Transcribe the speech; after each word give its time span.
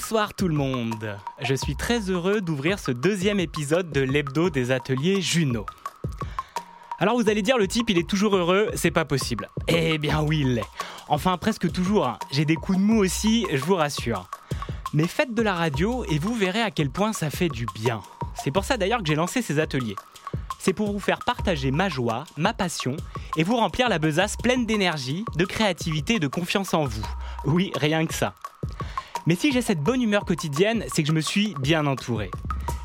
Bonsoir 0.00 0.32
tout 0.32 0.46
le 0.46 0.54
monde. 0.54 1.18
Je 1.42 1.54
suis 1.54 1.74
très 1.74 1.98
heureux 2.08 2.40
d'ouvrir 2.40 2.78
ce 2.78 2.92
deuxième 2.92 3.40
épisode 3.40 3.90
de 3.90 4.00
l'hebdo 4.00 4.48
des 4.48 4.70
ateliers 4.70 5.20
Juno. 5.20 5.66
Alors 7.00 7.16
vous 7.16 7.28
allez 7.28 7.42
dire 7.42 7.58
le 7.58 7.66
type 7.66 7.90
il 7.90 7.98
est 7.98 8.08
toujours 8.08 8.36
heureux, 8.36 8.70
c'est 8.76 8.92
pas 8.92 9.04
possible. 9.04 9.50
Eh 9.66 9.98
bien 9.98 10.22
oui 10.22 10.42
il 10.42 10.54
l'est. 10.54 10.68
Enfin 11.08 11.36
presque 11.36 11.72
toujours. 11.72 12.06
hein. 12.06 12.18
J'ai 12.30 12.44
des 12.44 12.54
coups 12.54 12.78
de 12.78 12.82
mou 12.84 13.00
aussi, 13.00 13.44
je 13.52 13.58
vous 13.64 13.74
rassure. 13.74 14.30
Mais 14.94 15.08
faites 15.08 15.34
de 15.34 15.42
la 15.42 15.54
radio 15.54 16.04
et 16.08 16.20
vous 16.20 16.32
verrez 16.32 16.62
à 16.62 16.70
quel 16.70 16.90
point 16.90 17.12
ça 17.12 17.28
fait 17.28 17.48
du 17.48 17.66
bien. 17.74 18.00
C'est 18.36 18.52
pour 18.52 18.64
ça 18.64 18.76
d'ailleurs 18.76 19.00
que 19.00 19.06
j'ai 19.08 19.16
lancé 19.16 19.42
ces 19.42 19.58
ateliers. 19.58 19.96
C'est 20.60 20.74
pour 20.74 20.92
vous 20.92 21.00
faire 21.00 21.18
partager 21.26 21.72
ma 21.72 21.88
joie, 21.88 22.22
ma 22.36 22.52
passion 22.54 22.96
et 23.36 23.42
vous 23.42 23.56
remplir 23.56 23.88
la 23.88 23.98
besace 23.98 24.36
pleine 24.36 24.64
d'énergie, 24.64 25.24
de 25.34 25.44
créativité 25.44 26.14
et 26.14 26.20
de 26.20 26.28
confiance 26.28 26.72
en 26.72 26.84
vous. 26.84 27.04
Oui, 27.46 27.72
rien 27.74 28.06
que 28.06 28.14
ça. 28.14 28.34
Mais 29.26 29.34
si 29.34 29.52
j'ai 29.52 29.62
cette 29.62 29.80
bonne 29.80 30.02
humeur 30.02 30.24
quotidienne, 30.24 30.84
c'est 30.92 31.02
que 31.02 31.08
je 31.08 31.12
me 31.12 31.20
suis 31.20 31.54
bien 31.60 31.86
entouré. 31.86 32.30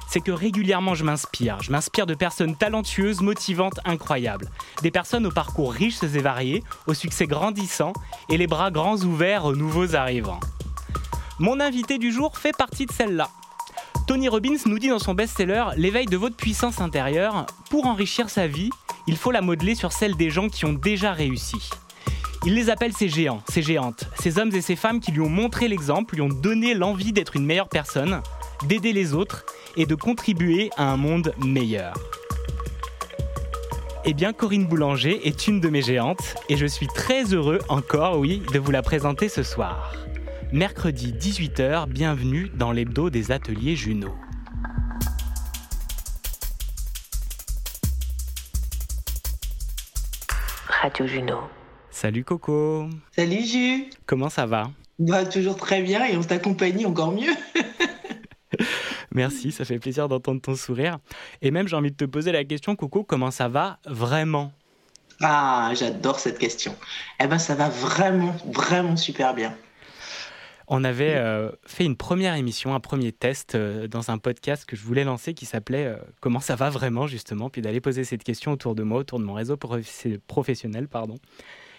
C'est 0.08 0.22
que 0.22 0.32
régulièrement 0.32 0.94
je 0.94 1.04
m'inspire. 1.04 1.62
Je 1.62 1.72
m'inspire 1.72 2.06
de 2.06 2.14
personnes 2.14 2.56
talentueuses, 2.56 3.22
motivantes, 3.22 3.80
incroyables. 3.86 4.50
Des 4.82 4.92
personnes 4.92 5.26
au 5.26 5.32
parcours 5.32 5.74
riches 5.74 6.04
et 6.04 6.08
variés, 6.08 6.64
au 6.86 6.94
succès 6.94 7.26
grandissant 7.26 7.94
et 8.30 8.38
les 8.38 8.48
bras 8.48 8.70
grands 8.70 8.98
ouverts 8.98 9.46
aux 9.46 9.56
nouveaux 9.56 9.96
arrivants. 9.96 10.40
Mon 11.40 11.60
invité 11.60 11.98
du 11.98 12.12
jour 12.12 12.38
fait 12.38 12.56
partie 12.56 12.86
de 12.86 12.92
celle-là. 12.92 13.30
Tony 14.06 14.28
Robbins 14.28 14.58
nous 14.66 14.80
dit 14.80 14.90
dans 14.90 15.00
son 15.00 15.14
best-seller 15.14 15.66
L'éveil 15.78 16.06
de 16.06 16.18
votre 16.18 16.36
puissance 16.36 16.80
intérieure, 16.80 17.46
pour 17.70 17.88
enrichir 17.88 18.30
sa 18.30 18.48
vie, 18.48 18.70
il 19.08 19.18
faut 19.18 19.32
la 19.32 19.42
modeler 19.42 19.76
sur 19.76 19.94
celle 19.94 20.16
des 20.16 20.30
gens 20.30 20.50
qui 20.50 20.66
ont 20.66 20.74
déjà 20.74 21.12
réussi. 21.12 21.70
Il 22.46 22.56
les 22.56 22.70
appelle 22.70 22.92
ces 22.92 23.08
géants, 23.08 23.42
ces 23.48 23.62
géantes, 23.62 24.10
ces 24.20 24.38
hommes 24.38 24.54
et 24.54 24.60
ces 24.60 24.76
femmes 24.76 25.00
qui 25.00 25.14
lui 25.14 25.22
ont 25.22 25.30
montré 25.30 25.70
l'exemple, 25.70 26.16
lui 26.16 26.22
ont 26.22 26.28
donné 26.28 26.74
l'envie 26.74 27.14
d'être 27.14 27.38
une 27.38 27.46
meilleure 27.46 27.70
personne, 27.70 28.22
d'aider 28.68 28.92
les 28.92 29.14
autres 29.14 29.46
et 29.78 29.86
de 29.86 29.96
contribuer 29.96 30.70
à 30.76 30.92
un 30.92 30.98
monde 30.98 31.34
meilleur. 31.38 31.94
Eh 34.04 34.14
bien, 34.14 34.34
Corinne 34.34 34.66
Boulanger 34.66 35.26
est 35.26 35.48
une 35.48 35.62
de 35.62 35.70
mes 35.70 35.82
géantes 35.82 36.36
et 36.50 36.58
je 36.58 36.66
suis 36.66 36.88
très 36.88 37.34
heureux 37.34 37.60
encore, 37.70 38.20
oui, 38.20 38.42
de 38.52 38.60
vous 38.60 38.72
la 38.72 38.82
présenter 38.82 39.30
ce 39.30 39.42
soir. 39.42 39.94
Mercredi 40.52 41.14
18h, 41.14 41.88
bienvenue 41.88 42.52
dans 42.54 42.74
l'hebdo 42.74 43.10
des 43.10 43.32
ateliers 43.32 43.78
Juno. 43.78 44.14
Radio 50.68 51.08
Juno. 51.08 51.38
Salut 51.94 52.24
Coco, 52.24 52.90
Salut 53.16 53.46
Jus 53.46 53.90
comment 54.08 54.30
ça 54.30 54.48
va? 54.48 54.72
Bah 54.98 55.26
toujours 55.26 55.58
très 55.58 55.82
bien 55.84 56.04
et 56.06 56.18
on 56.18 56.24
t'accompagne 56.24 56.86
encore 56.88 57.12
mieux. 57.12 57.34
Merci, 59.12 59.52
ça 59.52 59.64
fait 59.64 59.78
plaisir 59.78 60.10
d'entendre 60.10 60.42
ton 60.42 60.56
sourire. 60.56 60.98
Et 61.44 61.52
même 61.52 61.68
j'ai 61.68 61.76
envie 61.76 61.92
de 61.92 61.96
te 61.96 62.06
poser 62.06 62.32
la 62.32 62.44
question, 62.46 62.76
Coco, 62.76 63.04
comment 63.04 63.30
ça 63.30 63.48
va 63.48 63.78
vraiment? 63.86 64.52
Ah, 65.22 65.72
j'adore 65.76 66.20
cette 66.20 66.40
question. 66.40 66.76
Eh 67.20 67.28
ben 67.28 67.38
ça 67.38 67.54
va 67.54 67.70
vraiment, 67.70 68.36
vraiment 68.52 68.98
super 68.98 69.36
bien. 69.36 69.56
On 70.68 70.84
avait 70.84 71.16
euh, 71.16 71.52
fait 71.68 71.86
une 71.86 71.96
première 71.98 72.34
émission, 72.34 72.74
un 72.74 72.80
premier 72.80 73.12
test 73.12 73.54
euh, 73.54 73.88
dans 73.88 74.10
un 74.10 74.18
podcast 74.18 74.66
que 74.66 74.76
je 74.76 74.84
voulais 74.84 75.04
lancer 75.04 75.34
qui 75.36 75.46
s'appelait 75.46 75.86
euh, 75.86 75.98
Comment 76.22 76.40
ça 76.40 76.56
va 76.56 76.72
vraiment 76.72 77.06
justement, 77.06 77.52
puis 77.52 77.62
d'aller 77.62 77.82
poser 77.82 78.04
cette 78.04 78.24
question 78.24 78.52
autour 78.54 78.74
de 78.74 78.82
moi, 78.82 79.00
autour 79.00 79.20
de 79.20 79.26
mon 79.26 79.34
réseau 79.34 79.58
prof- 79.58 80.08
professionnel, 80.26 80.88
pardon. 80.88 81.20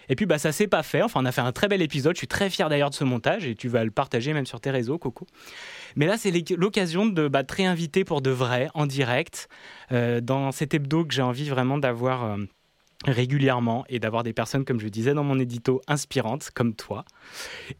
Et 0.09 0.15
puis 0.15 0.25
bah 0.25 0.37
ça 0.37 0.51
s'est 0.51 0.67
pas 0.67 0.83
fait. 0.83 1.01
Enfin, 1.01 1.21
on 1.21 1.25
a 1.25 1.31
fait 1.31 1.41
un 1.41 1.51
très 1.51 1.67
bel 1.67 1.81
épisode. 1.81 2.15
Je 2.15 2.19
suis 2.19 2.27
très 2.27 2.49
fier 2.49 2.69
d'ailleurs 2.69 2.89
de 2.89 2.95
ce 2.95 3.03
montage 3.03 3.45
et 3.45 3.55
tu 3.55 3.67
vas 3.67 3.83
le 3.83 3.91
partager 3.91 4.33
même 4.33 4.45
sur 4.45 4.59
tes 4.61 4.71
réseaux, 4.71 4.97
Coco. 4.97 5.25
Mais 5.95 6.05
là, 6.05 6.17
c'est 6.17 6.31
l'oc- 6.31 6.53
l'occasion 6.57 7.05
de 7.05 7.27
bah, 7.27 7.43
te 7.43 7.55
réinviter 7.55 8.03
pour 8.03 8.21
de 8.21 8.29
vrai, 8.31 8.69
en 8.73 8.85
direct, 8.85 9.47
euh, 9.91 10.21
dans 10.21 10.51
cet 10.51 10.73
hebdo 10.73 11.05
que 11.05 11.13
j'ai 11.13 11.21
envie 11.21 11.49
vraiment 11.49 11.77
d'avoir 11.77 12.25
euh, 12.25 12.37
régulièrement 13.05 13.85
et 13.89 13.99
d'avoir 13.99 14.23
des 14.23 14.33
personnes, 14.33 14.65
comme 14.65 14.79
je 14.79 14.87
disais 14.87 15.13
dans 15.13 15.23
mon 15.23 15.39
édito, 15.39 15.81
inspirantes 15.87 16.49
comme 16.53 16.75
toi. 16.75 17.05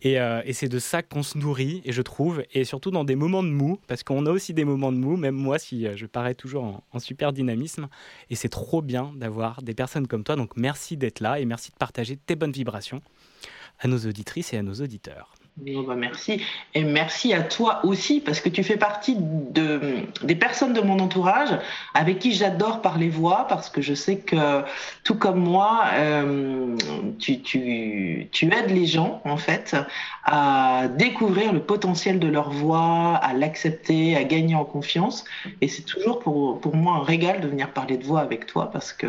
Et, 0.02 0.20
euh, 0.20 0.42
et 0.46 0.54
c'est 0.54 0.70
de 0.70 0.80
ça 0.80 1.04
qu'on 1.04 1.24
se 1.24 1.38
nourrit, 1.38 1.82
et 1.86 1.92
je 1.92 2.02
trouve, 2.02 2.44
et 2.54 2.64
surtout 2.64 2.92
dans 2.92 3.04
des 3.04 3.16
moments 3.16 3.44
de 3.44 3.50
mou, 3.50 3.80
parce 3.88 4.04
qu'on 4.04 4.26
a 4.26 4.32
aussi 4.32 4.54
des 4.54 4.66
moments 4.66 4.92
de 4.92 4.98
mou, 4.98 5.18
même 5.18 5.36
moi 5.36 5.60
si 5.60 5.88
euh, 5.88 5.96
je 5.96 6.06
parais 6.06 6.36
toujours 6.36 6.82
en 6.92 7.00
super 7.00 7.34
dynamisme, 7.34 7.88
et 8.30 8.36
c'est 8.36 8.50
trop 8.50 8.82
bien 8.82 9.14
d'avoir 9.16 9.62
des 9.62 9.74
personnes 9.74 10.08
comme 10.08 10.24
toi, 10.24 10.36
donc 10.36 10.52
merci 10.56 10.98
d'être 10.98 11.20
là, 11.20 11.40
et 11.40 11.46
merci 11.46 11.72
de 11.72 11.78
partager 11.78 12.18
tes 12.18 12.36
bonnes 12.36 12.52
vibrations 12.52 13.02
à 13.80 13.88
nos 13.88 14.00
auditrices 14.00 14.54
et 14.54 14.58
à 14.58 14.64
nos 14.64 14.76
auditeurs. 14.76 15.35
Bon, 15.58 15.84
bah, 15.84 15.96
merci. 15.96 16.42
Et 16.74 16.84
merci 16.84 17.34
à 17.34 17.42
toi 17.42 17.80
aussi, 17.86 18.20
parce 18.20 18.42
que 18.42 18.50
tu 18.50 18.62
fais 18.62 18.76
partie 18.76 19.16
de, 19.18 20.02
des 20.22 20.36
personnes 20.36 20.74
de 20.74 20.82
mon 20.82 21.00
entourage 21.00 21.58
avec 21.94 22.20
qui 22.20 22.34
j'adore 22.34 22.82
parler 22.82 23.08
voix, 23.08 23.46
parce 23.48 23.70
que 23.70 23.82
je 23.82 23.94
sais 23.94 24.18
que, 24.18 24.64
tout 25.06 25.16
comme 25.16 25.40
moi, 25.40 25.86
euh, 25.94 26.76
tu, 27.20 27.40
tu, 27.40 28.28
tu 28.34 28.54
aides 28.54 28.70
les 28.70 28.86
gens, 28.86 29.22
en 29.24 29.38
fait, 29.38 29.78
à 30.26 30.90
découvrir 30.90 31.54
le 31.54 31.62
potentiel 31.62 32.20
de 32.20 32.28
leur 32.28 32.50
voix, 32.50 33.16
à 33.16 33.32
l'accepter, 33.32 34.18
à 34.18 34.26
gagner 34.26 34.56
en 34.56 34.66
confiance. 34.66 35.24
Et 35.62 35.70
c'est 35.70 35.84
toujours 35.84 36.20
pour, 36.20 36.60
pour 36.60 36.76
moi 36.76 36.96
un 36.96 37.04
régal 37.04 37.40
de 37.40 37.48
venir 37.48 37.72
parler 37.72 37.96
de 37.98 38.04
voix 38.04 38.20
avec 38.20 38.46
toi, 38.46 38.70
parce 38.72 38.92
que, 38.92 39.08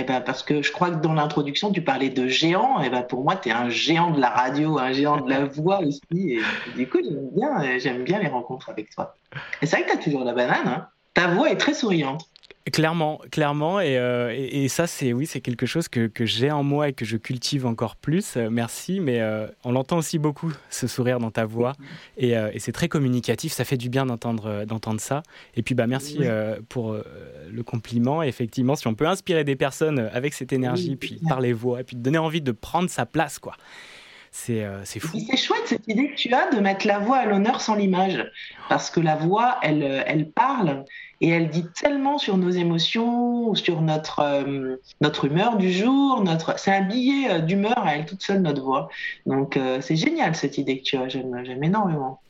eh 0.00 0.04
ben, 0.04 0.20
parce 0.20 0.42
que 0.42 0.62
je 0.62 0.72
crois 0.72 0.90
que 0.90 1.00
dans 1.00 1.14
l'introduction, 1.14 1.70
tu 1.70 1.82
parlais 1.82 2.10
de 2.10 2.26
géant. 2.26 2.82
Et 2.82 2.90
ben, 2.90 3.02
pour 3.02 3.22
moi, 3.22 3.36
tu 3.36 3.48
es 3.48 3.52
un 3.52 3.68
géant 3.68 4.10
de 4.10 4.20
la 4.20 4.30
radio, 4.30 4.78
un 4.78 4.92
géant 4.92 5.20
de 5.20 5.30
la 5.30 5.44
voix 5.44 5.80
aussi. 5.80 6.00
Et 6.12 6.40
du 6.74 6.88
coup, 6.88 6.98
j'aime 7.02 7.30
bien, 7.32 7.78
j'aime 7.78 8.04
bien 8.04 8.18
les 8.18 8.28
rencontres 8.28 8.70
avec 8.70 8.90
toi. 8.90 9.14
Et 9.62 9.66
c'est 9.66 9.76
vrai 9.76 9.86
que 9.86 9.92
tu 9.92 9.98
as 9.98 10.02
toujours 10.02 10.24
la 10.24 10.32
banane. 10.32 10.66
Hein. 10.66 10.88
Ta 11.14 11.28
voix 11.28 11.50
est 11.50 11.56
très 11.56 11.74
souriante. 11.74 12.28
Clairement, 12.72 13.20
clairement, 13.30 13.78
et, 13.78 13.98
euh, 13.98 14.32
et, 14.34 14.64
et 14.64 14.68
ça, 14.68 14.86
c'est 14.86 15.12
oui, 15.12 15.26
c'est 15.26 15.42
quelque 15.42 15.66
chose 15.66 15.86
que, 15.88 16.06
que 16.06 16.24
j'ai 16.24 16.50
en 16.50 16.62
moi 16.62 16.88
et 16.88 16.92
que 16.94 17.04
je 17.04 17.18
cultive 17.18 17.66
encore 17.66 17.94
plus. 17.94 18.38
Euh, 18.38 18.48
merci, 18.50 19.00
mais 19.00 19.20
euh, 19.20 19.46
on 19.64 19.72
l'entend 19.72 19.98
aussi 19.98 20.18
beaucoup, 20.18 20.50
ce 20.70 20.86
sourire 20.86 21.18
dans 21.18 21.30
ta 21.30 21.44
voix, 21.44 21.74
et, 22.16 22.30
et 22.30 22.58
c'est 22.58 22.72
très 22.72 22.88
communicatif. 22.88 23.52
Ça 23.52 23.66
fait 23.66 23.76
du 23.76 23.90
bien 23.90 24.06
d'entendre 24.06 24.64
d'entendre 24.64 25.00
ça. 25.02 25.22
Et 25.56 25.62
puis, 25.62 25.74
bah, 25.74 25.86
merci 25.86 26.16
Oui. 26.20 26.26
pour 26.70 26.96
le 27.50 27.62
compliment. 27.62 28.22
Effectivement, 28.22 28.76
si 28.76 28.86
on 28.86 28.94
peut 28.94 29.06
inspirer 29.06 29.44
des 29.44 29.56
personnes 29.56 29.98
avec 30.14 30.32
cette 30.32 30.52
énergie, 30.54 30.90
Oui, 30.90 30.96
puis 30.96 31.20
par 31.28 31.40
les 31.40 31.52
voix, 31.52 31.80
et 31.80 31.84
puis 31.84 31.96
donner 31.96 32.18
envie 32.18 32.40
de 32.40 32.52
prendre 32.52 32.88
sa 32.88 33.04
place, 33.04 33.38
quoi. 33.38 33.56
C'est 34.36 34.64
euh, 34.64 34.84
fou. 34.84 35.16
C'est 35.30 35.36
chouette 35.36 35.62
cette 35.66 35.86
idée 35.86 36.10
que 36.10 36.16
tu 36.16 36.34
as 36.34 36.50
de 36.50 36.58
mettre 36.58 36.88
la 36.88 36.98
voix 36.98 37.18
à 37.18 37.24
l'honneur 37.24 37.60
sans 37.60 37.76
l'image. 37.76 38.32
Parce 38.68 38.90
que 38.90 38.98
la 38.98 39.14
voix, 39.14 39.58
elle, 39.62 39.84
euh, 39.84 40.02
elle 40.06 40.28
parle 40.28 40.84
et 41.20 41.28
elle 41.28 41.50
dit 41.50 41.64
tellement 41.80 42.18
sur 42.18 42.36
nos 42.36 42.50
émotions, 42.50 43.54
sur 43.54 43.80
notre, 43.80 44.18
euh, 44.18 44.76
notre 45.00 45.26
humeur 45.26 45.56
du 45.56 45.70
jour. 45.70 46.20
Notre... 46.24 46.58
C'est 46.58 46.72
un 46.72 46.82
billet 46.82 47.42
d'humeur 47.42 47.78
à 47.78 47.94
elle 47.94 48.06
toute 48.06 48.22
seule, 48.22 48.42
notre 48.42 48.60
voix. 48.60 48.88
Donc 49.24 49.56
euh, 49.56 49.80
c'est 49.80 49.94
génial 49.94 50.34
cette 50.34 50.58
idée 50.58 50.78
que 50.78 50.82
tu 50.82 50.96
as. 50.96 51.08
J'aime 51.08 51.62
énormément. 51.62 52.20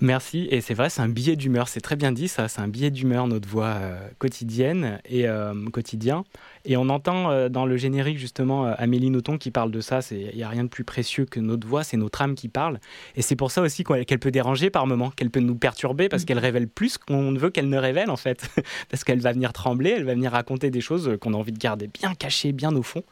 Merci. 0.00 0.46
Et 0.50 0.60
c'est 0.60 0.74
vrai, 0.74 0.88
c'est 0.88 1.02
un 1.02 1.08
billet 1.08 1.36
d'humeur. 1.36 1.68
C'est 1.68 1.80
très 1.80 1.96
bien 1.96 2.12
dit, 2.12 2.28
ça. 2.28 2.48
C'est 2.48 2.60
un 2.60 2.68
billet 2.68 2.90
d'humeur, 2.90 3.26
notre 3.26 3.48
voix 3.48 3.74
euh, 3.74 4.08
quotidienne 4.18 5.00
et 5.04 5.28
euh, 5.28 5.52
quotidien. 5.72 6.24
Et 6.64 6.76
on 6.76 6.88
entend 6.88 7.30
euh, 7.30 7.48
dans 7.48 7.66
le 7.66 7.76
générique, 7.76 8.18
justement, 8.18 8.66
Amélie 8.66 9.10
Nothomb 9.10 9.36
qui 9.36 9.50
parle 9.50 9.70
de 9.72 9.80
ça. 9.80 9.98
Il 10.12 10.34
n'y 10.34 10.42
a 10.44 10.48
rien 10.48 10.64
de 10.64 10.68
plus 10.68 10.84
précieux 10.84 11.24
que 11.24 11.40
notre 11.40 11.66
voix, 11.66 11.82
c'est 11.82 11.96
notre 11.96 12.22
âme 12.22 12.34
qui 12.34 12.48
parle. 12.48 12.78
Et 13.16 13.22
c'est 13.22 13.36
pour 13.36 13.50
ça 13.50 13.62
aussi 13.62 13.82
qu'elle 13.82 14.18
peut 14.18 14.30
déranger 14.30 14.70
par 14.70 14.86
moments, 14.86 15.10
qu'elle 15.10 15.30
peut 15.30 15.40
nous 15.40 15.56
perturber 15.56 16.08
parce 16.08 16.24
qu'elle 16.24 16.38
révèle 16.38 16.68
plus 16.68 16.96
qu'on 16.96 17.32
ne 17.32 17.38
veut 17.38 17.50
qu'elle 17.50 17.68
ne 17.68 17.78
révèle, 17.78 18.10
en 18.10 18.16
fait. 18.16 18.48
parce 18.90 19.02
qu'elle 19.02 19.20
va 19.20 19.32
venir 19.32 19.52
trembler, 19.52 19.90
elle 19.90 20.04
va 20.04 20.14
venir 20.14 20.32
raconter 20.32 20.70
des 20.70 20.80
choses 20.80 21.18
qu'on 21.20 21.34
a 21.34 21.36
envie 21.36 21.52
de 21.52 21.58
garder 21.58 21.88
bien 21.88 22.14
cachées, 22.14 22.52
bien 22.52 22.74
au 22.76 22.82
fond. 22.82 23.02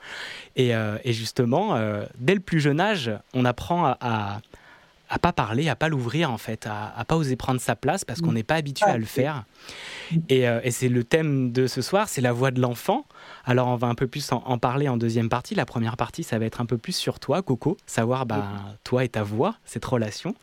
Et, 0.55 0.73
justement, 1.07 1.79
dès 2.19 2.35
le 2.35 2.41
plus 2.41 2.61
jeune 2.61 2.81
âge, 2.81 3.11
on 3.35 3.45
apprend 3.45 3.97
à 4.01 4.41
à 5.09 5.19
pas 5.19 5.33
parler, 5.33 5.69
à 5.69 5.77
pas 5.77 5.89
l'ouvrir 5.89 6.31
en 6.31 6.39
fait, 6.39 6.67
à, 6.67 6.93
à, 6.97 7.05
pas 7.05 7.17
oser 7.17 7.37
prendre 7.37 7.61
sa 7.61 7.77
place 7.77 8.05
parce 8.05 8.21
qu'on 8.21 8.33
n'est 8.33 8.43
pas 8.43 8.57
habitué 8.57 8.87
à 8.87 8.99
le 8.99 9.05
faire. 9.05 9.45
Et, 10.29 10.43
et 10.43 10.71
c'est 10.71 10.89
le 10.89 11.05
thème 11.05 11.53
de 11.53 11.67
ce 11.67 11.83
soir, 11.83 12.09
c'est 12.09 12.21
la 12.21 12.33
voix 12.33 12.51
de 12.51 12.61
l'enfant. 12.61 13.07
Alors 13.45 13.69
on 13.69 13.77
va 13.77 13.87
un 13.87 13.95
peu 13.95 14.07
plus 14.07 14.31
en, 14.33 14.43
en, 14.45 14.59
parler 14.59 14.89
en 14.89 14.97
deuxième 14.97 15.29
partie. 15.29 15.55
La 15.55 15.67
première 15.67 15.97
partie, 15.97 16.23
ça 16.23 16.39
va 16.39 16.45
être 16.45 16.61
un 16.61 16.67
peu 16.67 16.79
plus 16.79 16.95
sur 16.95 17.21
toi, 17.21 17.43
Coco, 17.43 17.77
savoir 17.87 18.27
bah, 18.27 18.47
toi 18.85 19.05
et 19.05 19.09
ta 19.09 19.23
voix, 19.23 19.55
cette 19.65 19.85
relation. 19.85 20.35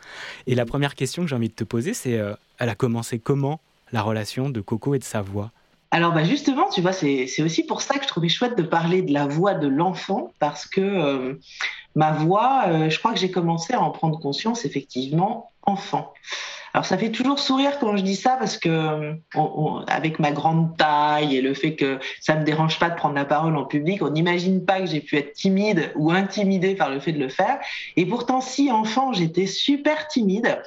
Et 0.48 0.56
la 0.56 0.66
première 0.66 0.96
question 0.96 1.24
que 1.24 1.30
j'ai 1.30 1.36
envie 1.36 1.50
de 1.50 1.54
te 1.54 1.64
poser, 1.64 1.94
c'est 1.94 2.18
euh, 2.18 2.34
elle 2.58 2.70
a 2.70 2.76
commencé 2.76 3.20
comment 3.20 3.60
la 3.92 4.02
relation 4.02 4.50
de 4.50 4.62
Coco 4.62 4.96
et 4.96 5.00
de 5.00 5.04
sa 5.04 5.22
voix? 5.22 5.52
Alors 5.92 6.12
bah 6.14 6.24
justement, 6.24 6.68
tu 6.70 6.82
vois, 6.82 6.92
c'est 6.92 7.42
aussi 7.42 7.64
pour 7.66 7.82
ça 7.82 7.96
que 7.98 8.04
je 8.04 8.08
trouvais 8.08 8.28
chouette 8.28 8.58
de 8.58 8.64
parler 8.64 9.02
de 9.02 9.14
la 9.14 9.28
voix 9.28 9.54
de 9.54 9.68
l'enfant, 9.68 10.34
parce 10.40 10.66
que 10.66 10.82
euh, 10.82 11.36
ma 11.96 12.12
voix, 12.12 12.66
euh, 12.68 12.90
je 12.90 13.00
crois 13.00 13.14
que 13.14 13.20
j'ai 13.20 13.32
commencé 13.32 13.74
à 13.74 13.82
en 13.82 13.92
prendre 13.92 14.20
conscience 14.20 14.66
effectivement 14.66 15.52
enfant. 15.64 16.14
Alors 16.76 16.84
ça 16.84 16.98
fait 16.98 17.12
toujours 17.12 17.40
sourire 17.40 17.80
quand 17.80 17.96
je 17.96 18.04
dis 18.04 18.18
ça 18.18 18.36
parce 18.38 18.58
que 18.58 19.14
on, 19.34 19.78
avec 19.88 20.20
ma 20.20 20.32
grande 20.32 20.76
taille 20.76 21.38
et 21.38 21.42
le 21.42 21.54
fait 21.54 21.74
que 21.78 22.00
ça 22.20 22.36
me 22.36 22.44
dérange 22.44 22.80
pas 22.80 22.90
de 22.90 22.96
prendre 22.96 23.16
la 23.16 23.24
parole 23.24 23.56
en 23.56 23.64
public, 23.64 24.02
on 24.02 24.10
n'imagine 24.10 24.66
pas 24.66 24.82
que 24.82 24.88
j'ai 24.88 25.00
pu 25.00 25.16
être 25.16 25.32
timide 25.32 25.94
ou 25.96 26.12
intimidée 26.12 26.76
par 26.76 26.90
le 26.90 27.00
fait 27.00 27.14
de 27.14 27.20
le 27.20 27.30
faire. 27.30 27.60
Et 27.96 28.06
pourtant, 28.06 28.42
si 28.42 28.74
enfant, 28.74 29.14
j'étais 29.14 29.46
super 29.46 30.10
timide. 30.10 30.62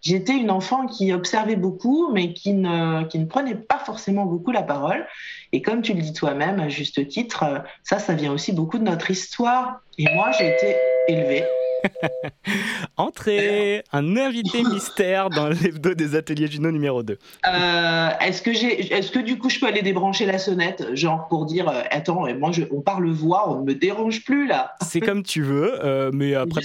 J'étais 0.00 0.32
une 0.32 0.50
enfant 0.50 0.86
qui 0.86 1.12
observait 1.12 1.56
beaucoup, 1.56 2.10
mais 2.10 2.32
qui 2.32 2.54
ne, 2.54 3.04
qui 3.04 3.18
ne 3.18 3.26
prenait 3.26 3.54
pas 3.54 3.80
forcément 3.80 4.24
beaucoup 4.24 4.52
la 4.52 4.62
parole. 4.62 5.06
Et 5.52 5.60
comme 5.60 5.82
tu 5.82 5.92
le 5.92 6.00
dis 6.00 6.14
toi-même, 6.14 6.58
à 6.58 6.70
juste 6.70 7.06
titre, 7.06 7.44
ça, 7.84 7.98
ça 7.98 8.14
vient 8.14 8.32
aussi 8.32 8.52
beaucoup 8.52 8.78
de 8.78 8.84
notre 8.84 9.10
histoire. 9.10 9.82
Et 9.98 10.06
moi, 10.14 10.30
j'ai 10.30 10.54
été 10.54 10.74
élevée 11.06 11.44
Entrez 12.96 13.82
Un 13.92 14.16
invité 14.16 14.62
mystère 14.70 15.30
dans 15.30 15.48
l'hebdo 15.48 15.94
des 15.94 16.14
ateliers 16.14 16.48
Juno 16.48 16.70
numéro 16.70 17.02
2. 17.02 17.18
Euh, 17.46 18.08
est-ce 18.20 18.42
que, 18.42 18.52
j'ai, 18.52 18.92
est-ce 18.92 19.10
que 19.10 19.18
du 19.18 19.38
coup 19.38 19.50
je 19.50 19.58
peux 19.58 19.66
aller 19.66 19.82
débrancher 19.82 20.26
la 20.26 20.38
sonnette, 20.38 20.94
genre 20.94 21.28
pour 21.28 21.46
dire 21.46 21.68
euh, 21.68 21.82
Attends, 21.90 22.26
moi 22.34 22.52
je, 22.52 22.62
on 22.70 22.80
parle 22.80 23.10
voix, 23.10 23.50
on 23.50 23.60
ne 23.60 23.64
me 23.64 23.74
dérange 23.74 24.24
plus 24.24 24.46
là 24.46 24.74
C'est 24.86 25.00
comme 25.00 25.22
tu 25.22 25.42
veux, 25.42 25.84
euh, 25.84 26.10
mais 26.12 26.34
après. 26.34 26.60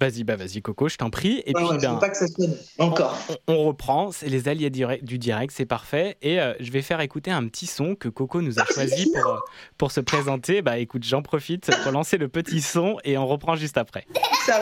Vas-y, 0.00 0.24
bah 0.24 0.36
vas-y 0.36 0.62
Coco, 0.62 0.88
je 0.88 0.96
t'en 0.96 1.10
prie. 1.10 1.42
Et 1.46 1.52
puis, 1.52 1.64
ouais, 1.64 1.78
ben, 1.78 1.96
pas 1.96 2.10
que 2.10 2.16
ça 2.16 2.26
sonne. 2.26 2.56
Encore. 2.78 3.18
On, 3.46 3.54
on, 3.54 3.64
reprend, 3.64 4.10
c'est 4.12 4.28
les 4.28 4.48
alliés 4.48 4.70
du 4.70 5.18
direct, 5.18 5.52
c'est 5.54 5.66
parfait. 5.66 6.16
Et 6.22 6.40
euh, 6.40 6.54
je 6.60 6.70
vais 6.70 6.82
faire 6.82 7.00
écouter 7.00 7.30
un 7.30 7.46
petit 7.48 7.66
son 7.66 7.94
que 7.94 8.08
Coco 8.08 8.40
nous 8.40 8.58
a 8.58 8.64
choisi 8.64 9.12
pour, 9.12 9.44
pour 9.76 9.92
se 9.92 10.00
présenter. 10.00 10.62
Bah 10.62 10.78
écoute, 10.78 11.04
j'en 11.04 11.22
profite 11.22 11.70
pour 11.82 11.92
lancer 11.92 12.18
le 12.18 12.28
petit 12.28 12.60
son 12.60 12.98
et 13.04 13.18
on 13.18 13.26
reprend 13.26 13.56
juste 13.56 13.78
après. 13.78 14.06
Quand 14.48 14.56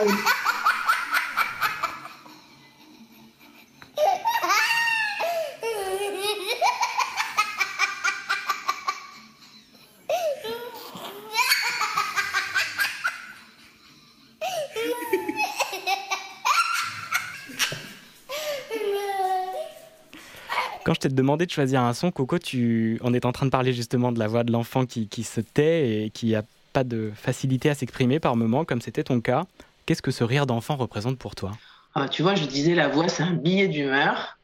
je 20.93 20.99
t'ai 20.99 21.07
demandé 21.09 21.45
de 21.45 21.51
choisir 21.51 21.81
un 21.81 21.93
son, 21.93 22.11
Coco, 22.11 22.39
tu... 22.39 22.99
on 23.03 23.13
est 23.13 23.23
en 23.23 23.31
train 23.31 23.45
de 23.45 23.51
parler 23.51 23.71
justement 23.71 24.11
de 24.11 24.19
la 24.19 24.27
voix 24.27 24.43
de 24.43 24.51
l'enfant 24.51 24.85
qui, 24.85 25.07
qui, 25.07 25.23
se 25.23 25.39
tait 25.39 26.03
et 26.03 26.09
qui 26.09 26.35
a 26.35 26.43
pas 26.73 26.83
de 26.83 27.13
facilité 27.15 27.69
à 27.69 27.75
s'exprimer 27.75 28.19
par 28.19 28.35
moment, 28.35 28.65
comme 28.65 28.81
c'était 28.81 29.03
ton 29.03 29.21
cas. 29.21 29.45
Qu'est-ce 29.87 30.01
que 30.01 30.11
ce 30.11 30.25
rire 30.25 30.45
d'enfant 30.45 30.75
représente 30.75 31.17
pour 31.17 31.33
toi? 31.33 31.53
Ah, 31.95 32.09
Tu 32.09 32.21
vois, 32.21 32.35
je 32.35 32.45
disais 32.45 32.75
la 32.75 32.89
voix, 32.89 33.07
c'est 33.07 33.23
un 33.23 33.33
billet 33.33 33.69
d'humeur. 33.69 34.37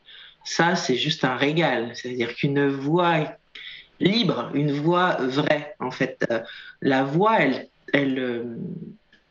Ça, 0.45 0.77
c'est 0.77 0.95
juste 0.95 1.25
un 1.25 1.35
régal. 1.35 1.91
C'est-à-dire 1.93 2.33
qu'une 2.33 2.65
voix 2.67 3.35
libre, 3.99 4.49
une 4.53 4.71
voix 4.71 5.17
vraie, 5.19 5.75
en 5.81 5.91
fait. 5.91 6.25
Euh, 6.31 6.39
la 6.81 7.03
voix, 7.03 7.41
elle, 7.41 7.67
elle, 7.91 8.19
euh, 8.19 8.55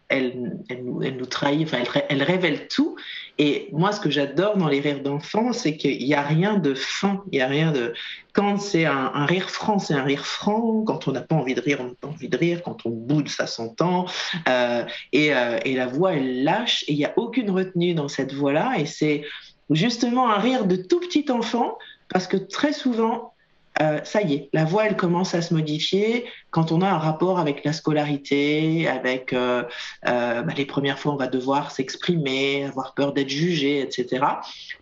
elle, 0.08 0.58
elle, 0.68 1.16
nous 1.16 1.26
trahit, 1.26 1.66
elle, 2.08 2.22
révèle 2.22 2.68
tout. 2.68 2.96
Et 3.44 3.68
moi, 3.72 3.90
ce 3.90 3.98
que 3.98 4.08
j'adore 4.08 4.56
dans 4.56 4.68
les 4.68 4.78
rires 4.78 5.02
d'enfants, 5.02 5.52
c'est 5.52 5.76
qu'il 5.76 5.98
n'y 5.98 6.14
a 6.14 6.22
rien 6.22 6.58
de 6.58 6.74
fin, 6.74 7.24
il 7.32 7.38
y 7.38 7.42
a 7.42 7.48
rien 7.48 7.72
de. 7.72 7.92
Quand 8.34 8.56
c'est 8.58 8.84
un, 8.84 9.10
un, 9.14 9.26
rire 9.26 9.50
franc, 9.50 9.80
c'est 9.80 9.94
un 9.94 10.04
rire 10.04 10.24
franc. 10.24 10.84
Quand 10.84 11.08
on 11.08 11.10
n'a 11.10 11.22
pas 11.22 11.34
envie 11.34 11.56
de 11.56 11.60
rire, 11.60 11.78
on 11.80 11.86
n'a 11.86 11.94
pas 12.00 12.06
envie 12.06 12.28
de 12.28 12.36
rire. 12.36 12.62
Quand 12.62 12.86
on 12.86 12.90
boude, 12.90 13.28
ça 13.28 13.48
s'entend. 13.48 14.06
Euh, 14.48 14.84
et, 15.10 15.34
euh, 15.34 15.58
et, 15.64 15.74
la 15.74 15.88
voix, 15.88 16.12
elle 16.12 16.44
lâche. 16.44 16.84
Et 16.86 16.92
il 16.92 16.98
n'y 16.98 17.04
a 17.04 17.12
aucune 17.16 17.50
retenue 17.50 17.94
dans 17.94 18.06
cette 18.06 18.32
voix-là. 18.32 18.74
Et 18.78 18.86
c'est 18.86 19.24
justement 19.70 20.30
un 20.30 20.38
rire 20.38 20.64
de 20.64 20.76
tout 20.76 21.00
petit 21.00 21.28
enfant, 21.28 21.76
parce 22.10 22.28
que 22.28 22.36
très 22.36 22.72
souvent, 22.72 23.31
euh, 23.80 24.00
ça 24.04 24.22
y 24.22 24.34
est, 24.34 24.48
la 24.52 24.64
voix, 24.64 24.86
elle 24.86 24.96
commence 24.96 25.34
à 25.34 25.42
se 25.42 25.54
modifier 25.54 26.26
quand 26.50 26.72
on 26.72 26.82
a 26.82 26.88
un 26.88 26.98
rapport 26.98 27.38
avec 27.38 27.64
la 27.64 27.72
scolarité, 27.72 28.86
avec 28.86 29.32
euh, 29.32 29.62
euh, 30.06 30.42
bah, 30.42 30.52
les 30.56 30.66
premières 30.66 30.98
fois, 30.98 31.12
on 31.14 31.16
va 31.16 31.26
devoir 31.26 31.70
s'exprimer, 31.70 32.64
avoir 32.64 32.94
peur 32.94 33.12
d'être 33.12 33.30
jugé, 33.30 33.80
etc. 33.80 34.24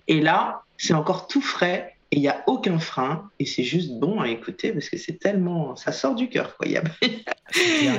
Et 0.08 0.20
là, 0.20 0.62
c'est 0.76 0.94
encore 0.94 1.28
tout 1.28 1.42
frais 1.42 1.96
et 2.12 2.16
il 2.16 2.20
n'y 2.20 2.28
a 2.28 2.42
aucun 2.48 2.78
frein 2.78 3.30
et 3.38 3.46
c'est 3.46 3.62
juste 3.62 3.92
bon 4.00 4.20
à 4.20 4.28
écouter 4.28 4.72
parce 4.72 4.88
que 4.88 4.96
c'est 4.96 5.18
tellement 5.18 5.76
ça 5.76 5.92
sort 5.92 6.16
du 6.16 6.28
cœur 6.28 6.56
quoi 6.56 6.66
il 6.66 6.76
a 6.76 6.82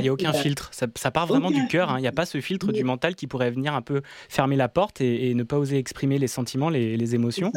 n'y 0.02 0.10
a 0.10 0.14
aucun 0.14 0.34
filtre 0.34 0.70
ça, 0.74 0.88
ça 0.96 1.12
part 1.12 1.28
vraiment 1.28 1.48
aucun. 1.48 1.62
du 1.62 1.68
cœur 1.68 1.90
hein. 1.90 1.98
il 1.98 2.02
n'y 2.02 2.08
a 2.08 2.12
pas 2.12 2.26
ce 2.26 2.42
filtre 2.42 2.68
oui. 2.68 2.74
du 2.74 2.84
mental 2.84 3.16
qui 3.16 3.28
pourrait 3.28 3.52
venir 3.52 3.74
un 3.74 3.82
peu 3.82 4.02
fermer 4.28 4.58
la 4.58 4.68
porte 4.68 5.00
et, 5.00 5.30
et 5.30 5.34
ne 5.34 5.44
pas 5.44 5.58
oser 5.58 5.78
exprimer 5.78 6.18
les 6.18 6.28
sentiments 6.28 6.70
les, 6.70 6.98
les 6.98 7.16
émotions 7.16 7.54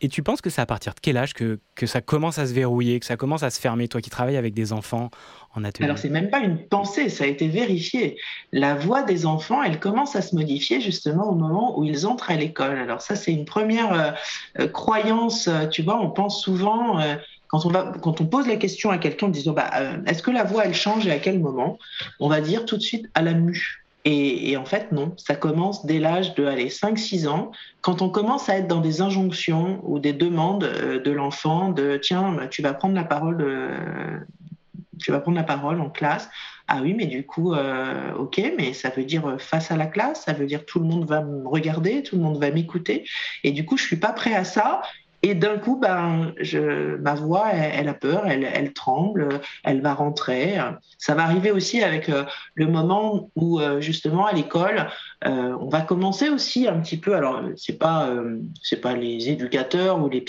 et 0.00 0.08
tu 0.08 0.22
penses 0.22 0.40
que 0.40 0.50
c'est 0.50 0.60
à 0.60 0.66
partir 0.66 0.94
de 0.94 1.00
quel 1.00 1.16
âge 1.16 1.34
que, 1.34 1.58
que 1.74 1.86
ça 1.86 2.00
commence 2.00 2.38
à 2.38 2.46
se 2.46 2.52
verrouiller 2.52 3.00
que 3.00 3.06
ça 3.06 3.16
commence 3.16 3.42
à 3.42 3.50
se 3.50 3.60
fermer 3.60 3.88
toi 3.88 4.00
qui 4.00 4.10
travailles 4.10 4.36
avec 4.36 4.54
des 4.54 4.72
enfants 4.72 5.10
en 5.54 5.64
atelier. 5.64 5.86
Alors 5.86 5.98
c'est 5.98 6.08
même 6.08 6.30
pas 6.30 6.40
une 6.40 6.58
pensée 6.58 7.08
ça 7.08 7.24
a 7.24 7.26
été 7.26 7.48
vérifié. 7.48 8.16
La 8.52 8.74
voix 8.74 9.02
des 9.02 9.26
enfants 9.26 9.62
elle 9.62 9.80
commence 9.80 10.16
à 10.16 10.22
se 10.22 10.34
modifier 10.34 10.80
justement 10.80 11.30
au 11.30 11.34
moment 11.34 11.78
où 11.78 11.84
ils 11.84 12.06
entrent 12.06 12.30
à 12.30 12.36
l'école. 12.36 12.78
Alors 12.78 13.00
ça 13.00 13.16
c'est 13.16 13.32
une 13.32 13.44
première 13.44 14.16
euh, 14.58 14.68
croyance 14.68 15.48
tu 15.70 15.82
vois 15.82 16.00
on 16.00 16.10
pense 16.10 16.42
souvent 16.42 17.00
euh, 17.00 17.16
quand 17.48 18.20
on, 18.20 18.26
pose 18.26 18.46
la 18.46 18.56
question 18.56 18.90
à 18.90 18.98
quelqu'un 18.98 19.26
en 19.26 19.30
disant 19.30 19.52
bah, 19.52 19.70
euh, 19.76 19.96
est-ce 20.06 20.22
que 20.22 20.30
la 20.30 20.44
voix 20.44 20.66
elle 20.66 20.74
change 20.74 21.06
et 21.06 21.10
à 21.10 21.18
quel 21.18 21.40
moment? 21.40 21.78
On 22.20 22.28
va 22.28 22.40
dire 22.40 22.64
tout 22.64 22.76
de 22.76 22.82
suite 22.82 23.06
à 23.14 23.22
la 23.22 23.32
mue. 23.32 23.84
Et, 24.04 24.50
et, 24.50 24.56
en 24.56 24.64
fait, 24.64 24.92
non, 24.92 25.12
ça 25.16 25.34
commence 25.34 25.84
dès 25.84 25.98
l'âge 25.98 26.34
de 26.34 26.46
5-6 26.46 27.26
ans, 27.26 27.50
quand 27.82 28.00
on 28.00 28.08
commence 28.08 28.48
à 28.48 28.56
être 28.56 28.68
dans 28.68 28.80
des 28.80 29.02
injonctions 29.02 29.80
ou 29.82 29.98
des 29.98 30.12
demandes 30.12 30.64
euh, 30.64 31.00
de 31.00 31.10
l'enfant 31.10 31.70
de 31.70 31.98
tiens, 32.00 32.36
tu 32.50 32.62
vas 32.62 32.72
prendre 32.72 32.94
la 32.94 33.04
parole, 33.04 33.40
euh, 33.40 33.76
tu 34.98 35.10
vas 35.12 35.20
prendre 35.20 35.36
la 35.36 35.44
parole 35.44 35.80
en 35.80 35.90
classe. 35.90 36.28
Ah 36.66 36.80
oui, 36.82 36.94
mais 36.94 37.06
du 37.06 37.24
coup, 37.24 37.54
euh, 37.54 38.12
ok, 38.14 38.40
mais 38.56 38.74
ça 38.74 38.90
veut 38.90 39.04
dire 39.04 39.36
face 39.40 39.70
à 39.70 39.76
la 39.76 39.86
classe, 39.86 40.24
ça 40.24 40.34
veut 40.34 40.46
dire 40.46 40.66
tout 40.66 40.78
le 40.78 40.84
monde 40.84 41.08
va 41.08 41.22
me 41.22 41.48
regarder, 41.48 42.02
tout 42.02 42.16
le 42.16 42.22
monde 42.22 42.38
va 42.38 42.50
m'écouter. 42.50 43.04
Et 43.44 43.52
du 43.52 43.64
coup, 43.64 43.76
je 43.76 43.84
suis 43.84 43.96
pas 43.96 44.12
prêt 44.12 44.34
à 44.34 44.44
ça. 44.44 44.82
Et 45.22 45.34
d'un 45.34 45.58
coup, 45.58 45.76
ben, 45.76 46.32
ma 47.00 47.14
voix, 47.14 47.48
elle, 47.52 47.88
a 47.88 47.94
peur, 47.94 48.26
elle, 48.26 48.72
tremble, 48.72 49.40
elle 49.64 49.80
va 49.80 49.94
rentrer. 49.94 50.58
Ça 50.96 51.14
va 51.14 51.24
arriver 51.24 51.50
aussi 51.50 51.82
avec 51.82 52.08
euh, 52.08 52.24
le 52.54 52.66
moment 52.66 53.30
où, 53.34 53.60
euh, 53.60 53.80
justement, 53.80 54.26
à 54.26 54.32
l'école, 54.32 54.88
euh, 55.26 55.56
on 55.60 55.68
va 55.68 55.80
commencer 55.80 56.28
aussi 56.28 56.68
un 56.68 56.78
petit 56.78 56.98
peu. 56.98 57.16
Alors, 57.16 57.42
c'est 57.56 57.78
pas, 57.78 58.08
c'est 58.62 58.80
pas 58.80 58.94
les 58.94 59.28
éducateurs 59.28 60.00
ou 60.00 60.08
les, 60.08 60.20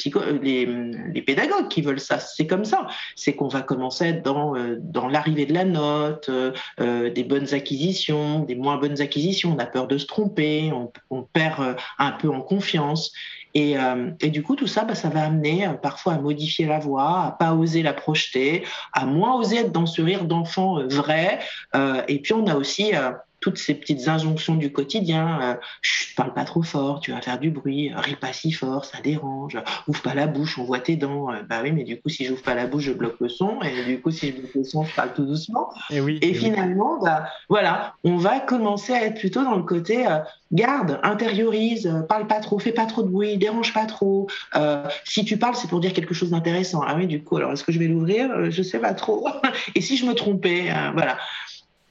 pédagogues 1.22 1.68
qui 1.68 1.84
veulent 1.84 2.00
ça. 2.00 2.18
C'est 2.18 2.48
comme 2.48 2.66
ça. 2.66 2.88
C'est 3.16 3.36
qu'on 3.36 3.48
va 3.48 3.62
commencer 3.62 4.14
dans, 4.14 4.56
dans 4.80 5.08
l'arrivée 5.08 5.46
de 5.46 5.54
la 5.54 5.66
note, 5.66 6.32
des 6.80 7.24
bonnes 7.24 7.54
acquisitions, 7.54 8.40
des 8.40 8.56
moins 8.56 8.78
bonnes 8.78 9.02
acquisitions. 9.02 9.56
On 9.56 9.60
a 9.60 9.68
peur 9.68 9.88
de 9.88 10.00
se 10.00 10.08
tromper, 10.08 10.72
on 11.12 11.22
perd 11.22 11.76
un 12.00 12.12
peu 12.12 12.30
en 12.30 12.42
confiance. 12.42 13.12
Et, 13.54 13.78
euh, 13.78 14.12
du 14.22 14.44
coup, 14.44 14.56
tout 14.56 14.68
ça, 14.68 14.84
bah, 14.84 14.96
ça 14.96 15.10
va 15.10 15.24
amener 15.24 15.68
euh, 15.68 15.74
parfois 15.74 16.14
à 16.14 16.18
modifier 16.20 16.66
la 16.66 16.80
voix, 16.80 17.24
à 17.26 17.32
pas 17.32 17.54
oser 17.54 17.82
la 17.82 17.94
projeter, 17.94 18.64
à 18.94 19.06
moins 19.06 19.36
oser 19.36 19.58
être 19.58 19.72
dans 19.72 19.86
ce 19.86 20.02
rire 20.02 20.26
d'enfant 20.26 20.80
euh, 20.80 20.88
vrai. 20.88 21.40
Euh, 21.76 22.02
et 22.08 22.20
puis, 22.20 22.34
on 22.34 22.46
a 22.48 22.56
aussi 22.56 22.96
euh, 22.96 23.12
toutes 23.40 23.58
ces 23.58 23.74
petites 23.74 24.08
injonctions 24.08 24.56
du 24.56 24.72
quotidien. 24.72 25.40
Euh, 25.42 25.56
Chut, 25.82 26.16
parle 26.16 26.34
pas 26.34 26.46
trop 26.46 26.64
fort, 26.64 27.00
tu 27.00 27.12
vas 27.12 27.22
faire 27.22 27.40
du 27.40 27.50
bruit, 27.52 27.92
ris 27.96 28.16
pas 28.16 28.34
si 28.34 28.52
fort, 28.52 28.86
ça 28.86 29.00
dérange. 29.02 29.58
Ouvre 29.88 30.02
pas 30.02 30.14
la 30.14 30.28
bouche, 30.28 30.58
on 30.58 30.64
voit 30.64 30.80
tes 30.80 30.96
dents. 30.96 31.28
bah 31.48 31.60
oui, 31.64 31.72
mais 31.72 31.84
du 31.84 32.00
coup, 32.00 32.10
si 32.10 32.26
j'ouvre 32.26 32.42
pas 32.42 32.56
la 32.56 32.68
bouche, 32.68 32.84
je 32.84 32.94
bloque 32.94 33.20
le 33.20 33.30
son. 33.30 33.62
Et 33.62 33.86
du 33.86 34.02
coup, 34.02 34.12
si 34.12 34.28
je 34.28 34.34
bloque 34.34 34.56
le 34.56 34.64
son, 34.64 34.84
je 34.84 34.96
parle 34.96 35.14
tout 35.14 35.26
doucement. 35.26 35.70
Et, 35.90 36.02
oui, 36.02 36.20
et, 36.22 36.30
et 36.30 36.34
finalement, 36.34 36.96
oui. 36.96 37.06
bah, 37.06 37.30
voilà, 37.48 37.96
on 38.04 38.18
va 38.18 38.40
commencer 38.40 38.94
à 38.94 39.06
être 39.06 39.20
plutôt 39.20 39.44
dans 39.44 39.56
le 39.56 39.64
côté 39.64 40.08
euh, 40.08 40.20
garde, 40.52 41.00
intériorise, 41.04 41.88
euh, 41.88 42.02
parle 42.02 42.28
pas 42.28 42.40
trop, 42.40 42.60
fais 42.60 42.72
pas 42.72 42.86
trop 42.86 43.04
de 43.04 43.10
bruit, 43.10 43.38
dérange 43.38 43.74
pas 43.74 43.86
trop. 43.86 44.28
Euh, 44.56 44.88
si 45.06 45.26
tu 45.26 45.38
parles, 45.38 45.56
c'est 45.56 45.70
pour 45.70 45.80
dire 45.80 45.94
quelque 45.94 46.14
chose 46.14 46.32
d'intéressant. 46.32 46.82
Ah 46.86 46.96
oui, 46.96 47.08
du 47.08 47.24
coup, 47.24 47.38
alors 47.38 47.52
est-ce 47.52 47.64
que 47.64 47.72
je 47.72 47.80
vais 47.80 47.88
l'ouvrir? 47.88 48.52
Je 48.52 48.64
sais 48.64 48.80
pas 48.80 48.94
trop. 48.94 49.28
et 49.76 49.82
si 49.82 49.98
je 49.98 50.06
me 50.06 50.14
trompais, 50.14 50.70
voilà 50.94 51.18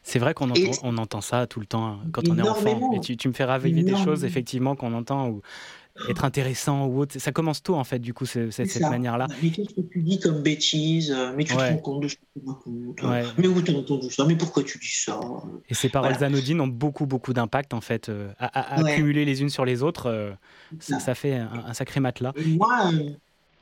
C'est 0.09 0.19
vrai 0.19 0.33
qu'on 0.33 0.49
entend, 0.49 0.71
on 0.85 0.97
entend 0.97 1.21
ça 1.21 1.47
tout 1.47 1.61
le 1.61 1.67
temps 1.67 1.87
hein, 1.87 1.99
quand 2.13 2.27
on 2.31 2.39
est 2.39 2.49
enfant. 2.49 2.93
Et 2.95 3.01
tu, 3.01 3.29
me 3.29 3.35
fais 3.35 3.45
raviver 3.45 3.83
des 3.83 3.95
choses, 3.95 4.25
effectivement, 4.25 4.75
qu'on 4.75 4.95
entend, 4.95 5.29
ou 5.29 5.43
être 6.09 6.25
intéressant 6.25 6.87
ou 6.87 7.01
autre. 7.01 7.19
Ça 7.19 7.31
commence 7.31 7.63
tôt, 7.63 7.75
en 7.75 7.85
fait, 7.85 7.99
du 7.99 8.15
coup, 8.15 8.25
cette, 8.25 8.51
cette 8.51 8.81
manière-là. 8.81 9.27
Mais 9.43 9.51
qu'est-ce 9.51 9.75
que 9.75 9.83
tu 9.83 10.03
dis 10.03 10.19
comme 10.19 10.43
bêtise 10.43 11.15
Mais 11.37 11.45
tu 11.45 11.55
te 11.55 11.61
rends 11.61 11.77
compte 11.77 12.03
de 12.05 12.09
ce 12.09 12.15
que 12.15 12.21
tu 12.41 12.47
racontes 12.47 13.37
Mais 13.37 13.49
où 13.49 13.61
tu 13.61 13.71
as 13.71 13.77
entendu 13.77 14.11
ça? 14.11 14.25
Mais 14.25 14.37
pourquoi 14.37 14.63
tu 14.63 14.79
dis 14.79 14.95
ça? 14.95 15.21
Et 15.69 15.75
ces 15.75 15.91
paroles 15.91 16.25
anodines 16.25 16.63
ont 16.63 16.69
beaucoup, 16.69 17.05
beaucoup 17.05 17.35
d'impact, 17.35 17.75
en 17.75 17.83
fait. 17.83 18.09
Euh, 18.09 18.33
à, 18.39 18.81
accumuler 18.81 19.27
les 19.27 19.43
unes 19.43 19.51
sur 19.51 19.67
les 19.67 19.83
autres, 19.83 20.07
euh, 20.07 20.33
ça, 20.81 21.15
fait 21.15 21.35
un, 21.35 21.75
sacré 21.75 22.01
matelas. 22.01 22.33
Moi, 22.47 22.91
euh, 22.95 23.11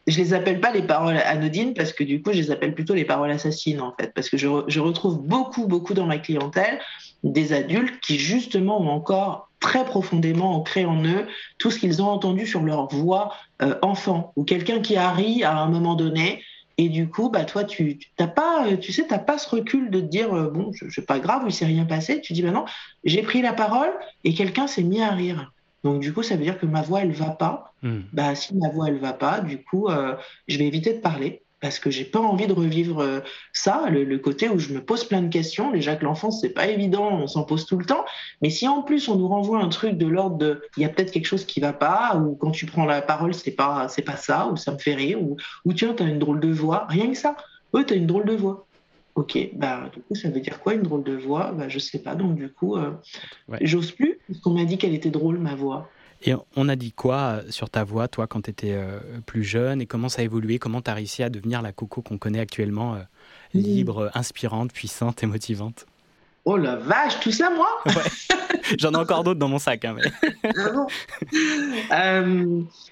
je 0.07 0.19
les 0.19 0.35
appelle 0.35 0.61
pas 0.61 0.73
les 0.73 0.83
paroles 0.83 1.17
anodines 1.17 1.75
parce 1.75 1.93
que 1.93 2.05
du 2.05 2.23
coup, 2.23 2.33
je 2.33 2.39
les 2.39 2.51
appelle 2.51 2.75
plutôt 2.75 2.95
les 2.95 3.05
paroles 3.05 3.31
assassines 3.31 3.81
en 3.81 3.93
fait, 3.99 4.13
parce 4.15 4.29
que 4.29 4.37
je, 4.37 4.49
je 4.69 4.81
retrouve 4.81 5.21
beaucoup, 5.21 5.67
beaucoup 5.67 5.95
dans 5.95 6.07
ma 6.07 6.19
clientèle 6.19 6.79
des 7.25 7.53
adultes 7.53 7.99
qui 8.01 8.19
justement 8.19 8.81
ont 8.81 8.89
encore 8.89 9.51
très 9.59 9.85
profondément 9.85 10.55
ancré 10.55 10.85
en 10.85 11.03
eux 11.05 11.27
tout 11.59 11.71
ce 11.71 11.79
qu'ils 11.79 12.03
ont 12.03 12.09
entendu 12.09 12.47
sur 12.47 12.63
leur 12.63 12.89
voix 12.89 13.33
euh, 13.63 13.75
enfant 13.83 14.33
ou 14.37 14.45
quelqu'un 14.45 14.81
qui 14.81 14.97
a 14.97 15.11
ri 15.11 15.43
à 15.43 15.57
un 15.59 15.69
moment 15.69 15.95
donné. 15.95 16.43
Et 16.79 16.91
du 16.91 17.09
coup 17.09 17.31
bah 17.31 17.45
toi 17.45 17.65
tu 17.65 17.99
t'as 18.17 18.27
pas 18.27 18.67
euh, 18.67 18.77
tu 18.77 18.93
sais 18.93 19.07
t'as 19.07 19.19
pas 19.19 19.39
ce 19.39 19.49
recul 19.49 19.91
de 19.91 19.99
te 20.01 20.05
dire 20.05 20.33
euh, 20.35 20.51
bon 20.51 20.73
je 20.75 21.01
pas 21.01 21.19
grave 21.19 21.43
il 21.47 21.53
s'est 21.53 21.65
rien 21.65 21.87
passé. 21.87 22.21
Tu 22.21 22.35
dis 22.35 22.43
bah 22.43 22.51
non 22.51 22.67
j'ai 23.03 23.23
pris 23.23 23.41
la 23.41 23.55
parole 23.55 23.91
et 24.25 24.35
quelqu'un 24.35 24.67
s'est 24.67 24.83
mis 24.83 25.03
à 25.03 25.11
rire 25.11 25.53
donc 25.85 26.01
du 26.01 26.13
coup, 26.13 26.23
ça 26.23 26.37
veut 26.37 26.43
dire 26.43 26.59
que 26.59 26.67
ma 26.67 26.83
voix, 26.83 27.03
elle 27.03 27.13
va 27.13 27.31
pas. 27.31 27.73
Hmm. 27.83 28.01
Bah, 28.13 28.35
si 28.35 28.57
ma 28.57 28.69
voix, 28.71 28.89
elle 28.89 28.99
va 28.99 29.13
pas, 29.13 29.41
du 29.41 29.63
coup, 29.63 29.89
euh, 29.89 30.15
je 30.49 30.59
vais 30.59 30.67
éviter 30.67 30.95
de 30.95 31.01
parler 31.01 31.43
parce 31.61 31.79
que 31.79 31.91
j'ai 31.91 32.05
pas 32.05 32.21
envie 32.21 32.47
de 32.47 32.53
revivre 32.53 33.01
euh, 33.01 33.21
ça, 33.53 33.89
le, 33.89 34.19
côté 34.19 34.49
où 34.49 34.59
je 34.59 34.73
me 34.75 34.81
pose 34.85 35.05
plein 35.05 35.23
de 35.23 35.29
questions. 35.29 35.71
Déjà 35.71 35.97
que 35.97 36.05
l'enfance, 36.05 36.41
c'est 36.41 36.51
pas 36.51 36.67
évident, 36.69 37.09
on 37.13 37.27
s'en 37.27 37.45
pose 37.45 37.67
tout 37.67 37.79
le 37.79 37.85
temps. 37.85 38.05
Mais 38.43 38.51
si 38.51 38.69
en 38.69 38.83
plus 38.83 39.09
on 39.09 39.17
nous 39.17 39.29
renvoie 39.29 39.61
un 39.61 39.69
truc 39.69 39.97
de 39.97 40.07
l'ordre 40.07 40.37
de, 40.37 40.63
il 40.77 40.83
y 40.83 40.87
a 40.87 40.89
peut-être 40.89 41.11
quelque 41.11 41.27
chose 41.27 41.45
qui 41.45 41.61
va 41.61 41.73
pas, 41.73 42.17
ou 42.17 42.35
quand 42.35 42.51
tu 42.51 42.67
prends 42.67 42.85
la 42.85 43.01
parole, 43.01 43.35
c'est 43.35 43.53
pas, 43.53 43.89
c'est 43.89 44.03
pas 44.03 44.17
ça, 44.17 44.49
ou 44.49 44.57
ça 44.57 44.73
me 44.73 44.79
fait 44.79 44.95
rire, 44.95 45.23
ou, 45.23 45.37
ou 45.65 45.73
tiens, 45.73 45.95
t'as 45.97 46.05
une 46.05 46.19
drôle 46.19 46.41
de 46.41 46.53
voix, 46.53 46.87
rien 46.89 47.11
que 47.11 47.17
ça. 47.17 47.37
tu 47.75 47.85
t'as 47.85 47.97
une 47.97 48.07
drôle 48.07 48.27
de 48.27 48.35
voix. 48.35 48.66
Ok, 49.17 49.39
bah 49.55 49.89
du 49.95 50.03
coup 50.03 50.15
ça 50.15 50.29
veut 50.29 50.41
dire 50.41 50.61
quoi 50.61 50.75
une 50.75 50.83
drôle 50.83 51.03
de 51.03 51.17
voix? 51.17 51.51
Bah 51.53 51.71
je 51.71 51.79
sais 51.79 51.99
pas, 51.99 52.15
donc 52.15 52.37
du 52.37 52.51
coup 52.51 52.77
euh, 52.77 52.93
j'ose 53.63 53.91
plus 53.91 54.19
parce 54.29 54.41
qu'on 54.41 54.51
m'a 54.51 54.67
dit 54.67 54.77
qu'elle 54.77 54.93
était 54.93 55.11
drôle 55.11 55.39
ma 55.39 55.55
voix. 55.55 55.89
Et 56.23 56.35
on 56.55 56.69
a 56.69 56.77
dit 56.77 56.93
quoi 56.93 57.17
euh, 57.17 57.51
sur 57.51 57.71
ta 57.71 57.83
voix, 57.83 58.09
toi, 58.09 58.27
quand 58.27 58.43
tu 58.43 58.51
étais 58.51 58.73
euh, 58.73 58.99
plus 59.25 59.43
jeune? 59.43 59.81
Et 59.81 59.87
comment 59.87 60.11
ça 60.11 60.21
a 60.21 60.25
évolué? 60.25 60.59
Comment 60.59 60.83
tu 60.83 60.91
as 60.91 60.95
réussi 60.95 61.23
à 61.23 61.31
devenir 61.31 61.63
la 61.63 61.73
Coco 61.73 62.03
qu'on 62.03 62.19
connaît 62.19 62.41
actuellement, 62.41 62.99
libre, 63.55 64.11
inspirante, 64.13 64.71
puissante 64.71 65.23
et 65.23 65.27
motivante? 65.27 65.87
Oh 66.45 66.59
la 66.59 66.77
vache, 66.77 67.19
tout 67.21 67.33
ça 67.33 67.49
moi? 67.51 67.69
J'en 68.79 68.93
ai 68.93 68.97
encore 68.97 69.25
d'autres 69.25 69.41
dans 69.41 69.49
mon 69.49 69.59
sac. 69.59 69.85
Hein, 69.87 69.97
ah 71.91 72.23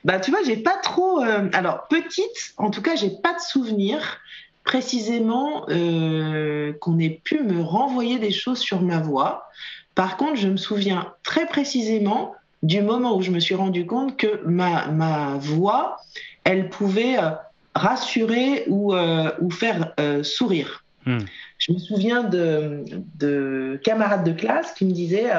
bah 0.05 0.21
tu 0.21 0.31
vois, 0.31 0.43
j'ai 0.45 0.57
pas 0.57 0.77
trop. 0.83 1.21
alors 1.53 1.87
petite, 1.89 2.55
en 2.57 2.71
tout 2.71 2.81
cas, 2.81 2.97
j'ai 2.97 3.11
pas 3.11 3.35
de 3.35 3.41
souvenir 3.41 4.21
précisément 4.65 5.67
euh, 5.69 6.73
qu'on 6.81 6.99
ait 6.99 7.21
pu 7.23 7.43
me 7.43 7.63
renvoyer 7.63 8.19
des 8.19 8.33
choses 8.33 8.59
sur 8.59 8.81
ma 8.81 8.99
voix. 8.99 9.49
Par 9.95 10.17
contre, 10.17 10.37
je 10.37 10.49
me 10.49 10.57
souviens 10.57 11.13
très 11.23 11.47
précisément 11.47 12.35
du 12.63 12.81
moment 12.81 13.17
où 13.17 13.23
je 13.23 13.31
me 13.31 13.41
suis 13.41 13.55
rendu 13.55 13.87
compte 13.87 14.17
que 14.17 14.43
ma, 14.47 14.87
ma 14.87 15.35
voix, 15.39 15.99
elle 16.45 16.71
pouvait 16.71 17.19
euh, 17.19 17.31
rassurer 17.75 18.65
ou, 18.67 18.95
euh, 18.95 19.31
ou 19.41 19.51
faire 19.51 19.93
sourire. 20.23 20.83
Hmm. 21.05 21.19
Je 21.59 21.73
me 21.73 21.79
souviens 21.79 22.23
de, 22.23 22.85
de, 23.19 23.79
camarades 23.85 24.25
de 24.25 24.33
classe 24.33 24.73
qui 24.73 24.87
me 24.87 24.93
disaient 24.93 25.31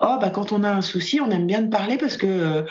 Oh, 0.00 0.18
bah, 0.20 0.28
quand 0.28 0.52
on 0.52 0.62
a 0.62 0.70
un 0.70 0.82
souci, 0.82 1.20
on 1.20 1.30
aime 1.30 1.46
bien 1.46 1.62
te 1.62 1.70
parler 1.70 1.96
parce 1.96 2.18
que 2.18 2.66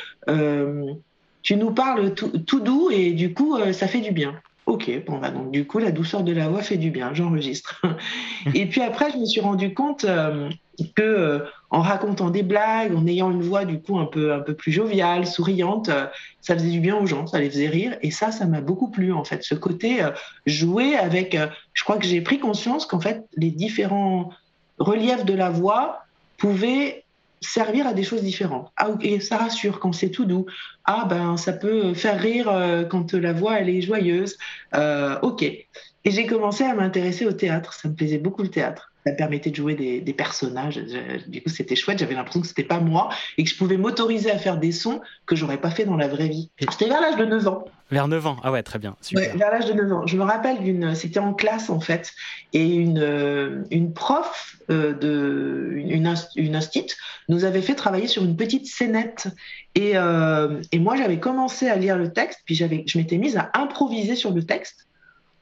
tu 1.41 1.55
nous 1.55 1.71
parles 1.71 2.13
tout, 2.13 2.29
tout, 2.29 2.59
doux 2.59 2.91
et 2.91 3.13
du 3.13 3.33
coup, 3.33 3.57
ça 3.73 3.87
fait 3.87 4.01
du 4.01 4.11
bien. 4.11 4.39
Ok, 4.67 4.91
bon, 5.07 5.17
bah 5.19 5.31
donc 5.31 5.49
du 5.49 5.65
coup, 5.65 5.79
la 5.79 5.91
douceur 5.91 6.23
de 6.23 6.33
la 6.33 6.49
voix 6.49 6.61
fait 6.61 6.75
du 6.75 6.91
bien, 6.91 7.13
j'enregistre. 7.13 7.81
et 8.53 8.65
puis 8.65 8.81
après, 8.81 9.09
je 9.11 9.17
me 9.17 9.25
suis 9.25 9.39
rendu 9.39 9.73
compte 9.73 10.03
euh, 10.03 10.49
que 10.93 11.01
euh, 11.01 11.39
en 11.69 11.79
racontant 11.79 12.29
des 12.29 12.43
blagues, 12.43 12.93
en 12.93 13.07
ayant 13.07 13.31
une 13.31 13.41
voix 13.41 13.63
du 13.63 13.79
coup 13.79 13.97
un 13.97 14.05
peu, 14.05 14.33
un 14.33 14.41
peu 14.41 14.53
plus 14.55 14.73
joviale, 14.73 15.25
souriante, 15.25 15.87
euh, 15.87 16.07
ça 16.41 16.53
faisait 16.53 16.69
du 16.69 16.81
bien 16.81 16.97
aux 16.97 17.05
gens, 17.05 17.27
ça 17.27 17.39
les 17.39 17.49
faisait 17.49 17.69
rire. 17.69 17.97
Et 18.01 18.11
ça, 18.11 18.33
ça 18.33 18.45
m'a 18.45 18.59
beaucoup 18.59 18.91
plu 18.91 19.13
en 19.13 19.23
fait, 19.23 19.41
ce 19.41 19.55
côté 19.55 20.05
jouer 20.45 20.97
avec. 20.97 21.37
je 21.71 21.83
crois 21.85 21.97
que 21.97 22.05
j'ai 22.05 22.19
pris 22.19 22.37
conscience 22.37 22.85
qu'en 22.85 22.99
fait, 22.99 23.23
les 23.37 23.51
différents 23.51 24.31
reliefs 24.79 25.23
de 25.23 25.33
la 25.33 25.49
voix 25.49 25.99
pouvaient 26.37 27.05
servir 27.41 27.87
à 27.87 27.93
des 27.93 28.03
choses 28.03 28.23
différentes. 28.23 28.71
Ah, 28.77 28.89
ça 29.21 29.37
rassure 29.37 29.79
quand 29.79 29.93
c'est 29.93 30.09
tout 30.09 30.25
doux. 30.25 30.45
Ah, 30.85 31.05
ben, 31.09 31.37
ça 31.37 31.53
peut 31.53 31.93
faire 31.93 32.19
rire 32.19 32.49
euh, 32.49 32.83
quand 32.83 33.13
la 33.13 33.33
voix, 33.33 33.59
elle 33.59 33.69
est 33.69 33.81
joyeuse. 33.81 34.37
Euh, 34.75 35.19
ok. 35.21 35.43
Et 35.43 36.11
j'ai 36.11 36.25
commencé 36.25 36.63
à 36.63 36.73
m'intéresser 36.73 37.25
au 37.25 37.33
théâtre. 37.33 37.73
Ça 37.73 37.89
me 37.89 37.93
plaisait 37.93 38.17
beaucoup 38.17 38.41
le 38.41 38.49
théâtre 38.49 38.91
ça 39.07 39.13
permettait 39.13 39.51
de 39.51 39.55
jouer 39.55 39.75
des, 39.75 40.13
personnages. 40.13 40.81
Du 41.27 41.41
coup, 41.41 41.49
c'était 41.49 41.75
chouette. 41.75 41.99
J'avais 41.99 42.15
l'impression 42.15 42.41
que 42.41 42.47
c'était 42.47 42.63
pas 42.63 42.79
moi 42.79 43.09
et 43.37 43.43
que 43.43 43.49
je 43.49 43.55
pouvais 43.55 43.77
m'autoriser 43.77 44.31
à 44.31 44.37
faire 44.37 44.57
des 44.57 44.71
sons 44.71 45.01
que 45.25 45.35
j'aurais 45.35 45.57
pas 45.57 45.69
fait 45.69 45.85
dans 45.85 45.95
la 45.95 46.07
vraie 46.07 46.27
vie. 46.27 46.49
C'était 46.59 46.87
vers 46.87 47.01
l'âge 47.01 47.15
de 47.15 47.25
9 47.25 47.47
ans. 47.47 47.65
Vers 47.89 48.09
9 48.09 48.27
ans, 48.27 48.37
ah 48.43 48.51
ouais, 48.51 48.63
très 48.63 48.79
bien. 48.79 48.97
vers 49.13 49.49
l'âge 49.49 49.65
de 49.65 49.73
9 49.73 49.93
ans. 49.93 50.05
Je 50.05 50.17
me 50.17 50.23
rappelle 50.23 50.59
d'une, 50.59 50.93
c'était 50.93 51.19
en 51.19 51.33
classe 51.33 51.69
en 51.69 51.79
fait, 51.79 52.11
et 52.51 52.65
une, 52.65 52.99
euh, 52.99 53.63
une 53.71 53.93
prof 53.93 54.57
euh, 54.69 54.93
de, 54.93 55.71
une, 55.77 56.13
une 56.35 56.55
instite 56.57 56.97
nous 57.29 57.45
avait 57.45 57.61
fait 57.61 57.75
travailler 57.75 58.07
sur 58.07 58.25
une 58.25 58.35
petite 58.35 58.67
scénette. 58.67 59.29
Et, 59.75 59.91
euh, 59.95 60.61
et 60.73 60.79
moi, 60.79 60.97
j'avais 60.97 61.19
commencé 61.19 61.69
à 61.69 61.77
lire 61.77 61.97
le 61.97 62.11
texte, 62.11 62.41
puis 62.45 62.55
j'avais, 62.55 62.83
je 62.87 62.97
m'étais 62.97 63.17
mise 63.17 63.37
à 63.37 63.51
improviser 63.53 64.17
sur 64.17 64.31
le 64.31 64.43
texte 64.43 64.86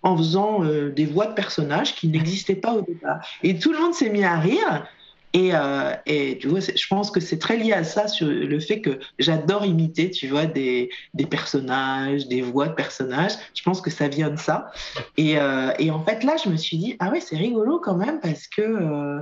en 0.05 0.15
faisant 0.15 0.63
euh, 0.63 0.91
des 0.91 1.05
voix 1.05 1.25
de 1.25 1.33
personnages 1.33 1.95
qui 1.95 2.07
n'existaient 2.07 2.55
pas 2.55 2.73
au 2.73 2.81
départ. 2.81 3.19
Et 3.41 3.57
tout 3.57 3.73
le 3.73 3.79
monde 3.79 3.93
s'est 3.93 4.09
mis 4.09 4.23
à 4.23 4.37
rire. 4.37 4.87
Et, 5.33 5.49
euh, 5.53 5.95
tu 6.39 6.47
vois, 6.47 6.59
je 6.61 6.87
pense 6.87 7.11
que 7.11 7.19
c'est 7.19 7.39
très 7.39 7.57
lié 7.57 7.73
à 7.73 7.83
ça, 7.83 8.07
sur 8.07 8.27
le 8.27 8.59
fait 8.59 8.79
que 8.79 8.99
j'adore 9.19 9.65
imiter, 9.65 10.11
tu 10.11 10.27
vois, 10.27 10.45
des, 10.45 10.89
personnages, 11.29 12.27
des 12.27 12.41
voix 12.41 12.67
de 12.67 12.73
personnages. 12.73 13.33
Je 13.55 13.63
pense 13.63 13.81
que 13.81 13.89
ça 13.89 14.07
vient 14.07 14.29
de 14.29 14.39
ça. 14.39 14.71
Et, 15.17 15.39
euh, 15.39 15.73
et 15.79 15.89
en 15.89 16.05
fait, 16.05 16.23
là, 16.23 16.35
je 16.41 16.49
me 16.49 16.55
suis 16.55 16.77
dit, 16.77 16.95
ah 16.99 17.09
ouais, 17.09 17.19
c'est 17.19 17.35
rigolo 17.35 17.79
quand 17.79 17.97
même 17.97 18.21
parce 18.21 18.47
que 18.47 19.19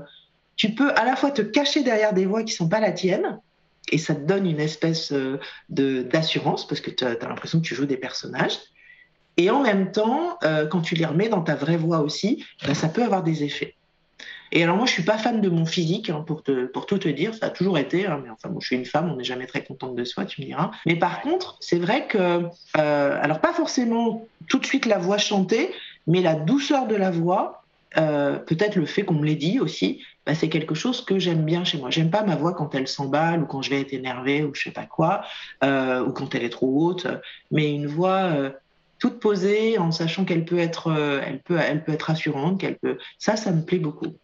tu 0.58 0.76
peux 0.76 0.92
à 0.96 1.06
la 1.06 1.16
fois 1.16 1.32
te 1.32 1.42
cacher 1.42 1.82
derrière 1.82 2.14
des 2.14 2.26
voix 2.26 2.44
qui 2.44 2.54
sont 2.54 2.70
pas 2.70 2.82
la 2.82 2.92
tienne, 2.92 3.40
et 3.92 3.98
ça 3.98 4.14
te 4.14 4.22
donne 4.22 4.46
une 4.46 4.60
espèce 4.60 5.14
d'assurance 5.70 6.68
parce 6.68 6.82
que 6.82 6.92
tu 6.92 7.06
as 7.06 7.16
l'impression 7.16 7.60
que 7.60 7.66
tu 7.66 7.74
joues 7.74 7.88
des 7.88 7.98
personnages. 7.98 8.60
Et 9.38 9.50
en 9.50 9.62
même 9.62 9.92
temps, 9.92 10.38
euh, 10.44 10.68
quand 10.68 10.82
tu 10.82 10.96
les 10.96 11.06
remets 11.06 11.30
dans 11.30 11.42
ta 11.42 11.56
vraie 11.56 11.78
voix 11.78 12.00
aussi, 12.00 12.46
ben, 12.66 12.74
ça 12.74 12.90
peut 12.90 13.04
avoir 13.04 13.24
des 13.24 13.44
effets. 13.44 13.76
Et 14.56 14.64
alors 14.64 14.78
moi, 14.78 14.86
je 14.86 14.92
suis 14.92 15.04
pas 15.04 15.18
fan 15.18 15.42
de 15.42 15.50
mon 15.50 15.66
physique, 15.66 16.12
hein, 16.12 16.24
pour, 16.26 16.44
te, 16.44 16.68
pour 16.68 16.86
tout 16.86 17.00
te 17.00 17.10
dire, 17.10 17.34
ça 17.34 17.48
a 17.48 17.50
toujours 17.50 17.80
été, 17.80 18.06
hein, 18.06 18.22
mais 18.24 18.30
enfin, 18.30 18.50
moi, 18.50 18.60
je 18.62 18.68
suis 18.68 18.76
une 18.76 18.86
femme, 18.86 19.12
on 19.12 19.16
n'est 19.16 19.24
jamais 19.24 19.48
très 19.48 19.64
contente 19.64 19.96
de 19.96 20.04
soi, 20.04 20.26
tu 20.26 20.42
me 20.42 20.46
diras. 20.46 20.70
Mais 20.86 20.96
par 20.96 21.22
contre, 21.22 21.58
c'est 21.60 21.80
vrai 21.80 22.06
que, 22.06 22.44
euh, 22.78 23.20
alors 23.22 23.40
pas 23.40 23.54
forcément 23.54 24.28
tout 24.48 24.60
de 24.60 24.66
suite 24.66 24.86
la 24.86 25.00
voix 25.00 25.18
chantée, 25.18 25.72
mais 26.06 26.22
la 26.22 26.36
douceur 26.36 26.86
de 26.86 26.96
la 26.96 27.10
voix, 27.10 27.64
euh, 27.98 28.38
peut-être 28.38 28.76
le 28.76 28.86
fait 28.86 29.04
qu'on 29.04 29.16
me 29.16 29.26
l'ait 29.26 29.36
dit 29.36 29.60
aussi, 29.60 30.04
ben, 30.28 30.36
c'est 30.36 30.50
quelque 30.50 30.76
chose 30.76 31.04
que 31.04 31.18
j'aime 31.18 31.46
bien 31.46 31.64
chez 31.64 31.80
moi. 31.80 31.90
J'aime 31.90 32.12
pas 32.12 32.22
ma 32.22 32.36
voix 32.36 32.54
quand 32.54 32.76
elle 32.76 32.88
s'emballe 32.88 33.42
ou 33.42 33.46
quand 33.48 33.64
je 33.64 33.72
vais 33.72 33.82
être 33.82 33.94
énervée 33.94 34.44
ou 34.44 34.54
je 34.54 34.62
sais 34.62 34.72
pas 34.72 34.86
quoi, 34.86 35.24
ou 35.64 36.12
quand 36.12 36.36
elle 36.36 36.44
est 36.44 36.50
trop 36.50 36.68
haute, 36.68 37.08
mais 37.50 37.74
une 37.74 37.88
voix 37.88 38.54
toute 39.04 39.20
posée 39.20 39.78
en 39.78 39.92
sachant 39.92 40.24
qu'elle 40.24 40.46
peut 40.46 40.60
être, 40.60 40.88
euh, 40.88 41.20
elle 41.28 41.42
peut, 41.42 41.60
elle 41.60 41.84
peut 41.84 41.92
être 41.92 42.04
rassurante, 42.04 42.58
qu'elle 42.62 42.78
peut. 42.78 42.98
Ça, 43.20 43.36
ça 43.36 43.52
me 43.52 43.62
plaît 43.62 43.80
beaucoup. 43.80 44.16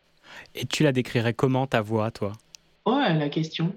Et 0.55 0.65
tu 0.65 0.83
la 0.83 0.93
décrirais 0.93 1.33
comment 1.33 1.67
ta 1.67 1.81
voix, 1.81 2.11
toi? 2.11 2.31
Oh, 2.85 2.97
la 2.97 3.27
question. 3.27 3.75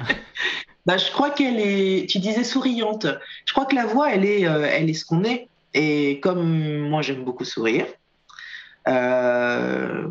bah, 0.86 0.98
je 0.98 1.10
crois 1.12 1.30
qu'elle 1.30 1.58
est. 1.58 2.10
Tu 2.10 2.18
disais 2.18 2.44
souriante. 2.44 3.06
Je 3.46 3.54
crois 3.54 3.64
que 3.64 3.74
la 3.74 3.86
voix, 3.86 4.12
elle 4.12 4.26
est, 4.26 4.46
euh, 4.46 4.68
elle 4.70 4.90
est 4.90 4.94
ce 4.94 5.06
qu'on 5.06 5.24
est. 5.24 5.48
Et 5.72 6.20
comme 6.20 6.90
moi, 6.90 7.00
j'aime 7.00 7.24
beaucoup 7.24 7.46
sourire. 7.46 7.86
Euh, 8.86 10.08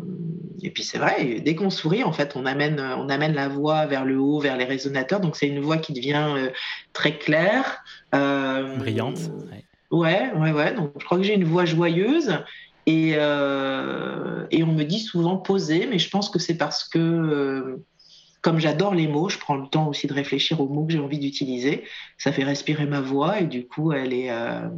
et 0.64 0.70
puis 0.70 0.82
c'est 0.82 0.98
vrai, 0.98 1.38
dès 1.44 1.54
qu'on 1.54 1.70
sourit, 1.70 2.02
en 2.02 2.12
fait, 2.12 2.34
on 2.34 2.44
amène, 2.44 2.80
on 2.80 3.08
amène 3.08 3.34
la 3.34 3.46
voix 3.46 3.86
vers 3.86 4.04
le 4.04 4.18
haut, 4.18 4.40
vers 4.40 4.56
les 4.56 4.64
résonateurs. 4.64 5.20
Donc 5.20 5.36
c'est 5.36 5.46
une 5.46 5.60
voix 5.60 5.78
qui 5.78 5.92
devient 5.92 6.50
très 6.92 7.18
claire, 7.18 7.84
brillante. 8.10 9.30
Ouais, 9.90 10.30
ouais, 10.32 10.52
ouais. 10.52 10.74
Donc, 10.74 10.92
je 10.98 11.04
crois 11.04 11.18
que 11.18 11.24
j'ai 11.24 11.34
une 11.34 11.44
voix 11.44 11.64
joyeuse 11.64 12.38
et, 12.86 13.12
euh, 13.14 14.46
et 14.50 14.62
on 14.62 14.72
me 14.72 14.84
dit 14.84 15.00
souvent 15.00 15.36
posée, 15.36 15.86
mais 15.86 15.98
je 15.98 16.10
pense 16.10 16.30
que 16.30 16.38
c'est 16.38 16.56
parce 16.56 16.88
que, 16.88 16.98
euh, 16.98 17.84
comme 18.42 18.58
j'adore 18.58 18.94
les 18.94 19.08
mots, 19.08 19.28
je 19.28 19.38
prends 19.38 19.56
le 19.56 19.66
temps 19.68 19.88
aussi 19.88 20.06
de 20.06 20.14
réfléchir 20.14 20.60
aux 20.60 20.68
mots 20.68 20.86
que 20.86 20.92
j'ai 20.92 20.98
envie 20.98 21.18
d'utiliser. 21.18 21.84
Ça 22.18 22.32
fait 22.32 22.44
respirer 22.44 22.86
ma 22.86 23.00
voix 23.00 23.40
et 23.40 23.46
du 23.46 23.66
coup, 23.66 23.92
elle 23.92 24.12
est, 24.12 24.30
euh, 24.30 24.68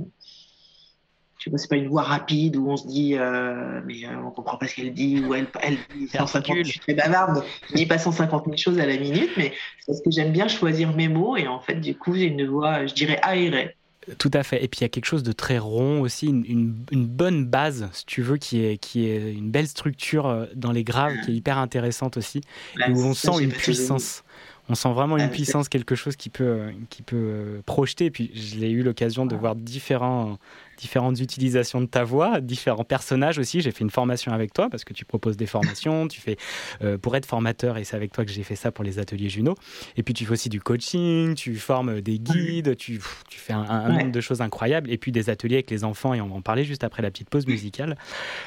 je 1.38 1.45
sais 1.45 1.50
pas, 1.50 1.59
c'est 1.59 1.69
pas 1.69 1.76
une 1.76 1.88
voix 1.88 2.02
rapide 2.02 2.57
où 2.57 2.71
on 2.71 2.76
se 2.76 2.87
dit, 2.87 3.17
euh, 3.17 3.81
mais 3.87 4.07
on 4.09 4.31
comprend 4.31 4.59
pas 4.59 4.69
ce 4.69 4.76
qu'elle 4.76 4.93
dit, 4.93 5.21
ou 5.21 5.35
elle, 5.35 5.47
elle 5.62 5.79
dit 5.97 6.07
150, 6.09 6.59
je 6.59 6.71
suis 6.71 6.81
très 6.81 6.95
bavarde, 6.95 7.45
je 7.71 7.75
dis 7.75 7.87
pas 7.87 7.99
150 7.99 8.45
000 8.45 8.57
choses 8.57 8.79
à 8.79 8.87
la 8.87 8.97
minute, 8.97 9.31
mais 9.37 9.52
c'est 9.79 9.87
parce 9.87 10.02
que 10.02 10.11
j'aime 10.11 10.33
bien 10.33 10.49
choisir 10.49 10.95
mes 10.95 11.09
mots 11.09 11.37
et 11.37 11.49
en 11.49 11.61
fait, 11.61 11.76
du 11.76 11.97
coup, 11.97 12.14
j'ai 12.14 12.26
une 12.26 12.47
voix, 12.47 12.87
je 12.87 12.95
dirais, 12.95 13.19
aérée. 13.23 13.76
Tout 14.19 14.31
à 14.33 14.43
fait. 14.43 14.64
Et 14.64 14.69
puis 14.69 14.81
il 14.81 14.83
y 14.83 14.85
a 14.85 14.88
quelque 14.88 15.05
chose 15.07 15.23
de 15.23 15.33
très 15.33 15.59
rond 15.59 16.00
aussi, 16.00 16.26
une, 16.26 16.45
une, 16.47 16.76
une, 16.90 17.07
bonne 17.07 17.45
base, 17.45 17.88
si 17.93 18.05
tu 18.07 18.23
veux, 18.23 18.37
qui 18.37 18.64
est, 18.64 18.79
qui 18.79 19.07
est 19.07 19.33
une 19.33 19.50
belle 19.50 19.69
structure 19.69 20.26
euh, 20.26 20.47
dans 20.55 20.73
les 20.73 20.85
graves, 20.85 21.14
qui 21.25 21.33
est 21.33 21.35
hyper 21.35 21.59
intéressante 21.59 22.17
aussi, 22.17 22.40
où 22.88 23.02
on 23.02 23.14
sent 23.14 23.43
une 23.43 23.52
puissance. 23.52 24.23
On 24.71 24.77
sent 24.77 24.93
vraiment 24.93 25.17
une 25.17 25.31
puissance, 25.31 25.69
quelque 25.69 25.97
chose 25.97 26.15
qui 26.15 26.31
peut, 26.31 26.71
qui 26.91 27.03
peut 27.03 27.61
projeter. 27.67 28.05
Et 28.05 28.11
puis, 28.12 28.31
j'ai 28.35 28.71
eu 28.71 28.85
l'occasion 28.85 29.27
de 29.27 29.35
voir 29.35 29.57
différents, 29.57 30.39
différentes 30.79 31.19
utilisations 31.19 31.81
de 31.81 31.87
ta 31.87 32.05
voix, 32.05 32.41
différents 32.41 32.85
personnages 32.85 33.41
aussi. 33.41 33.62
J'ai 33.62 33.73
fait 33.73 33.83
une 33.83 33.91
formation 33.91 34.31
avec 34.31 34.55
toi 34.55 34.71
parce 34.71 34.85
que 34.85 34.93
tu 34.93 35.05
proposes 35.05 35.37
des 35.37 35.47
formations. 35.47 36.07
tu 36.07 36.21
fais 36.21 36.37
euh, 36.83 36.99
pour 36.99 37.17
être 37.17 37.27
formateur 37.27 37.79
et 37.79 37.85
c'est 37.85 37.97
avec 37.97 38.12
toi 38.12 38.25
que 38.25 38.31
j'ai 38.31 38.45
fait 38.45 38.55
ça 38.55 38.71
pour 38.71 38.85
les 38.85 39.00
ateliers 39.00 39.29
Juno. 39.29 39.57
Et 39.97 40.05
puis, 40.05 40.15
tu 40.15 40.25
fais 40.25 40.35
aussi 40.35 40.49
du 40.49 40.61
coaching, 40.61 41.35
tu 41.35 41.57
formes 41.57 42.00
des 42.00 42.21
guides, 42.21 42.77
tu, 42.77 43.00
tu 43.29 43.41
fais 43.41 43.53
un, 43.53 43.62
un 43.62 43.91
ouais. 43.91 43.99
nombre 43.99 44.12
de 44.12 44.21
choses 44.21 44.41
incroyables. 44.41 44.89
Et 44.89 44.99
puis, 44.99 45.11
des 45.11 45.31
ateliers 45.31 45.57
avec 45.57 45.71
les 45.71 45.83
enfants 45.83 46.15
et 46.15 46.21
on 46.21 46.29
va 46.29 46.37
en 46.37 46.43
parler 46.43 46.62
juste 46.62 46.85
après 46.85 47.03
la 47.03 47.11
petite 47.11 47.29
pause 47.29 47.49
musicale. 47.49 47.99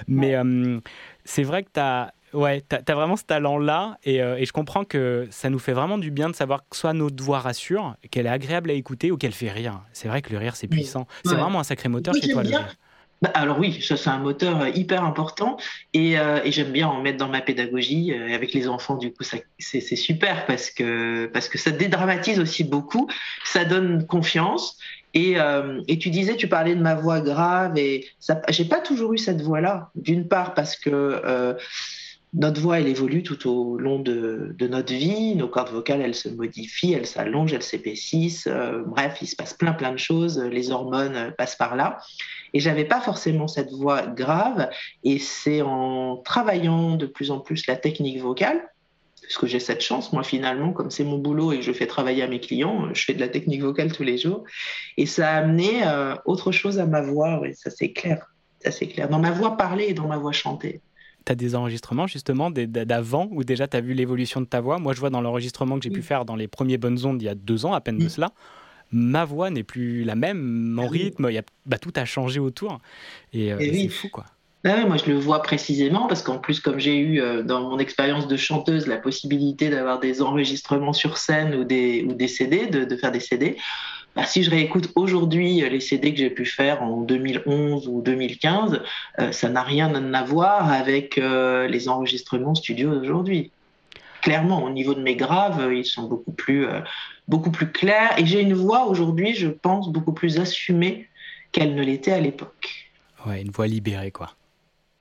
Mais 0.08 0.36
euh, 0.36 0.80
c'est 1.26 1.44
vrai 1.44 1.64
que 1.64 1.70
tu 1.74 1.82
as 1.82 2.14
Ouais, 2.34 2.64
tu 2.68 2.76
as, 2.76 2.96
vraiment 2.96 3.16
ce 3.16 3.24
talent-là 3.24 3.98
et, 4.04 4.22
euh, 4.22 4.38
et, 4.38 4.46
je 4.46 4.52
comprends 4.52 4.84
que 4.86 5.28
ça 5.30 5.50
nous 5.50 5.60
fait 5.60 5.74
vraiment 5.74 5.98
du 5.98 6.12
bien 6.12 6.30
de 6.30 6.36
savoir 6.36 6.68
que 6.68 6.76
soit 6.76 6.94
notre 6.94 7.24
voix 7.24 7.40
rassure, 7.40 7.96
qu'elle 8.10 8.26
est 8.26 8.30
agréable 8.30 8.72
à 8.72 8.74
écouter 8.74 9.12
ou 9.12 9.18
qu'elle 9.18 9.34
fait 9.34 9.52
rire. 9.52 9.82
C'est 9.94 10.08
vrai 10.08 10.22
que 10.22 10.32
le 10.32 10.40
rire, 10.40 10.56
c'est 10.56 10.68
puissant. 10.68 11.02
Ouais. 11.02 11.32
C'est 11.32 11.36
vraiment 11.36 11.60
un 11.60 11.64
sacré 11.64 11.90
moteur 11.90 12.14
oui, 12.16 12.22
chez 12.22 12.32
toi, 12.32 12.44
le 12.44 12.50
rire. 12.50 12.76
Bah, 13.22 13.32
alors 13.36 13.58
oui, 13.58 13.82
ça 13.82 13.96
c'est 13.96 14.10
un 14.10 14.18
moteur 14.18 14.68
hyper 14.76 15.06
important 15.06 15.56
et, 15.94 16.20
euh, 16.20 16.42
et 16.44 16.52
j'aime 16.52 16.74
bien 16.74 16.90
en 16.90 17.02
mettre 17.02 17.18
dans 17.18 17.30
ma 17.30 17.40
pédagogie 17.40 18.12
euh, 18.12 18.36
avec 18.36 18.52
les 18.52 18.68
enfants. 18.68 18.98
Du 18.98 19.14
coup, 19.14 19.24
c'est 19.60 19.96
super 19.96 20.46
parce 20.46 20.70
que 20.70 21.28
parce 21.28 21.48
que 21.48 21.58
ça 21.58 21.72
dédramatise 21.72 22.42
aussi 22.42 22.66
beaucoup, 22.66 23.08
ça 23.46 23.64
donne 23.64 24.06
confiance 24.06 24.78
et, 25.14 25.40
euh, 25.40 25.82
et, 25.88 26.00
tu 26.00 26.10
disais, 26.10 26.36
tu 26.36 26.48
parlais 26.48 26.76
de 26.76 26.82
ma 26.82 26.96
voix 26.96 27.22
grave 27.22 27.78
et 27.78 28.08
j'ai 28.50 28.66
pas 28.66 28.80
toujours 28.80 29.14
eu 29.14 29.20
cette 29.20 29.42
voix-là. 29.42 29.92
D'une 29.96 30.28
part 30.28 30.56
parce 30.56 30.76
que 30.76 30.90
euh, 30.90 31.54
notre 32.36 32.60
voix, 32.62 32.80
elle 32.80 32.88
évolue 32.88 33.22
tout 33.22 33.48
au 33.48 33.78
long 33.78 34.00
de, 34.00 34.56
notre 34.60 34.92
vie. 34.92 35.36
Nos 35.36 35.48
cordes 35.48 35.70
vocales, 35.70 36.02
elles 36.02 36.16
se 36.16 36.30
modifient, 36.30 36.94
elles 36.94 37.06
s'allongent, 37.06 37.54
elles 37.54 37.62
s'épaississent. 37.62 38.48
Euh, 38.48 38.82
bref, 38.86 39.20
il 39.22 39.28
se 39.28 39.36
passe 39.36 39.54
plein, 39.54 39.74
plein 39.74 39.92
de 39.92 39.98
choses. 39.98 40.40
Les 40.40 40.72
hormones 40.72 41.34
passent 41.38 41.56
par 41.56 41.76
là. 41.76 42.00
Et 42.54 42.60
j'avais 42.60 42.86
pas 42.86 43.02
forcément 43.02 43.48
cette 43.48 43.72
voix 43.72 44.08
grave. 44.08 44.70
Et 45.04 45.20
c'est 45.20 45.62
en 45.62 46.18
travaillant 46.18 46.96
de 46.96 47.06
plus 47.06 47.30
en 47.30 47.40
plus 47.40 47.68
la 47.68 47.76
technique 47.76 48.20
vocale, 48.20 48.68
puisque 49.22 49.46
j'ai 49.46 49.60
cette 49.60 49.82
chance, 49.82 50.12
moi, 50.12 50.24
finalement, 50.24 50.74
comme 50.74 50.90
c'est 50.90 51.04
mon 51.04 51.20
boulot 51.20 51.52
et 51.52 51.58
que 51.58 51.64
je 51.64 51.72
fais 51.72 51.88
travailler 51.88 52.24
à 52.24 52.28
mes 52.28 52.40
clients, 52.40 52.92
je 52.94 53.04
fais 53.04 53.14
de 53.14 53.20
la 53.20 53.30
technique 53.30 53.62
vocale 53.62 53.92
tous 53.92 54.04
les 54.04 54.18
jours. 54.18 54.44
Et 54.98 55.06
ça 55.06 55.30
a 55.30 55.38
amené 55.38 55.86
euh, 55.86 56.16
autre 56.26 56.52
chose 56.52 56.80
à 56.80 56.88
ma 56.88 57.02
voix. 57.02 57.40
Oui, 57.42 57.54
ça 57.54 57.70
c'est 57.70 57.94
clair. 57.94 58.26
Ça 58.60 58.72
c'est 58.72 58.88
clair. 58.88 59.08
Dans 59.08 59.20
ma 59.20 59.32
voix 59.32 59.56
parlée 59.56 59.86
et 59.90 59.94
dans 59.94 60.08
ma 60.08 60.18
voix 60.18 60.32
chantée 60.32 60.82
tu 61.26 61.32
as 61.32 61.36
des 61.36 61.56
enregistrements 61.56 62.08
justement 62.08 62.52
d'avant 62.52 63.28
où 63.32 63.44
déjà 63.44 63.68
tu 63.68 63.78
as 63.78 63.82
vu 63.82 63.94
l'évolution 63.94 64.42
de 64.42 64.46
ta 64.46 64.62
voix. 64.62 64.80
Moi, 64.80 64.94
je 64.94 65.00
vois 65.00 65.10
dans 65.10 65.22
l'enregistrement 65.22 65.78
que 65.78 65.84
j'ai 65.84 65.90
oui. 65.90 65.98
pu 65.98 66.02
faire 66.02 66.26
dans 66.26 66.36
les 66.36 66.48
premiers 66.48 66.78
bonnes 66.78 67.06
ondes 67.06 67.22
il 67.22 67.26
y 67.26 67.30
a 67.30 67.36
deux 67.36 67.66
ans, 67.66 67.74
à 67.74 67.82
peine 67.82 67.98
oui. 67.98 68.06
de 68.06 68.10
cela, 68.10 68.32
ma 68.92 69.26
voix 69.26 69.50
n'est 69.50 69.64
plus 69.64 70.04
la 70.04 70.16
même, 70.16 70.40
mon 70.42 70.88
oui. 70.88 71.04
rythme, 71.04 71.30
y 71.32 71.38
a, 71.38 71.44
bah, 71.66 71.78
tout 71.78 71.94
a 71.96 72.06
changé 72.06 72.40
autour. 72.40 72.80
Et, 73.34 73.52
euh, 73.52 73.58
et 73.60 73.74
c'est 73.74 73.90
fou, 73.90 74.10
quoi. 74.10 74.26
Ah 74.66 74.86
moi, 74.86 74.96
je 74.96 75.12
le 75.12 75.20
vois 75.20 75.42
précisément 75.42 76.08
parce 76.08 76.22
qu'en 76.22 76.38
plus, 76.38 76.62
comme 76.62 76.80
j'ai 76.80 76.98
eu 76.98 77.20
euh, 77.20 77.44
dans 77.44 77.70
mon 77.70 77.80
expérience 77.80 78.30
de 78.30 78.38
chanteuse 78.38 78.88
la 78.88 78.96
possibilité 78.96 79.70
d'avoir 79.70 80.00
des 80.00 80.22
enregistrements 80.22 80.94
sur 80.94 81.18
scène 81.18 81.54
ou 81.54 81.66
des, 81.66 82.06
ou 82.08 82.14
des 82.14 82.30
CD, 82.30 82.68
de, 82.68 82.86
de 82.86 82.96
faire 82.96 83.12
des 83.12 83.20
CD, 83.20 83.58
bah, 84.16 84.26
si 84.26 84.44
je 84.44 84.52
réécoute 84.52 84.92
aujourd'hui 84.96 85.62
les 85.62 85.80
CD 85.80 86.14
que 86.14 86.20
j'ai 86.20 86.30
pu 86.30 86.46
faire 86.46 86.84
en 86.84 87.02
2011 87.02 87.88
ou 87.88 88.02
2015, 88.02 88.82
euh, 89.20 89.32
ça 89.32 89.50
n'a 89.50 89.64
rien 89.64 90.14
à 90.14 90.24
voir 90.24 90.72
avec 90.72 91.18
euh, 91.18 91.68
les 91.68 91.90
enregistrements 91.90 92.54
studio 92.54 92.94
d'aujourd'hui. 92.94 93.52
Clairement, 94.22 94.64
au 94.64 94.70
niveau 94.70 94.94
de 94.94 95.02
mes 95.02 95.16
graves, 95.16 95.70
ils 95.74 95.86
sont 95.86 96.04
beaucoup 96.04 96.32
plus, 96.32 96.68
euh, 96.68 96.82
beaucoup 97.28 97.52
plus 97.52 97.72
clairs 97.72 98.18
et 98.18 98.26
j'ai 98.26 98.42
une 98.42 98.54
voix 98.54 98.86
aujourd'hui, 98.86 99.34
je 99.34 99.48
pense, 99.48 99.90
beaucoup 99.90 100.14
plus 100.14 100.40
assumée 100.40 101.08
qu'elle 101.52 101.74
ne 101.74 101.84
l'était 101.84 102.12
à 102.12 102.20
l'époque. 102.20 102.92
Ouais, 103.26 103.42
une 103.42 103.52
voix 103.52 103.68
libérée, 103.68 104.12
quoi. 104.12 104.36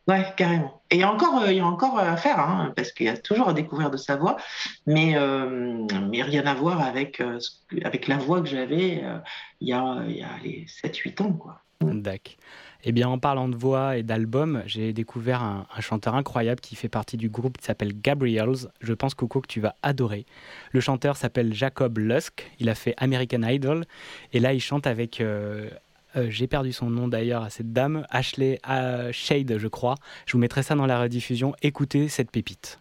Ouais, 0.08 0.26
carrément. 0.36 0.82
Et 0.90 0.96
il 0.96 1.00
y 1.00 1.04
a 1.04 1.12
encore, 1.12 1.48
il 1.48 1.56
y 1.56 1.60
a 1.60 1.66
encore 1.66 1.98
à 1.98 2.16
faire, 2.16 2.40
hein, 2.40 2.72
parce 2.74 2.90
qu'il 2.90 3.06
y 3.06 3.08
a 3.08 3.16
toujours 3.16 3.48
à 3.48 3.52
découvrir 3.52 3.90
de 3.90 3.96
sa 3.96 4.16
voix, 4.16 4.36
mais, 4.84 5.16
euh, 5.16 5.86
mais 6.10 6.22
rien 6.22 6.44
à 6.46 6.54
voir 6.54 6.80
avec, 6.80 7.20
euh, 7.20 7.38
avec 7.84 8.08
la 8.08 8.18
voix 8.18 8.40
que 8.40 8.48
j'avais 8.48 9.00
euh, 9.04 9.18
il 9.60 9.68
y 9.68 9.72
a, 9.72 10.02
il 10.08 10.16
y 10.16 10.22
a 10.22 10.38
les 10.42 10.66
7-8 10.66 11.22
ans. 11.22 11.32
Quoi. 11.32 11.60
D'accord. 11.80 12.34
Eh 12.84 12.90
bien, 12.90 13.08
en 13.08 13.18
parlant 13.18 13.48
de 13.48 13.54
voix 13.54 13.96
et 13.96 14.02
d'album, 14.02 14.64
j'ai 14.66 14.92
découvert 14.92 15.40
un, 15.40 15.68
un, 15.72 15.80
chanteur 15.80 16.16
incroyable 16.16 16.60
qui 16.60 16.74
fait 16.74 16.88
partie 16.88 17.16
du 17.16 17.28
groupe 17.28 17.58
qui 17.58 17.64
s'appelle 17.64 17.92
Gabriels. 18.00 18.66
Je 18.80 18.92
pense, 18.92 19.14
Coco, 19.14 19.40
que 19.40 19.46
tu 19.46 19.60
vas 19.60 19.76
adorer. 19.84 20.26
Le 20.72 20.80
chanteur 20.80 21.16
s'appelle 21.16 21.54
Jacob 21.54 21.98
Lusk. 21.98 22.50
Il 22.58 22.68
a 22.68 22.74
fait 22.74 22.94
American 22.96 23.44
Idol. 23.44 23.84
Et 24.32 24.40
là, 24.40 24.52
il 24.52 24.60
chante 24.60 24.88
avec 24.88 25.22
euh, 26.16 26.26
j'ai 26.30 26.46
perdu 26.46 26.72
son 26.72 26.90
nom 26.90 27.08
d'ailleurs 27.08 27.42
à 27.42 27.50
cette 27.50 27.72
dame, 27.72 28.06
Ashley 28.10 28.60
euh, 28.68 29.10
Shade, 29.12 29.56
je 29.58 29.68
crois. 29.68 29.96
Je 30.26 30.32
vous 30.32 30.38
mettrai 30.38 30.62
ça 30.62 30.74
dans 30.74 30.86
la 30.86 31.00
rediffusion. 31.00 31.54
Écoutez 31.62 32.08
cette 32.08 32.30
pépite. 32.30 32.78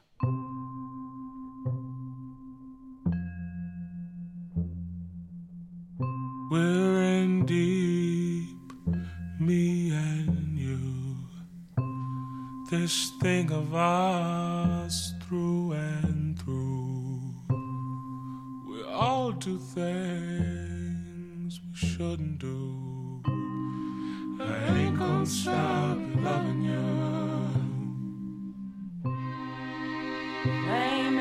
We're 6.52 7.02
in 7.02 7.46
deep, 7.46 8.74
me 9.39 9.94
and 9.94 10.58
you. 10.58 11.15
This 12.70 13.12
thing 13.22 13.52
of 13.52 13.74
us 13.74 15.13
through 15.22 15.72
and 15.72 16.38
through. 16.38 17.22
We 18.70 18.84
all 18.94 19.32
do 19.32 19.58
things 19.58 21.62
we 21.62 21.74
shouldn't 21.74 22.39
do. 22.39 22.70
I 24.49 24.77
ain't 24.77 24.97
gonna 24.97 25.25
stop 25.25 25.97
loving 26.15 26.62
you. 26.63 26.82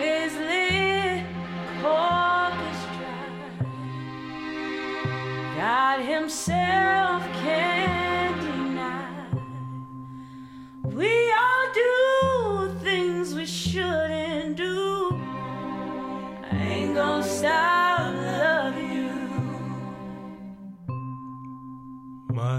Is. 0.03 0.31
God 5.61 6.01
Himself 6.01 7.23
can't 7.43 8.41
deny. 8.41 9.27
We 10.85 11.33
all 11.33 11.67
do 11.75 12.79
things 12.83 13.35
we 13.35 13.45
shouldn't 13.45 14.30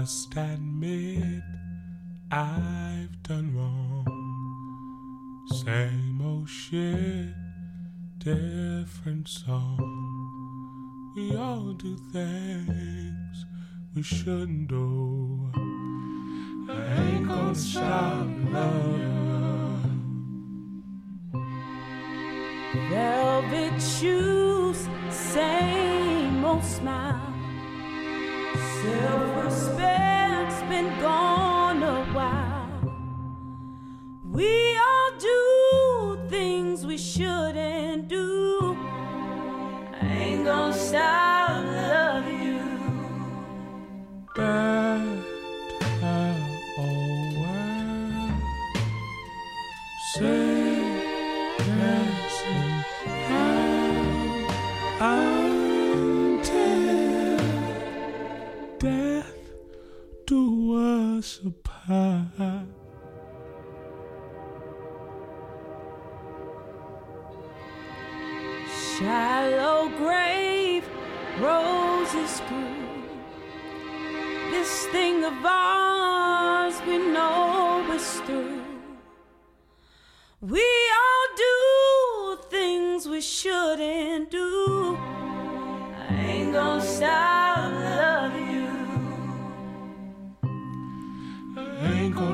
must 0.02 0.34
admit 0.36 1.44
I've 2.32 3.22
done 3.22 3.54
wrong. 3.56 5.44
Same 5.64 6.20
old 6.20 6.48
shit, 6.48 7.32
different 8.18 9.28
song. 9.28 9.78
We 11.14 11.36
all 11.36 11.74
do 11.74 11.96
things 12.12 13.46
we 13.94 14.02
shouldn't 14.02 14.66
do. 14.66 15.52
I 16.68 16.72
ain't 17.04 17.28
gonna 17.28 17.54
stop 17.54 18.26
loving. 18.50 19.62
Velvet 22.90 23.80
shoes, 23.80 24.88
same 25.10 26.44
old 26.44 26.64
smile. 26.64 27.31
Stop 40.92 41.64
loving 41.64 42.42
you. 42.42 42.60
Better 44.34 44.91
worlds 61.22 61.40
apart. 61.46 62.66
Shallow 68.98 69.88
grave, 69.96 70.88
roses 71.40 72.42
grew. 72.48 72.76
This 74.50 74.86
thing 74.86 75.24
of 75.24 75.44
ours, 75.44 76.74
we 76.86 76.98
know 76.98 77.84
it's 77.90 78.20
through. 78.20 78.62
We 80.40 80.64
all 81.02 81.26
do 81.36 82.42
things 82.50 83.06
we 83.06 83.20
shouldn't 83.20 84.30
do. 84.30 84.98
I 85.96 86.24
ain't 86.26 86.52
gonna 86.52 86.82
stop 86.82 87.41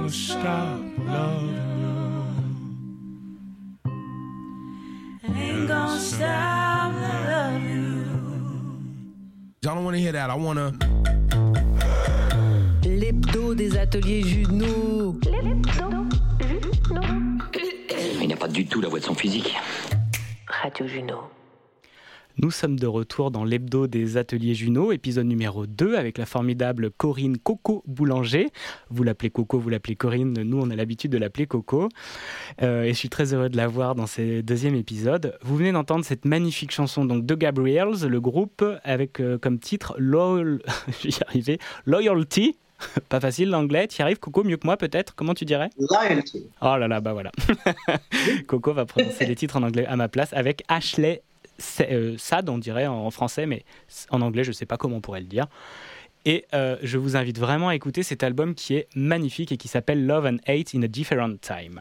I 0.09 0.11
ain't 0.11 0.25
gonna 0.25 0.49
stop 0.49 0.81
loving 1.05 1.53
I 5.23 5.27
ain't 5.39 5.69
gonna 5.69 6.01
stop 6.01 6.95
loving 6.95 7.69
you. 7.69 8.07
Y'all 9.63 9.75
don't 9.75 9.85
want 9.85 9.97
to 9.97 10.01
hear 10.01 10.13
that. 10.13 10.31
I 10.31 10.35
want 10.35 10.59
to. 10.59 10.73
L'hebdo 12.89 13.55
des 13.55 13.77
ateliers 13.77 14.23
Juno. 14.23 15.21
Il 18.23 18.29
n'a 18.29 18.37
pas 18.37 18.49
du 18.49 18.65
tout 18.65 18.81
la 18.81 18.89
voix 18.89 19.01
de 19.01 19.05
son 19.05 19.15
physique. 19.15 19.55
Radio 20.47 20.87
Juno. 20.87 21.38
Nous 22.41 22.53
sommes 22.53 22.79
de 22.79 22.87
retour 22.87 23.33
dans 23.33 23.43
l'hebdo 23.45 23.89
des 23.89 24.17
ateliers 24.17 24.55
Juno, 24.55 24.93
épisode 24.93 25.27
numéro 25.27 25.67
2 25.67 25.97
avec 25.97 26.19
la 26.19 26.25
formidable 26.25 26.93
Corinne 26.93 27.37
Coco 27.37 27.83
Boulanger. 27.89 28.51
Vous 28.91 29.03
l'appelez 29.03 29.31
Coco, 29.31 29.59
vous 29.59 29.69
l'appelez 29.69 29.97
Corinne, 29.97 30.41
nous 30.43 30.61
on 30.61 30.71
a 30.71 30.77
l'habitude 30.77 31.11
de 31.11 31.19
l'appeler 31.19 31.49
Coco. 31.49 31.89
Euh, 32.63 32.85
et 32.85 32.91
je 32.91 32.95
suis 32.99 33.09
très 33.09 33.35
heureux 33.35 33.49
de 33.49 33.57
la 33.57 33.67
voir 33.67 33.97
dans 33.97 34.07
ce 34.07 34.41
deuxième 34.41 34.77
épisode. 34.77 35.37
Vous 35.43 35.57
venez 35.57 35.73
d'entendre 35.73 36.05
cette 36.05 36.25
magnifique 36.25 36.71
chanson 36.71 37.05
donc, 37.05 37.27
de 37.27 37.35
Gabriels, 37.35 38.07
le 38.07 38.21
groupe, 38.21 38.65
avec 38.85 39.19
euh, 39.19 39.37
comme 39.37 39.59
titre 39.59 39.97
Loyal... 39.99 40.61
Loyalty. 41.87 42.57
Pas 43.09 43.21
facile 43.21 43.51
l'anglais, 43.51 43.89
tu 43.89 43.99
y 43.99 44.03
arrives 44.03 44.19
Coco 44.19 44.45
mieux 44.45 44.57
que 44.57 44.67
moi 44.67 44.77
peut-être 44.77 45.15
Comment 45.15 45.35
tu 45.35 45.45
dirais? 45.45 45.71
Loyalty. 45.79 46.47
Oh 46.63 46.77
là 46.77 46.87
là, 46.87 47.01
bah 47.01 47.13
voilà. 47.13 47.33
Coco 48.47 48.73
va 48.73 48.87
prononcer 48.87 49.27
les 49.27 49.35
titres 49.35 49.57
en 49.57 49.63
anglais 49.63 49.87
à 49.87 49.97
ma 49.97 50.09
place 50.09 50.33
avec 50.33 50.63
Ashley 50.69 51.23
euh, 51.81 52.17
Sad, 52.19 52.49
on 52.49 52.59
dirait 52.59 52.87
en 52.87 53.11
français, 53.11 53.47
mais 53.47 53.65
en 54.11 54.21
anglais, 54.21 54.45
je 54.45 54.51
ne 54.51 54.55
sais 54.55 54.67
pas 54.67 54.77
comment 54.77 54.97
on 54.97 55.01
pourrait 55.01 55.21
le 55.21 55.27
dire. 55.27 55.47
Et 56.25 56.45
euh, 56.55 56.77
je 56.83 56.99
vous 56.99 57.17
invite 57.17 57.39
vraiment 57.39 57.69
à 57.69 57.75
écouter 57.75 58.03
cet 58.03 58.23
album 58.23 58.55
qui 58.55 58.75
est 58.75 58.89
magnifique 58.95 59.53
et 59.53 59.57
qui 59.57 59.69
s'appelle 59.69 60.07
Love 60.07 60.27
and 60.27 60.37
Hate 60.47 60.75
in 60.75 60.83
a 60.83 60.89
Different 60.89 61.37
Time. 61.41 61.81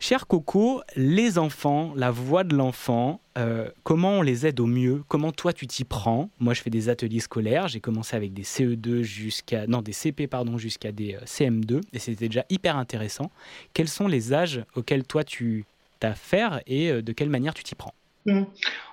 Cher 0.00 0.26
Coco, 0.28 0.82
les 0.94 1.38
enfants, 1.38 1.92
la 1.96 2.12
voix 2.12 2.44
de 2.44 2.54
l'enfant, 2.54 3.20
euh, 3.36 3.68
comment 3.82 4.18
on 4.18 4.22
les 4.22 4.46
aide 4.46 4.60
au 4.60 4.66
mieux? 4.66 5.02
Comment 5.08 5.32
toi 5.32 5.52
tu 5.52 5.66
t'y 5.66 5.84
prends? 5.84 6.30
Moi 6.38 6.54
je 6.54 6.62
fais 6.62 6.70
des 6.70 6.88
ateliers 6.88 7.18
scolaires, 7.18 7.66
j'ai 7.66 7.80
commencé 7.80 8.14
avec 8.14 8.32
des 8.32 8.44
CE2 8.44 9.02
jusqu'à 9.02 9.66
non 9.66 9.82
des 9.82 9.92
CP 9.92 10.28
pardon 10.28 10.56
jusqu'à 10.56 10.92
des 10.92 11.14
euh, 11.14 11.24
CM2 11.24 11.80
et 11.92 11.98
c'était 11.98 12.28
déjà 12.28 12.44
hyper 12.48 12.76
intéressant. 12.76 13.32
Quels 13.72 13.88
sont 13.88 14.06
les 14.06 14.32
âges 14.32 14.62
auxquels 14.76 15.04
toi 15.04 15.24
tu 15.24 15.64
t'affaires 15.98 16.60
et 16.68 17.02
de 17.02 17.12
quelle 17.12 17.30
manière 17.30 17.54
tu 17.54 17.64
t'y 17.64 17.74
prends? 17.74 17.94
Mm. 18.26 18.42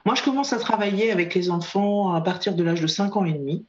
Moi, 0.06 0.16
je 0.16 0.24
commence 0.24 0.54
à 0.54 0.60
travailler 0.60 1.12
avec 1.12 1.34
les 1.34 1.50
enfants 1.50 2.14
à 2.14 2.22
partir 2.22 2.56
de 2.56 2.64
l'âge 2.64 2.82
de 2.82 2.88
5 2.88 3.18
ans 3.18 3.26
et 3.26 3.34
demi, 3.34 3.66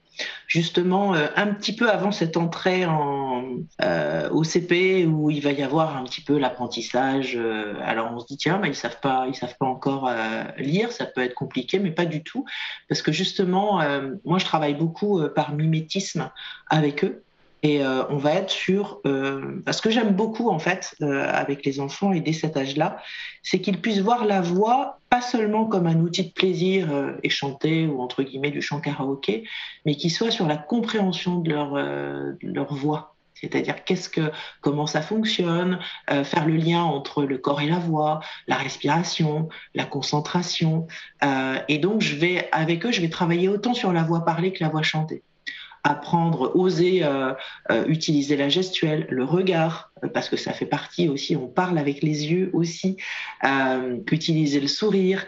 justement 0.46 1.14
euh, 1.14 1.28
un 1.34 1.46
petit 1.48 1.74
peu 1.74 1.90
avant 1.90 2.12
cette 2.12 2.36
entrée 2.36 2.84
en, 2.84 3.56
euh, 3.82 4.28
au 4.30 4.44
CP 4.44 5.06
où 5.06 5.30
il 5.30 5.42
va 5.42 5.52
y 5.52 5.62
avoir 5.62 5.96
un 5.96 6.04
petit 6.04 6.20
peu 6.20 6.38
l'apprentissage. 6.38 7.36
euh, 7.36 7.74
alors 7.82 8.10
on 8.12 8.20
se 8.20 8.26
dit 8.26 8.36
tiens, 8.36 8.60
ils 8.64 8.74
savent 8.74 9.00
savent 9.00 9.56
pas 9.58 9.66
encore 9.66 10.10
lire, 10.58 10.92
ça 10.92 11.06
peut 11.06 11.22
être 11.22 11.34
compliqué, 11.34 11.78
mais 11.78 11.90
pas 11.90 12.06
du 12.06 12.22
tout, 12.22 12.44
parce 12.88 13.02
que 13.02 13.12
justement, 13.12 13.80
moi 14.24 14.38
je 14.38 14.44
travaille 14.44 14.74
beaucoup 14.74 15.20
par 15.34 15.52
mimétisme 15.54 16.30
avec 16.68 17.04
eux. 17.04 17.22
Et 17.66 17.82
euh, 17.82 18.04
on 18.10 18.16
va 18.16 18.34
être 18.34 18.50
sur... 18.50 19.00
Euh, 19.06 19.60
parce 19.64 19.80
que 19.80 19.90
j'aime 19.90 20.14
beaucoup, 20.14 20.50
en 20.50 20.60
fait, 20.60 20.94
euh, 21.02 21.28
avec 21.28 21.66
les 21.66 21.80
enfants 21.80 22.12
et 22.12 22.20
dès 22.20 22.32
cet 22.32 22.56
âge-là, 22.56 22.98
c'est 23.42 23.60
qu'ils 23.60 23.80
puissent 23.80 23.98
voir 23.98 24.24
la 24.24 24.40
voix 24.40 25.00
pas 25.10 25.20
seulement 25.20 25.64
comme 25.64 25.88
un 25.88 25.98
outil 25.98 26.22
de 26.22 26.32
plaisir 26.32 26.92
euh, 26.92 27.14
et 27.24 27.28
chanter 27.28 27.88
ou 27.88 28.00
entre 28.00 28.22
guillemets 28.22 28.52
du 28.52 28.62
chant 28.62 28.78
karaoké, 28.80 29.48
mais 29.84 29.96
qu'ils 29.96 30.12
soient 30.12 30.30
sur 30.30 30.46
la 30.46 30.56
compréhension 30.56 31.40
de 31.40 31.50
leur, 31.50 31.74
leur 32.40 32.72
voix. 32.72 33.16
C'est-à-dire 33.34 33.82
qu'est-ce 33.82 34.08
que, 34.08 34.30
comment 34.60 34.86
ça 34.86 35.02
fonctionne, 35.02 35.80
faire 36.08 36.46
le 36.46 36.54
lien 36.54 36.84
entre 36.84 37.24
le 37.24 37.36
corps 37.36 37.60
et 37.60 37.66
la 37.66 37.80
voix, 37.80 38.20
la 38.46 38.56
respiration, 38.56 39.48
la 39.74 39.84
concentration. 39.84 40.86
Et 41.68 41.78
donc, 41.78 42.00
je 42.00 42.16
vais, 42.16 42.48
avec 42.50 42.86
eux, 42.86 42.92
je 42.92 43.02
vais 43.02 43.10
travailler 43.10 43.48
autant 43.50 43.74
sur 43.74 43.92
la 43.92 44.04
voix 44.04 44.24
parlée 44.24 44.52
que 44.52 44.64
la 44.64 44.70
voix 44.70 44.82
chantée 44.82 45.22
apprendre, 45.86 46.50
oser 46.56 47.04
euh, 47.04 47.32
euh, 47.70 47.84
utiliser 47.86 48.36
la 48.36 48.48
gestuelle, 48.48 49.06
le 49.08 49.22
regard, 49.24 49.92
euh, 50.02 50.08
parce 50.08 50.28
que 50.28 50.36
ça 50.36 50.52
fait 50.52 50.66
partie 50.66 51.08
aussi, 51.08 51.36
on 51.36 51.46
parle 51.46 51.78
avec 51.78 52.02
les 52.02 52.26
yeux 52.26 52.50
aussi, 52.52 52.96
qu'utiliser 54.06 54.60
le 54.60 54.66
sourire, 54.66 55.24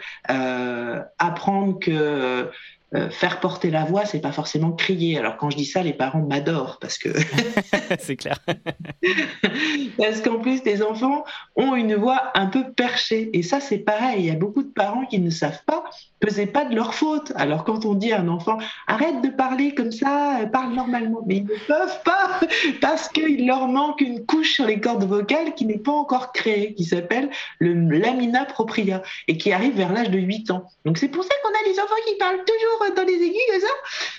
apprendre 1.17 1.79
que 1.79 2.49
euh, 2.95 3.11
faire 3.11 3.39
porter 3.39 3.69
la 3.69 3.83
voix, 3.83 4.05
c'est 4.05 4.19
pas 4.19 4.31
forcément 4.31 4.71
crier. 4.71 5.19
Alors 5.19 5.37
quand 5.37 5.51
je 5.51 5.57
dis 5.57 5.65
ça, 5.65 5.83
les 5.83 5.93
parents 5.93 6.25
m'adorent 6.27 6.79
parce 6.81 6.97
que 6.97 7.09
C'est 7.99 8.15
clair. 8.15 8.39
parce 9.97 10.21
qu'en 10.21 10.39
plus 10.39 10.63
les 10.63 10.81
enfants 10.81 11.23
ont 11.55 11.75
une 11.75 11.93
voix 11.93 12.31
un 12.33 12.47
peu 12.47 12.71
perchée 12.71 13.29
et 13.33 13.43
ça 13.43 13.59
c'est 13.59 13.77
pareil. 13.77 14.21
Il 14.21 14.25
y 14.25 14.31
a 14.31 14.35
beaucoup 14.35 14.63
de 14.63 14.71
parents 14.71 15.05
qui 15.05 15.19
ne 15.19 15.29
savent 15.29 15.61
pas 15.67 15.83
que 16.19 16.31
c'est 16.31 16.47
pas 16.47 16.65
de 16.65 16.75
leur 16.75 16.95
faute. 16.95 17.31
Alors 17.35 17.63
quand 17.63 17.85
on 17.85 17.93
dit 17.93 18.11
à 18.11 18.21
un 18.21 18.27
enfant 18.27 18.57
arrête 18.87 19.21
de 19.21 19.29
parler 19.29 19.75
comme 19.75 19.91
ça, 19.91 20.39
euh, 20.39 20.47
parle 20.47 20.73
normalement, 20.73 21.21
mais 21.27 21.37
ils 21.37 21.43
ne 21.43 21.67
peuvent 21.67 22.01
pas 22.03 22.39
parce 22.81 23.07
qu'il 23.09 23.45
leur 23.45 23.67
manque 23.67 24.01
une 24.01 24.25
couche 24.25 24.53
sur 24.53 24.65
les 24.65 24.79
cordes 24.79 25.03
vocales 25.03 25.53
qui 25.53 25.67
n'est 25.67 25.77
pas 25.77 25.91
encore 25.91 26.31
créée, 26.31 26.73
qui 26.73 26.85
s'appelle 26.85 27.29
le 27.59 27.73
lamina 27.99 28.45
propria 28.45 29.03
et 29.27 29.37
qui 29.37 29.51
arrive 29.51 29.75
vers 29.75 29.93
l'âge 29.93 30.09
de 30.09 30.17
8 30.17 30.49
ans. 30.49 30.65
Donc 30.85 30.97
c'est 30.97 31.09
pour 31.09 31.23
ça 31.23 31.29
qu'on 31.43 31.49
a 31.49 31.71
des 31.71 31.79
enfants 31.79 31.93
qui 32.07 32.15
parlent 32.17 32.43
toujours 32.45 32.78
dans 32.95 33.03
les 33.03 33.13
aigus 33.13 33.41
comme 33.51 33.61
ça? 33.61 33.75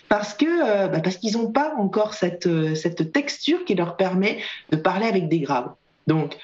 Parce 0.08 0.34
que 0.34 0.44
euh, 0.46 0.88
bah, 0.88 1.00
parce 1.00 1.16
qu'ils 1.16 1.34
n'ont 1.36 1.52
pas 1.52 1.74
encore 1.78 2.14
cette 2.14 2.46
euh, 2.46 2.74
cette 2.74 3.12
texture 3.12 3.64
qui 3.64 3.74
leur 3.74 3.96
permet 3.96 4.38
de 4.70 4.76
parler 4.76 5.06
avec 5.06 5.28
des 5.28 5.40
graves. 5.40 5.72
Donc 6.06 6.36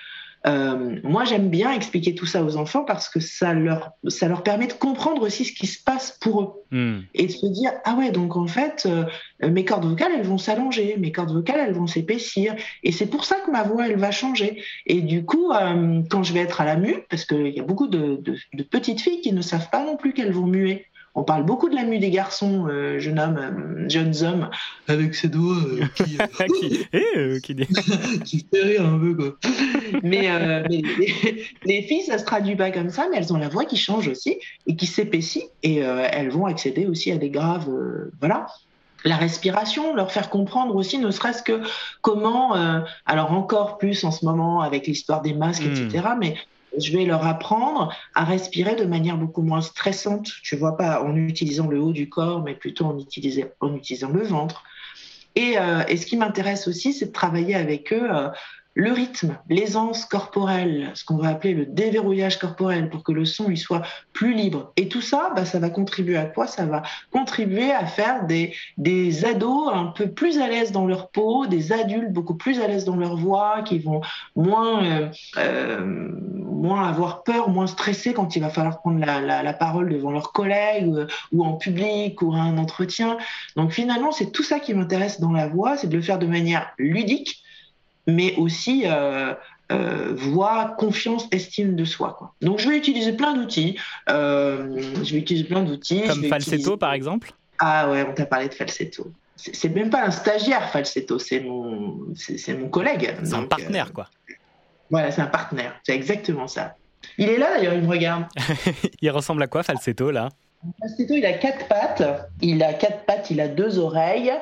euh, 0.47 1.01
moi, 1.03 1.25
j'aime 1.25 1.49
bien 1.49 1.73
expliquer 1.73 2.15
tout 2.15 2.27
ça 2.27 2.45
aux 2.45 2.57
enfants 2.57 2.85
parce 2.85 3.09
que 3.09 3.19
ça 3.19 3.53
leur, 3.53 3.91
ça 4.07 4.29
leur 4.29 4.45
permet 4.45 4.69
de 4.69 4.75
comprendre 4.75 5.23
aussi 5.23 5.45
ce 5.45 5.53
qui 5.53 5.67
se 5.67 5.83
passe 5.83 6.17
pour 6.21 6.41
eux. 6.41 6.53
Hmm. 6.71 7.01
et 7.15 7.27
de 7.27 7.33
se 7.33 7.47
dire 7.47 7.71
ah 7.85 7.95
ouais 7.95 8.11
donc 8.11 8.35
en 8.37 8.49
fait 8.49 8.87
euh, 8.87 9.05
mes 9.49 9.65
cordes 9.65 9.85
vocales 9.87 10.13
elles 10.17 10.27
vont 10.27 10.39
s'allonger. 10.39 10.97
Mes 10.99 11.11
cordes 11.11 11.33
vocales 11.33 11.61
elles 11.67 11.75
vont 11.75 11.89
s'épaissir. 11.89 12.55
Et 12.85 12.93
c'est 12.93 13.07
pour 13.07 13.25
ça 13.25 13.37
que 13.45 13.51
ma 13.51 13.65
voix 13.65 13.89
elle 13.89 13.97
va 13.99 14.13
changer. 14.13 14.63
Et 14.87 15.01
du 15.01 15.25
coup 15.25 15.51
euh, 15.53 16.03
quand 16.11 16.23
je 16.23 16.33
vais 16.33 16.41
être 16.41 16.61
à 16.61 16.65
la 16.65 16.77
mue 16.77 16.99
parce 17.11 17.25
qu'il 17.25 17.49
y 17.49 17.59
a 17.59 17.65
beaucoup 17.65 17.89
de, 17.89 18.17
de- 18.17 18.37
de 18.55 18.63
petites 18.63 19.01
filles 19.01 19.21
qui 19.23 19.33
ne 19.33 19.43
savent 19.43 19.71
pas 19.71 19.85
non 19.85 19.97
plus 19.97 20.13
qu'elles 20.13 20.33
vont 20.33 20.47
muer 20.47 20.87
on 21.19 21.25
parle 21.25 21.45
beaucoup 21.45 21.69
de 21.69 21.75
la 21.75 21.85
mue 21.85 21.99
des 21.99 22.11
garçons 22.11 22.67
euh, 22.69 22.99
jeunes 22.99 23.19
hommes 23.19 23.39
euh, 23.39 23.89
jeunes 23.89 24.15
hommes 24.23 24.51
avec 24.87 25.15
ses 25.15 25.29
doigts 25.29 25.57
euh, 25.57 25.85
qui, 26.05 26.17
euh, 26.21 26.47
qui, 26.61 26.87
eh, 26.93 27.05
euh, 27.17 27.41
qui 27.41 27.55
dit- 27.55 27.67
qui 28.25 28.47
fait 28.53 28.63
rire 28.63 28.85
un 28.87 28.99
peu 28.99 29.15
quoi. 29.15 29.37
Mais, 30.03 30.31
euh, 30.31 30.63
mais 30.69 30.83
les, 30.99 31.45
les 31.65 31.83
filles, 31.83 32.03
ça 32.03 32.19
se 32.19 32.25
traduit 32.25 32.55
pas 32.57 32.71
comme 32.71 32.91
ça, 32.91 33.07
mais 33.11 33.17
elles 33.19 33.33
ont 33.33 33.39
la 33.39 33.49
voix 33.49 33.65
qui 33.65 33.77
change 33.77 34.09
aussi 34.09 34.37
et 34.67 34.77
qui 34.77 34.87
s'épaissit 34.87 35.45
et 35.63 35.83
euh, 35.85 36.07
elles 36.13 36.31
vont 36.31 36.47
accéder 36.47 36.87
aussi 36.87 37.11
à 37.13 37.17
des 37.17 37.31
graves, 37.31 37.69
euh, 37.71 38.13
voilà. 38.21 38.47
La 39.05 39.17
respiration, 39.17 39.95
leur 39.95 40.11
faire 40.11 40.31
comprendre 40.31 40.75
aussi, 40.75 40.99
ne 40.99 41.11
serait-ce 41.13 41.43
que 41.43 41.61
comment, 42.01 42.57
euh, 42.57 42.81
alors 43.05 43.31
encore 43.33 43.79
plus 43.79 44.03
en 44.05 44.11
ce 44.11 44.25
moment 44.25 44.63
avec 44.63 44.87
l'histoire 44.89 45.23
des 45.23 45.33
masques, 45.33 45.63
Mm. 45.65 45.73
etc. 45.87 46.05
Mais 46.19 46.35
je 46.79 46.93
vais 46.93 47.05
leur 47.05 47.27
apprendre 47.27 47.95
à 48.15 48.25
respirer 48.25 48.75
de 48.75 48.85
manière 48.85 49.17
beaucoup 49.17 49.43
moins 49.43 49.61
stressante. 49.61 50.29
Tu 50.43 50.57
vois 50.57 50.77
pas 50.77 51.03
en 51.03 51.15
utilisant 51.17 51.67
le 51.67 51.81
haut 51.81 51.93
du 51.93 52.09
corps, 52.09 52.43
mais 52.43 52.55
plutôt 52.55 52.87
en, 52.87 52.99
utilisant 52.99 54.11
le 54.11 54.23
ventre. 54.23 54.65
Et, 55.35 55.59
euh, 55.59 55.85
et 55.89 55.97
ce 55.97 56.07
qui 56.07 56.17
m'intéresse 56.17 56.67
aussi, 56.67 56.95
c'est 56.95 57.07
de 57.07 57.13
travailler 57.13 57.55
avec 57.55 57.93
eux 57.93 58.09
euh, 58.11 58.29
le 58.77 58.93
rythme, 58.93 59.39
l'aisance 59.49 60.05
corporelle, 60.05 60.91
ce 60.93 61.03
qu'on 61.07 61.17
va 61.17 61.31
appeler 61.31 61.55
le 61.55 61.65
déverrouillage 61.65 62.39
corporel, 62.39 62.91
pour 62.91 63.03
que 63.03 63.11
le 63.11 63.25
son 63.25 63.51
il 63.51 63.57
soit 63.57 63.81
plus 64.13 64.35
libre. 64.35 64.73
Et 64.77 64.89
tout 64.89 65.01
ça, 65.01 65.33
bah, 65.35 65.47
ça 65.47 65.59
va 65.59 65.71
contribuer 65.71 66.19
à 66.19 66.27
quoi? 66.27 66.47
Ça 66.47 66.67
va 66.67 66.83
contribuer 67.11 67.73
à 67.73 67.87
faire 67.87 68.27
des, 68.27 68.55
des 68.77 69.25
ados 69.25 69.71
un 69.73 69.87
peu 69.87 70.09
plus 70.09 70.39
à 70.41 70.47
l'aise 70.47 70.73
dans 70.73 70.87
leur 70.87 71.09
peau, 71.09 71.47
des 71.47 71.73
adultes 71.73 72.13
beaucoup 72.13 72.35
plus 72.35 72.61
à 72.61 72.67
l'aise 72.67 72.85
dans 72.85 72.97
leur 72.97 73.17
voix, 73.17 73.63
qui 73.63 73.79
vont 73.79 74.03
moins, 74.37 74.85
euh, 74.85 75.09
euh, 75.39 75.81
moins 75.83 76.87
avoir 76.87 77.23
peur, 77.23 77.49
moins 77.49 77.67
stressé 77.67 78.13
quand 78.13 78.37
il 78.37 78.43
va 78.43 78.51
falloir 78.51 78.81
prendre 78.81 79.01
la, 79.01 79.23
la- 79.23 79.53
parole 79.55 79.89
devant 79.89 80.11
leurs 80.11 80.33
collègues 80.33 80.87
ou, 80.87 80.99
ou 81.33 81.45
en 81.47 81.55
public 81.55 82.21
ou 82.21 82.35
à 82.35 82.41
un 82.41 82.59
entretien. 82.59 83.17
Donc 83.57 83.73
finalement, 83.73 84.13
c'est 84.13 84.33
tout 84.33 84.43
ça 84.43 84.61
qui 84.61 84.75
m'intéresse 84.75 85.19
dans 85.19 85.33
la 85.33 85.49
voix, 85.49 85.79
c'est 85.79 85.87
de 85.87 85.97
le 85.97 86.03
faire 86.03 86.19
de 86.19 86.27
manière 86.27 86.73
ludique, 86.77 87.43
mais 88.07 88.35
aussi 88.37 88.85
euh, 88.87 89.35
euh, 89.73 90.13
voix, 90.15 90.75
confiance, 90.79 91.27
estime 91.33 91.75
de 91.77 91.85
soi. 91.85 92.15
Quoi. 92.19 92.33
Donc 92.41 92.59
je 92.59 92.69
vais 92.69 92.77
utiliser 92.77 93.13
plein 93.13 93.35
d'outils. 93.35 93.79
Euh, 94.09 94.81
je 95.03 95.13
vais 95.13 95.19
utiliser 95.19 95.45
plein 95.47 95.63
d'outils. 95.63 96.03
Comme 96.03 96.25
falsetto, 96.25 96.57
utiliser- 96.57 96.77
par 96.79 96.93
exemple? 96.93 97.33
Ah 97.59 97.91
ouais, 97.91 98.07
on 98.09 98.13
t'a 98.15 98.27
parlé 98.27 98.49
de 98.49 98.55
falsetto. 98.55 99.11
C'est 99.37 99.69
même 99.75 99.91
pas 99.91 100.05
un 100.05 100.11
stagiaire 100.11 100.71
falsetto, 100.71 101.19
c'est 101.19 101.41
mon, 101.41 101.99
c'est 102.15 102.55
mon 102.55 102.69
collègue. 102.69 103.15
C'est 103.23 103.35
un 103.35 103.45
partenaire, 103.45 103.93
quoi. 103.93 104.09
voilà, 104.91 105.11
c'est 105.11 105.21
un 105.21 105.27
partenaire. 105.27 105.79
C'est 105.83 105.95
exactement 105.95 106.47
ça. 106.49 106.75
Il 107.19 107.29
est 107.29 107.37
là 107.37 107.49
d'ailleurs, 107.55 107.75
il 107.75 107.83
me 107.83 107.89
regarde. 107.89 108.25
Il 109.03 109.11
ressemble 109.11 109.43
à 109.43 109.47
quoi, 109.47 109.63
falsetto, 109.63 110.11
là? 110.11 110.31
Falsetto, 110.81 111.15
il 111.15 111.25
a 111.27 111.35
quatre 111.35 111.69
pattes. 111.69 112.03
Il 112.41 112.63
a 112.63 112.73
quatre 112.73 113.05
pattes, 113.05 113.31
il 113.31 113.41
a 113.41 113.47
deux 113.49 113.79
oreilles. 113.79 114.33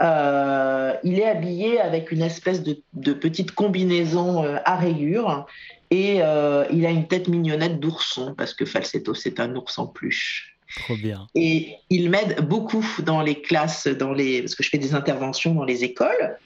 Euh, 0.00 0.94
il 1.02 1.18
est 1.18 1.26
habillé 1.26 1.80
avec 1.80 2.12
une 2.12 2.22
espèce 2.22 2.62
de, 2.62 2.80
de 2.92 3.12
petite 3.12 3.52
combinaison 3.52 4.44
euh, 4.44 4.56
à 4.64 4.76
rayures. 4.76 5.46
Et 5.90 6.18
euh, 6.20 6.64
il 6.70 6.84
a 6.86 6.90
une 6.90 7.06
tête 7.06 7.28
mignonnette 7.28 7.80
d'ourson, 7.80 8.34
parce 8.36 8.52
que 8.52 8.64
Falsetto, 8.64 9.14
c'est 9.14 9.40
un 9.40 9.54
ours 9.56 9.78
en 9.78 9.86
peluche. 9.86 10.58
Trop 10.84 10.96
bien. 10.96 11.26
Et 11.34 11.76
il 11.88 12.10
m'aide 12.10 12.46
beaucoup 12.46 12.84
dans 13.00 13.22
les 13.22 13.40
classes, 13.40 13.86
dans 13.86 14.12
les, 14.12 14.42
parce 14.42 14.54
que 14.54 14.62
je 14.62 14.68
fais 14.68 14.78
des 14.78 14.94
interventions 14.94 15.54
dans 15.54 15.64
les 15.64 15.82
écoles, 15.82 16.38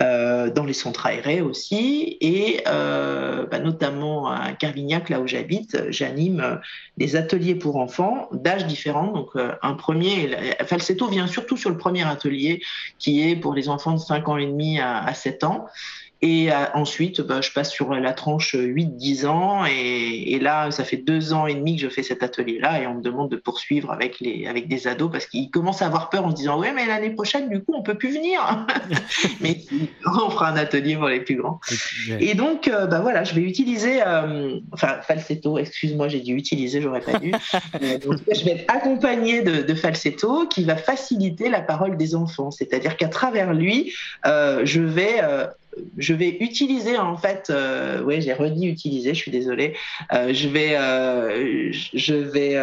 dans 0.00 0.64
les 0.64 0.72
centres 0.72 1.06
aérés 1.06 1.40
aussi, 1.40 2.16
et 2.20 2.62
euh, 2.66 3.46
bah, 3.46 3.58
notamment 3.58 4.28
à 4.28 4.52
Carvignac, 4.52 5.08
là 5.08 5.20
où 5.20 5.26
j'habite, 5.26 5.90
j'anime 5.90 6.40
euh, 6.40 6.56
des 6.96 7.16
ateliers 7.16 7.54
pour 7.54 7.76
enfants 7.76 8.28
d'âges 8.32 8.66
différents. 8.66 9.12
Donc 9.12 9.30
euh, 9.36 9.52
un 9.62 9.74
premier, 9.74 10.36
Falsetto 10.66 11.08
vient 11.08 11.26
surtout 11.26 11.56
sur 11.56 11.70
le 11.70 11.76
premier 11.76 12.06
atelier, 12.06 12.60
qui 12.98 13.28
est 13.28 13.36
pour 13.36 13.54
les 13.54 13.68
enfants 13.68 13.92
de 13.92 13.98
5 13.98 14.28
ans 14.28 14.36
et 14.36 14.46
demi 14.46 14.78
à, 14.80 14.98
à 14.98 15.14
7 15.14 15.44
ans. 15.44 15.66
Et 16.20 16.52
euh, 16.52 16.54
ensuite, 16.74 17.20
bah, 17.20 17.40
je 17.40 17.52
passe 17.52 17.70
sur 17.70 17.94
la 17.94 18.12
tranche 18.12 18.54
8-10 18.54 19.26
ans. 19.26 19.64
Et, 19.66 20.32
et 20.32 20.38
là, 20.40 20.70
ça 20.70 20.84
fait 20.84 20.96
deux 20.96 21.32
ans 21.32 21.46
et 21.46 21.54
demi 21.54 21.76
que 21.76 21.82
je 21.82 21.88
fais 21.88 22.02
cet 22.02 22.22
atelier-là. 22.22 22.82
Et 22.82 22.86
on 22.86 22.94
me 22.94 23.02
demande 23.02 23.30
de 23.30 23.36
poursuivre 23.36 23.90
avec, 23.92 24.20
les, 24.20 24.46
avec 24.46 24.68
des 24.68 24.86
ados 24.86 25.10
parce 25.10 25.26
qu'ils 25.26 25.50
commencent 25.50 25.82
à 25.82 25.86
avoir 25.86 26.10
peur 26.10 26.24
en 26.24 26.30
se 26.30 26.36
disant 26.36 26.58
Ouais, 26.58 26.72
mais 26.72 26.86
l'année 26.86 27.10
prochaine, 27.10 27.48
du 27.48 27.60
coup, 27.60 27.74
on 27.76 27.82
peut 27.82 27.96
plus 27.96 28.14
venir. 28.14 28.66
mais 29.40 29.58
on 30.06 30.30
fera 30.30 30.50
un 30.50 30.56
atelier 30.56 30.96
pour 30.96 31.08
les 31.08 31.20
plus 31.20 31.36
grands. 31.36 31.60
Et 32.20 32.34
donc, 32.34 32.68
euh, 32.68 32.86
bah 32.86 33.00
voilà, 33.00 33.24
je 33.24 33.34
vais 33.34 33.42
utiliser, 33.42 34.00
euh, 34.06 34.58
enfin, 34.72 34.98
falsetto, 35.02 35.58
excuse-moi, 35.58 36.08
j'ai 36.08 36.20
dit 36.20 36.32
utiliser, 36.32 36.80
j'aurais 36.80 37.00
pas 37.00 37.18
dû. 37.18 37.32
Euh, 37.82 37.98
donc, 37.98 38.18
je 38.34 38.44
vais 38.44 38.52
être 38.52 38.74
accompagnée 38.74 39.42
de, 39.42 39.62
de 39.62 39.74
falsetto 39.74 40.46
qui 40.46 40.64
va 40.64 40.76
faciliter 40.76 41.48
la 41.48 41.60
parole 41.60 41.96
des 41.96 42.14
enfants. 42.14 42.50
C'est-à-dire 42.50 42.96
qu'à 42.96 43.08
travers 43.08 43.52
lui, 43.52 43.92
euh, 44.26 44.62
je 44.64 44.80
vais. 44.80 45.20
Je 45.96 46.14
vais 46.14 46.36
utiliser 46.40 46.96
en 46.96 47.16
fait, 47.16 47.50
euh, 47.50 48.02
ouais, 48.02 48.20
j'ai 48.20 48.32
redit 48.32 48.66
utiliser, 48.66 49.14
je 49.14 49.18
suis 49.18 49.30
désolée. 49.30 49.74
Euh, 50.12 50.32
je 50.32 50.48
vais, 50.48 50.76
euh, 50.76 51.70
je 51.72 52.14
vais 52.14 52.56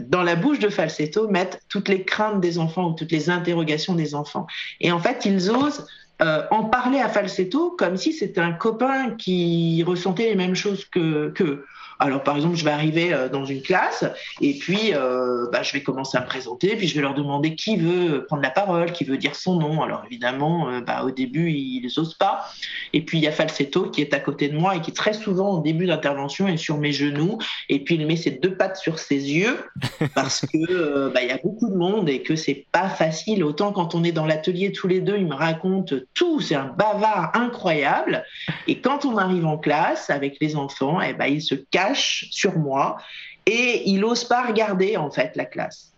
dans 0.00 0.22
la 0.22 0.36
bouche 0.36 0.58
de 0.58 0.68
falsetto 0.68 1.28
mettre 1.28 1.58
toutes 1.68 1.88
les 1.88 2.04
craintes 2.04 2.40
des 2.40 2.58
enfants 2.58 2.90
ou 2.90 2.92
toutes 2.94 3.12
les 3.12 3.30
interrogations 3.30 3.94
des 3.94 4.14
enfants. 4.14 4.46
Et 4.80 4.92
en 4.92 4.98
fait, 4.98 5.24
ils 5.24 5.50
osent 5.50 5.86
en 6.20 6.64
parler 6.64 7.00
à 7.00 7.08
falsetto 7.08 7.74
comme 7.76 7.96
si 7.96 8.12
c'était 8.12 8.40
un 8.40 8.52
copain 8.52 9.10
qui 9.16 9.82
ressentait 9.84 10.28
les 10.28 10.36
mêmes 10.36 10.54
choses 10.54 10.84
que 10.84 11.30
que. 11.30 11.64
Alors, 12.02 12.24
par 12.24 12.34
exemple, 12.34 12.56
je 12.56 12.64
vais 12.64 12.72
arriver 12.72 13.14
euh, 13.14 13.28
dans 13.28 13.44
une 13.44 13.62
classe 13.62 14.04
et 14.40 14.58
puis 14.58 14.92
euh, 14.92 15.46
bah, 15.52 15.62
je 15.62 15.72
vais 15.72 15.84
commencer 15.84 16.18
à 16.18 16.22
me 16.22 16.26
présenter, 16.26 16.74
puis 16.74 16.88
je 16.88 16.96
vais 16.96 17.00
leur 17.00 17.14
demander 17.14 17.54
qui 17.54 17.76
veut 17.76 18.24
prendre 18.26 18.42
la 18.42 18.50
parole, 18.50 18.90
qui 18.90 19.04
veut 19.04 19.16
dire 19.16 19.36
son 19.36 19.54
nom. 19.54 19.82
Alors, 19.82 20.02
évidemment, 20.06 20.68
euh, 20.68 20.80
bah, 20.80 21.04
au 21.04 21.12
début, 21.12 21.52
ils 21.52 21.88
n'osent 21.96 22.14
pas. 22.14 22.44
Et 22.92 23.02
puis, 23.02 23.18
il 23.18 23.24
y 23.24 23.28
a 23.28 23.32
Falsetto 23.32 23.84
qui 23.84 24.00
est 24.00 24.14
à 24.14 24.18
côté 24.18 24.48
de 24.48 24.56
moi 24.56 24.74
et 24.74 24.80
qui, 24.80 24.92
très 24.92 25.12
souvent, 25.12 25.58
au 25.58 25.60
début 25.60 25.86
d'intervention, 25.86 26.48
est 26.48 26.56
sur 26.56 26.76
mes 26.78 26.90
genoux. 26.90 27.38
Et 27.68 27.84
puis, 27.84 27.94
il 27.94 28.04
met 28.04 28.16
ses 28.16 28.32
deux 28.32 28.56
pattes 28.56 28.78
sur 28.78 28.98
ses 28.98 29.14
yeux 29.14 29.58
parce 30.16 30.40
que 30.40 30.72
euh, 30.72 31.10
bah, 31.10 31.22
il 31.22 31.28
y 31.28 31.32
a 31.32 31.38
beaucoup 31.38 31.68
de 31.68 31.76
monde 31.76 32.08
et 32.08 32.22
que 32.22 32.34
c'est 32.34 32.66
pas 32.72 32.88
facile. 32.88 33.44
Autant 33.44 33.72
quand 33.72 33.94
on 33.94 34.02
est 34.02 34.12
dans 34.12 34.26
l'atelier 34.26 34.72
tous 34.72 34.88
les 34.88 35.00
deux, 35.00 35.18
il 35.18 35.26
me 35.26 35.36
raconte 35.36 35.94
tout. 36.14 36.40
C'est 36.40 36.56
un 36.56 36.66
bavard 36.66 37.30
incroyable. 37.34 38.24
Et 38.66 38.80
quand 38.80 39.04
on 39.04 39.18
arrive 39.18 39.46
en 39.46 39.56
classe 39.56 40.10
avec 40.10 40.38
les 40.40 40.56
enfants, 40.56 41.00
eh 41.00 41.12
ben, 41.12 41.26
il 41.26 41.40
se 41.40 41.54
cache 41.54 41.91
sur 41.94 42.58
moi 42.58 42.98
et 43.46 43.88
il 43.88 44.00
n'ose 44.00 44.24
pas 44.24 44.46
regarder 44.46 44.96
en 44.96 45.10
fait 45.10 45.36
la 45.36 45.44
classe. 45.44 45.91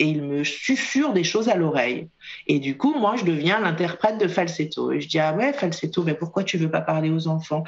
Et 0.00 0.06
il 0.06 0.22
me 0.22 0.44
susurre 0.44 1.12
des 1.12 1.24
choses 1.24 1.48
à 1.48 1.56
l'oreille. 1.56 2.08
Et 2.46 2.58
du 2.60 2.76
coup, 2.76 2.94
moi, 2.98 3.16
je 3.16 3.24
deviens 3.24 3.60
l'interprète 3.60 4.18
de 4.18 4.28
falsetto. 4.28 4.92
Et 4.92 5.00
je 5.00 5.08
dis, 5.08 5.18
ah 5.18 5.34
ouais, 5.34 5.52
falsetto, 5.52 6.02
mais 6.04 6.14
pourquoi 6.14 6.44
tu 6.44 6.56
veux 6.56 6.70
pas 6.70 6.80
parler 6.80 7.10
aux 7.10 7.26
enfants? 7.26 7.64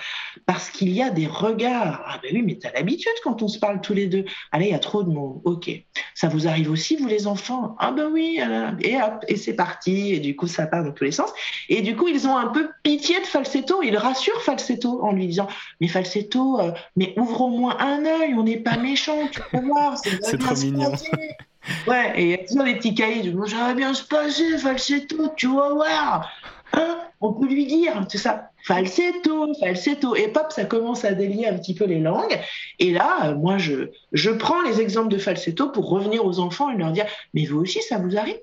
Parce 0.46 0.70
qu'il 0.70 0.90
y 0.90 1.02
a 1.02 1.10
des 1.10 1.26
regards. 1.26 2.02
Ah 2.06 2.20
ben 2.22 2.30
oui, 2.34 2.42
mais 2.42 2.58
t'as 2.60 2.70
l'habitude 2.72 3.10
quand 3.24 3.42
on 3.42 3.48
se 3.48 3.58
parle 3.58 3.80
tous 3.80 3.94
les 3.94 4.06
deux. 4.06 4.24
Allez, 4.52 4.66
il 4.66 4.70
y 4.70 4.74
a 4.74 4.78
trop 4.78 5.02
de 5.02 5.10
monde. 5.10 5.40
Ok. 5.44 5.70
Ça 6.14 6.28
vous 6.28 6.46
arrive 6.46 6.70
aussi, 6.70 6.96
vous 6.96 7.08
les 7.08 7.26
enfants? 7.26 7.74
Ah 7.78 7.90
ben 7.92 8.08
oui. 8.12 8.38
euh, 8.40 8.70
Et 8.80 8.96
hop, 8.96 9.24
et 9.26 9.36
c'est 9.36 9.54
parti. 9.54 10.14
Et 10.14 10.20
du 10.20 10.36
coup, 10.36 10.46
ça 10.46 10.66
part 10.66 10.84
dans 10.84 10.92
tous 10.92 11.04
les 11.04 11.12
sens. 11.12 11.30
Et 11.68 11.82
du 11.82 11.96
coup, 11.96 12.06
ils 12.08 12.26
ont 12.28 12.36
un 12.36 12.48
peu 12.48 12.68
pitié 12.82 13.18
de 13.20 13.26
falsetto. 13.26 13.82
Ils 13.82 13.96
rassurent 13.96 14.42
falsetto 14.42 15.02
en 15.02 15.12
lui 15.12 15.26
disant, 15.26 15.48
mais 15.80 15.88
falsetto, 15.88 16.60
euh, 16.60 16.72
mais 16.96 17.14
ouvre 17.18 17.40
au 17.42 17.48
moins 17.48 17.76
un 17.80 18.04
œil. 18.04 18.34
On 18.34 18.44
n'est 18.44 18.58
pas 18.58 18.76
méchant. 18.76 19.18
Tu 19.32 19.40
peux 19.50 19.64
voir. 19.66 19.98
C'est 19.98 20.38
trop 20.38 20.54
mignon. 20.54 20.92
Ouais, 21.86 22.12
et 22.16 22.22
il 22.22 22.28
y 22.30 22.34
a 22.34 22.38
toujours 22.38 22.64
des 22.64 22.74
petits 22.74 22.94
cahiers. 22.94 23.22
Dis, 23.22 23.34
ça 23.50 23.56
va 23.56 23.74
bien 23.74 23.94
se 23.94 24.04
passer, 24.04 24.58
falsetto, 24.58 25.32
tu 25.36 25.48
vas 25.48 25.72
voir. 25.74 26.30
Hein 26.72 26.98
on 27.20 27.34
peut 27.34 27.46
lui 27.46 27.66
dire, 27.66 28.06
c'est 28.08 28.18
ça, 28.18 28.50
falsetto, 28.64 29.52
falsetto. 29.60 30.16
Et 30.16 30.28
pop, 30.28 30.46
ça 30.50 30.64
commence 30.64 31.04
à 31.04 31.12
délier 31.12 31.46
un 31.46 31.58
petit 31.58 31.74
peu 31.74 31.84
les 31.84 32.00
langues. 32.00 32.38
Et 32.78 32.92
là, 32.92 33.26
euh, 33.26 33.34
moi, 33.34 33.58
je, 33.58 33.90
je 34.12 34.30
prends 34.30 34.62
les 34.62 34.80
exemples 34.80 35.08
de 35.08 35.18
falsetto 35.18 35.68
pour 35.68 35.88
revenir 35.90 36.24
aux 36.24 36.40
enfants 36.40 36.70
et 36.70 36.76
leur 36.76 36.92
dire, 36.92 37.06
mais 37.34 37.44
vous 37.44 37.60
aussi, 37.60 37.82
ça 37.82 37.98
vous 37.98 38.16
arrive? 38.16 38.38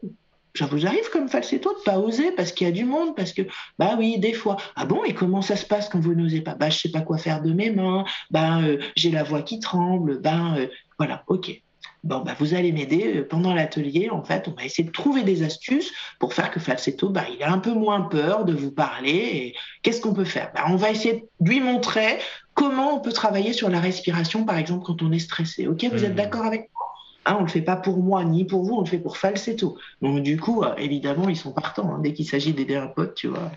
Ça 0.56 0.66
vous 0.66 0.88
arrive 0.88 1.10
comme 1.12 1.30
falsetto 1.30 1.72
de 1.72 1.84
pas 1.84 2.00
oser 2.00 2.32
parce 2.32 2.52
qu'il 2.52 2.66
y 2.66 2.70
a 2.70 2.74
du 2.74 2.86
monde, 2.86 3.16
parce 3.16 3.32
que, 3.32 3.44
bah 3.78 3.96
oui, 3.98 4.18
des 4.20 4.34
fois. 4.34 4.58
Ah 4.76 4.86
bon, 4.86 5.04
et 5.04 5.14
comment 5.14 5.42
ça 5.42 5.56
se 5.56 5.66
passe 5.66 5.90
quand 5.90 6.00
vous 6.00 6.16
n'osez 6.16 6.42
pas? 6.42 6.56
Bah, 6.56 6.70
je 6.70 6.80
sais 6.80 6.92
pas 6.92 7.02
quoi 7.02 7.18
faire 7.18 7.42
de 7.42 7.54
mes 7.54 7.70
mains, 7.70 8.06
ben, 8.32 8.64
euh, 8.64 8.80
j'ai 8.96 9.12
la 9.12 9.24
voix 9.24 9.44
qui 9.44 9.60
tremble, 9.60 10.20
ben, 10.20 10.56
euh, 10.58 10.68
voilà, 10.98 11.24
ok. 11.28 11.62
Bon, 12.08 12.20
bah, 12.20 12.36
vous 12.40 12.54
allez 12.54 12.72
m'aider 12.72 13.18
euh, 13.18 13.28
pendant 13.30 13.54
l'atelier. 13.54 14.10
En 14.10 14.24
fait, 14.24 14.48
on 14.48 14.52
va 14.52 14.64
essayer 14.64 14.86
de 14.88 14.94
trouver 14.94 15.24
des 15.24 15.44
astuces 15.44 15.92
pour 16.20 16.34
faire 16.34 16.50
que 16.52 16.60
Falsetto, 16.62 17.10
bah, 17.10 17.26
il 17.36 17.44
a 17.44 17.52
un 17.52 17.60
peu 17.60 17.74
moins 17.74 18.00
peur 18.00 18.46
de 18.46 18.54
vous 18.54 18.72
parler. 18.72 19.12
Et 19.12 19.56
qu'est-ce 19.82 20.00
qu'on 20.00 20.14
peut 20.14 20.24
faire? 20.24 20.50
Bah, 20.56 20.64
On 20.70 20.78
va 20.78 20.90
essayer 20.90 21.26
de 21.42 21.50
lui 21.50 21.60
montrer 21.60 22.18
comment 22.54 22.96
on 22.96 23.02
peut 23.02 23.12
travailler 23.12 23.52
sur 23.52 23.70
la 23.70 23.82
respiration, 23.82 24.46
par 24.46 24.58
exemple, 24.58 24.86
quand 24.86 25.02
on 25.02 25.12
est 25.12 25.20
stressé. 25.20 25.68
Ok, 25.68 25.84
vous 25.92 26.06
êtes 26.06 26.16
d'accord 26.16 26.46
avec 26.46 26.70
moi? 26.74 26.88
Hein, 27.26 27.36
on 27.40 27.42
ne 27.42 27.46
le 27.48 27.52
fait 27.52 27.62
pas 27.62 27.76
pour 27.76 27.98
moi 27.98 28.24
ni 28.24 28.46
pour 28.46 28.64
vous, 28.64 28.76
on 28.76 28.80
le 28.80 28.86
fait 28.88 29.00
pour 29.00 29.18
Falsetto. 29.18 29.78
Donc 30.02 30.24
du 30.24 30.40
coup, 30.40 30.64
euh, 30.64 30.74
évidemment, 30.78 31.28
ils 31.28 31.36
sont 31.36 31.52
partants. 31.52 31.96
hein, 31.96 32.00
dès 32.02 32.14
qu'il 32.14 32.26
s'agit 32.26 32.54
d'aider 32.54 32.78
un 32.78 32.88
pote, 32.88 33.16
tu 33.16 33.28
vois. 33.28 33.52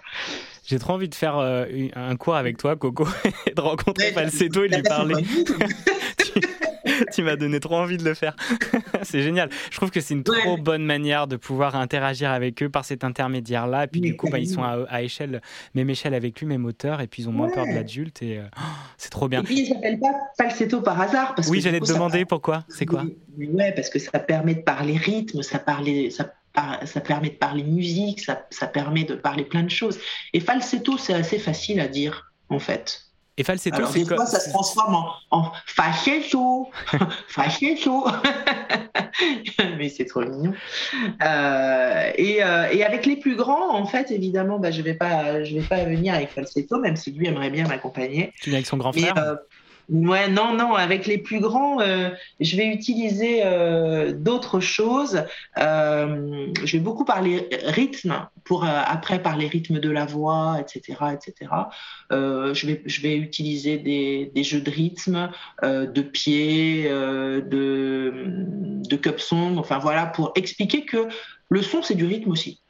J'ai 0.67 0.81
trop 0.81 0.95
envie 0.95 1.09
de 1.09 1.15
faire 1.15 1.39
euh, 1.39 1.67
un 1.95 2.17
cours 2.17 2.35
avec 2.35 2.57
toi, 2.57 2.75
Coco, 2.75 3.07
et 3.47 3.55
de 3.55 3.61
rencontrer 3.61 4.11
Falsetto 4.11 4.65
et 4.65 4.69
de 4.69 4.75
lui 4.75 4.83
parler. 4.83 5.15
tu 7.13 7.23
m'as 7.23 7.37
donné 7.37 7.61
trop 7.61 7.77
envie 7.77 7.97
de 7.97 8.05
le 8.05 8.15
faire. 8.15 8.37
c'est 9.03 9.23
génial. 9.23 9.49
Je 9.71 9.77
trouve 9.77 9.91
que 9.91 10.01
c'est 10.01 10.15
une 10.15 10.23
trop 10.25 10.57
bonne 10.57 10.85
manière 10.85 11.27
de 11.27 11.37
pouvoir 11.37 11.77
interagir 11.77 12.31
avec 12.31 12.63
eux 12.63 12.69
par 12.69 12.85
cet 12.85 13.05
intermédiaire-là. 13.05 13.85
Et 13.85 13.87
puis 13.87 14.01
du 14.01 14.17
coup, 14.17 14.29
bah, 14.31 14.39
ils 14.39 14.49
sont 14.49 14.63
à, 14.63 14.85
à 14.89 15.03
échelle, 15.03 15.41
même 15.75 15.91
échelle 15.91 16.15
avec 16.15 16.39
lui, 16.41 16.47
même 16.47 16.65
hauteur, 16.65 17.01
et 17.01 17.07
puis 17.07 17.23
ils 17.23 17.29
ont 17.29 17.33
moins 17.33 17.49
Ouais. 17.49 17.55
peur 17.55 17.67
de 17.67 17.73
l'adulte. 17.73 18.23
Et 18.23 18.39
euh, 18.39 18.43
oh, 18.57 18.63
c'est 18.97 19.11
trop 19.11 19.29
bien. 19.29 19.41
Et 19.41 19.45
puis, 19.45 19.61
il 19.61 19.67
s'appelle 19.67 19.99
pas 19.99 20.13
Falsetto 20.39 20.81
par 20.83 21.01
hasard. 21.01 21.35
Parce 21.35 21.49
Oui, 21.49 21.61
j'allais 21.61 21.81
te 21.81 21.87
ça 21.87 21.95
demander 21.95 22.25
pourquoi. 22.25 22.65
C'est 22.69 22.87
quoi 22.87 23.05
Ouais, 23.39 23.73
parce 23.73 23.89
que 23.91 23.99
ça 23.99 24.19
permet 24.19 24.55
de 24.55 24.61
parler 24.61 24.97
rythme, 24.97 25.43
ça, 25.43 25.59
parlait, 25.59 26.11
ça, 26.11 26.31
permet 27.01 27.31
de 27.31 27.35
parler 27.37 27.63
musique, 27.63 28.21
ça, 28.21 28.47
ça 28.51 28.67
permet 28.67 29.05
de 29.05 29.15
parler 29.15 29.45
plein 29.45 29.63
de 29.63 29.71
choses. 29.71 29.99
Et 30.33 30.41
falsetto, 30.41 30.99
c'est 30.99 31.15
assez 31.15 31.39
facile 31.39 31.81
à 31.81 31.89
dire, 31.89 32.33
en 32.51 32.59
fait. 32.59 33.07
Et 33.37 33.45
falsetto, 33.45 33.77
Alors, 33.77 33.93
des 33.93 34.05
fois, 34.05 34.27
ça 34.27 34.40
se 34.40 34.51
transforme 34.51 34.95
en, 34.97 35.12
en 35.31 35.53
falsetto, 35.66 36.69
falsetto. 37.29 38.07
Mais 39.79 39.88
c'est 39.88 40.05
trop 40.05 40.21
mignon. 40.21 40.53
Euh, 41.23 42.11
et, 42.16 42.43
euh, 42.43 42.69
et 42.71 42.85
avec 42.85 43.07
les 43.07 43.16
plus 43.16 43.37
grands, 43.37 43.75
en 43.75 43.87
fait, 43.87 44.11
évidemment, 44.11 44.59
bah, 44.59 44.71
je 44.71 44.83
vais 44.83 44.95
pas, 44.95 45.43
je 45.45 45.57
vais 45.57 45.66
pas 45.66 45.85
venir 45.85 46.14
avec 46.14 46.31
falsetto, 46.31 46.79
même 46.79 46.97
si 46.97 47.12
lui 47.12 47.29
aimerait 47.29 47.51
bien 47.51 47.66
m'accompagner. 47.66 48.33
Tu 48.40 48.51
viens 48.51 48.59
avec 48.59 48.66
son 48.66 48.77
grand 48.77 48.93
frère 48.93 49.16
euh, 49.16 49.37
ouais, 49.90 50.29
non, 50.29 50.55
non, 50.55 50.74
avec 50.74 51.07
les 51.07 51.18
plus 51.18 51.40
grands, 51.40 51.81
euh, 51.81 52.11
je 52.40 52.57
vais 52.57 52.66
utiliser 52.66 53.42
euh, 53.44 54.12
d'autres 54.12 54.61
choses. 54.61 55.24
Euh, 55.59 56.46
je 56.64 56.76
vais 56.76 56.83
beaucoup 56.83 57.05
parler 57.05 57.48
rythme 57.64 58.26
pour 58.44 58.64
après 58.64 59.22
par 59.22 59.37
les 59.37 59.46
rythmes 59.46 59.79
de 59.79 59.90
la 59.90 60.07
voix, 60.07 60.59
etc., 60.61 60.98
etc. 61.12 61.50
Je 62.11 62.66
vais 62.66 62.83
je 62.87 63.03
vais 63.03 63.16
utiliser 63.16 63.79
des, 63.79 64.31
des 64.35 64.42
jeux 64.42 64.61
de 64.61 64.70
rythme, 64.70 65.31
de 65.62 66.03
pieds, 66.03 66.87
euh, 66.88 67.40
de 67.40 68.12
de 68.88 68.96
cup 68.96 69.20
song, 69.20 69.57
enfin 69.59 69.79
voilà 69.79 70.07
pour 70.07 70.33
expliquer 70.35 70.85
que 70.85 71.09
le 71.48 71.62
son 71.62 71.83
c'est 71.83 71.94
du 71.94 72.07
rythme 72.07 72.31
aussi. 72.31 72.61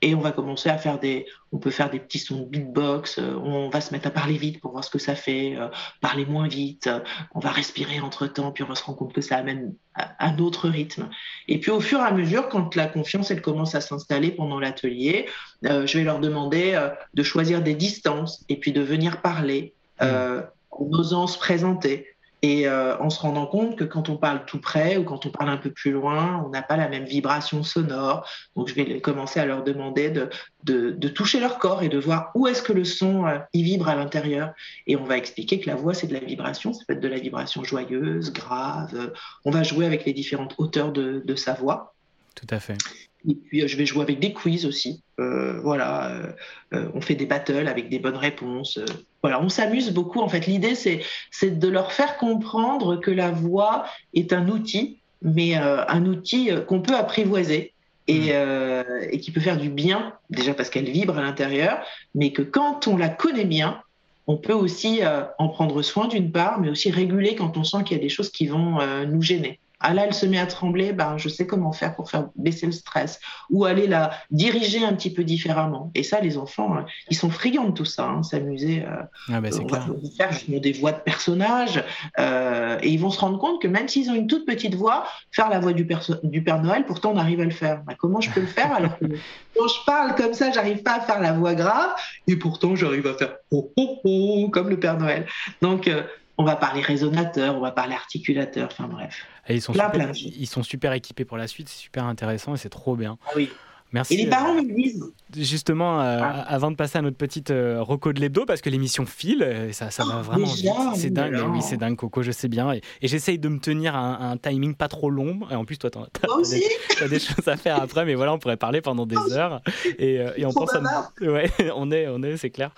Et 0.00 0.14
on 0.14 0.20
va 0.20 0.30
commencer 0.30 0.68
à 0.68 0.78
faire 0.78 1.00
des, 1.00 1.26
on 1.50 1.58
peut 1.58 1.70
faire 1.70 1.90
des 1.90 1.98
petits 1.98 2.20
sons 2.20 2.42
de 2.42 2.44
beatbox, 2.44 3.18
euh, 3.18 3.34
on 3.34 3.68
va 3.68 3.80
se 3.80 3.92
mettre 3.92 4.06
à 4.06 4.10
parler 4.10 4.36
vite 4.36 4.60
pour 4.60 4.70
voir 4.70 4.84
ce 4.84 4.90
que 4.90 4.98
ça 4.98 5.16
fait, 5.16 5.56
euh, 5.56 5.68
parler 6.00 6.24
moins 6.24 6.46
vite, 6.46 6.86
euh, 6.86 7.00
on 7.34 7.40
va 7.40 7.50
respirer 7.50 7.98
entre 7.98 8.28
temps, 8.28 8.52
puis 8.52 8.62
on 8.62 8.68
va 8.68 8.76
se 8.76 8.84
rendre 8.84 8.98
compte 8.98 9.12
que 9.12 9.20
ça 9.20 9.36
amène 9.36 9.74
à- 9.94 10.14
un 10.24 10.38
autre 10.38 10.68
rythme. 10.68 11.08
Et 11.48 11.58
puis 11.58 11.72
au 11.72 11.80
fur 11.80 11.98
et 11.98 12.04
à 12.04 12.12
mesure, 12.12 12.48
quand 12.48 12.76
la 12.76 12.86
confiance 12.86 13.32
elle 13.32 13.42
commence 13.42 13.74
à 13.74 13.80
s'installer 13.80 14.30
pendant 14.30 14.60
l'atelier, 14.60 15.26
euh, 15.64 15.84
je 15.86 15.98
vais 15.98 16.04
leur 16.04 16.20
demander 16.20 16.74
euh, 16.74 16.90
de 17.14 17.22
choisir 17.24 17.60
des 17.62 17.74
distances 17.74 18.44
et 18.48 18.56
puis 18.56 18.72
de 18.72 18.80
venir 18.82 19.20
parler 19.20 19.74
euh, 20.00 20.42
en 20.70 20.84
osant 20.92 21.26
se 21.26 21.38
présenter. 21.38 22.06
Et 22.42 22.68
euh, 22.68 22.96
en 22.98 23.10
se 23.10 23.20
rendant 23.20 23.46
compte 23.46 23.76
que 23.76 23.84
quand 23.84 24.08
on 24.08 24.16
parle 24.16 24.44
tout 24.44 24.60
près 24.60 24.96
ou 24.96 25.04
quand 25.04 25.26
on 25.26 25.30
parle 25.30 25.50
un 25.50 25.56
peu 25.56 25.72
plus 25.72 25.90
loin, 25.90 26.42
on 26.46 26.50
n'a 26.50 26.62
pas 26.62 26.76
la 26.76 26.88
même 26.88 27.04
vibration 27.04 27.64
sonore. 27.64 28.28
Donc 28.54 28.68
je 28.68 28.74
vais 28.74 29.00
commencer 29.00 29.40
à 29.40 29.46
leur 29.46 29.64
demander 29.64 30.10
de, 30.10 30.30
de, 30.62 31.08
toucher 31.08 31.40
leur 31.40 31.58
corps 31.58 31.82
et 31.82 31.88
de 31.88 31.98
voir 31.98 32.30
où 32.36 32.46
est-ce 32.46 32.62
que 32.62 32.72
le 32.72 32.84
son 32.84 33.26
euh, 33.26 33.38
y 33.52 33.64
vibre 33.64 33.88
à 33.88 33.96
l'intérieur. 33.96 34.52
Et 34.86 34.96
on 34.96 35.04
va 35.04 35.16
expliquer 35.16 35.58
que 35.58 35.68
la 35.68 35.74
voix, 35.74 35.94
c'est 35.94 36.06
de 36.06 36.14
la 36.14 36.20
vibration. 36.20 36.72
Ça 36.72 36.84
peut 36.86 36.94
être 36.94 37.00
de 37.00 37.08
la 37.08 37.18
vibration 37.18 37.64
joyeuse, 37.64 38.32
grave. 38.32 39.12
On 39.44 39.50
va 39.50 39.64
jouer 39.64 39.86
avec 39.86 40.04
les 40.04 40.12
différentes 40.12 40.54
hauteurs 40.58 40.92
de, 40.92 41.22
de 41.24 41.34
sa 41.34 41.54
voix. 41.54 41.94
Tout 42.36 42.46
à 42.50 42.60
fait. 42.60 42.78
Et 43.28 43.34
puis, 43.34 43.62
euh, 43.62 43.68
je 43.68 43.76
vais 43.76 43.84
jouer 43.84 44.02
avec 44.02 44.20
des 44.20 44.32
quiz 44.32 44.64
aussi. 44.64 45.02
Euh, 45.20 45.60
voilà, 45.60 46.34
euh, 46.72 46.88
on 46.94 47.00
fait 47.00 47.14
des 47.14 47.26
battles 47.26 47.68
avec 47.68 47.90
des 47.90 47.98
bonnes 47.98 48.16
réponses. 48.16 48.78
Euh, 48.78 48.86
voilà, 49.22 49.40
on 49.42 49.50
s'amuse 49.50 49.90
beaucoup. 49.90 50.20
En 50.20 50.28
fait, 50.28 50.46
l'idée, 50.46 50.74
c'est, 50.74 51.02
de 51.42 51.68
leur 51.68 51.92
faire 51.92 52.16
comprendre 52.16 52.96
que 52.96 53.10
la 53.10 53.30
voix 53.30 53.84
est 54.14 54.32
un 54.32 54.48
outil, 54.48 54.98
mais 55.22 55.56
un 55.56 56.06
outil 56.06 56.50
qu'on 56.68 56.80
peut 56.80 56.94
apprivoiser 56.94 57.72
et, 58.06 58.28
euh, 58.30 58.84
et 59.10 59.18
qui 59.18 59.32
peut 59.32 59.40
faire 59.40 59.58
du 59.58 59.68
bien, 59.68 60.14
déjà 60.30 60.54
parce 60.54 60.70
qu'elle 60.70 60.88
vibre 60.88 61.18
à 61.18 61.22
l'intérieur, 61.22 61.80
mais 62.14 62.30
que 62.30 62.42
quand 62.42 62.86
on 62.86 62.96
la 62.96 63.08
connaît 63.08 63.44
bien, 63.44 63.82
on 64.28 64.36
peut 64.36 64.52
aussi 64.52 65.00
en 65.38 65.48
prendre 65.48 65.82
soin 65.82 66.06
d'une 66.06 66.30
part, 66.30 66.60
mais 66.60 66.68
aussi 66.68 66.92
réguler 66.92 67.34
quand 67.34 67.56
on 67.56 67.64
sent 67.64 67.78
qu'il 67.84 67.96
y 67.96 68.00
a 68.00 68.02
des 68.02 68.08
choses 68.08 68.30
qui 68.30 68.46
vont 68.46 68.78
nous 69.06 69.22
gêner. 69.22 69.58
Ah 69.80 69.94
là, 69.94 70.04
elle 70.06 70.14
se 70.14 70.26
met 70.26 70.38
à 70.38 70.46
trembler, 70.46 70.92
ben, 70.92 71.16
je 71.18 71.28
sais 71.28 71.46
comment 71.46 71.72
faire 71.72 71.94
pour 71.94 72.10
faire 72.10 72.28
baisser 72.34 72.66
le 72.66 72.72
stress 72.72 73.20
ou 73.48 73.64
aller 73.64 73.86
la 73.86 74.10
diriger 74.30 74.84
un 74.84 74.92
petit 74.94 75.12
peu 75.12 75.22
différemment. 75.22 75.92
Et 75.94 76.02
ça, 76.02 76.20
les 76.20 76.36
enfants, 76.36 76.76
hein, 76.76 76.86
ils 77.10 77.16
sont 77.16 77.30
friands 77.30 77.68
de 77.68 77.72
tout 77.72 77.84
ça, 77.84 78.06
hein, 78.06 78.22
s'amuser. 78.22 78.84
euh, 78.84 79.02
Ah 79.28 79.40
bah, 79.40 79.50
c'est 79.52 79.60
on 79.60 79.68
faire 80.16 80.32
justement 80.32 80.58
des 80.58 80.72
voix 80.72 80.92
de 80.92 81.00
personnages 81.00 81.84
euh, 82.18 82.78
et 82.82 82.88
ils 82.88 82.98
vont 82.98 83.10
se 83.10 83.20
rendre 83.20 83.38
compte 83.38 83.62
que 83.62 83.68
même 83.68 83.88
s'ils 83.88 84.10
ont 84.10 84.14
une 84.14 84.26
toute 84.26 84.46
petite 84.46 84.74
voix, 84.74 85.04
faire 85.30 85.48
la 85.48 85.60
voix 85.60 85.72
du 85.72 85.86
Père 85.86 86.62
Noël, 86.62 86.84
pourtant 86.84 87.12
on 87.12 87.16
arrive 87.16 87.40
à 87.40 87.44
le 87.44 87.50
faire. 87.50 87.82
Bah, 87.86 87.94
comment 87.96 88.20
je 88.20 88.30
peux 88.30 88.40
le 88.40 88.46
faire 88.46 88.72
alors 88.72 88.98
que 88.98 89.04
quand 89.56 89.68
je 89.68 89.84
parle 89.86 90.14
comme 90.16 90.34
ça, 90.34 90.50
j'arrive 90.50 90.82
pas 90.82 90.94
à 90.96 91.00
faire 91.00 91.20
la 91.20 91.32
voix 91.32 91.54
grave 91.54 91.90
et 92.26 92.36
pourtant 92.36 92.74
j'arrive 92.74 93.06
à 93.06 93.14
faire 93.14 93.36
oh 93.52 93.72
oh 93.76 94.00
oh 94.04 94.48
comme 94.50 94.68
le 94.70 94.78
Père 94.80 94.98
Noël. 94.98 95.26
Donc 95.62 95.86
euh, 95.88 96.02
on 96.38 96.44
va 96.44 96.56
parler 96.56 96.80
résonateur, 96.80 97.56
on 97.56 97.60
va 97.60 97.72
parler 97.72 97.94
articulateur, 97.94 98.68
enfin 98.70 98.86
bref. 98.88 99.26
Et 99.48 99.56
ils 99.56 99.60
sont 99.60 99.72
Plein, 99.72 99.86
super, 99.86 100.00
plein 100.00 100.10
de 100.10 100.16
choses. 100.16 100.32
ils 100.36 100.46
sont 100.46 100.62
super 100.62 100.92
équipés 100.92 101.24
pour 101.24 101.36
la 101.36 101.48
suite, 101.48 101.68
c'est 101.68 101.78
super 101.82 102.04
intéressant 102.04 102.54
et 102.54 102.58
c'est 102.58 102.68
trop 102.68 102.96
bien. 102.96 103.18
Ah 103.26 103.32
oui. 103.36 103.50
Merci. 103.92 104.14
Et 104.14 104.16
les 104.18 104.26
euh, 104.26 104.30
parents 104.30 104.54
me 104.54 104.62
disent, 104.62 105.04
Justement, 105.36 106.00
euh, 106.00 106.20
Ah. 106.22 106.44
avant 106.48 106.70
de 106.70 106.76
passer 106.76 106.96
à 106.98 107.02
notre 107.02 107.16
petite 107.16 107.50
euh, 107.50 107.82
reco 107.82 108.14
de 108.14 108.20
l'hebdo, 108.20 108.46
parce 108.46 108.62
que 108.62 108.70
l'émission 108.70 109.04
file, 109.04 109.42
euh, 109.42 109.72
ça, 109.72 109.90
ça 109.90 110.04
va 110.04 110.22
vraiment. 110.22 110.46
C'est 110.94 111.10
dingue, 111.10 111.38
oui, 111.50 111.60
c'est 111.60 111.76
dingue, 111.76 111.96
Coco, 111.96 112.22
je 112.22 112.30
sais 112.30 112.48
bien. 112.48 112.72
Et, 112.72 112.80
et 113.02 113.08
j'essaye 113.08 113.38
de 113.38 113.48
me 113.48 113.58
tenir 113.58 113.94
à 113.94 114.30
un, 114.30 114.36
timing 114.38 114.74
pas 114.74 114.88
trop 114.88 115.10
long. 115.10 115.40
Et 115.50 115.54
en 115.54 115.66
plus, 115.66 115.78
toi, 115.78 115.90
t'as 115.90 116.00
aussi, 116.34 116.64
des, 117.08 117.18
choses 117.18 117.46
à 117.46 117.56
faire 117.56 117.82
après, 117.82 118.06
mais 118.06 118.14
voilà, 118.14 118.32
on 118.32 118.38
pourrait 118.38 118.56
parler 118.56 118.80
pendant 118.80 119.04
des 119.04 119.16
heures. 119.32 119.60
Et, 119.98 120.18
euh, 120.18 120.30
et 120.36 120.46
on 120.46 120.52
pense 120.52 120.74
à. 120.74 120.80
Ouais, 121.20 121.50
on 121.76 121.90
est, 121.90 122.08
on 122.08 122.22
est, 122.22 122.36
c'est 122.38 122.50
clair. 122.50 122.70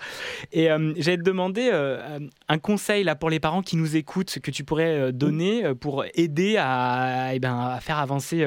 Et 0.51 0.65
j'allais 0.97 1.17
te 1.17 1.23
demander 1.23 1.71
un 2.49 2.57
conseil 2.57 3.03
là 3.03 3.15
pour 3.15 3.29
les 3.29 3.39
parents 3.39 3.61
qui 3.61 3.77
nous 3.77 3.95
écoutent, 3.95 4.39
que 4.39 4.51
tu 4.51 4.63
pourrais 4.63 5.13
donner 5.13 5.73
pour 5.75 6.03
aider 6.15 6.57
à, 6.57 7.33
eh 7.33 7.39
ben, 7.39 7.57
à 7.75 7.79
faire 7.79 7.99
avancer 7.99 8.45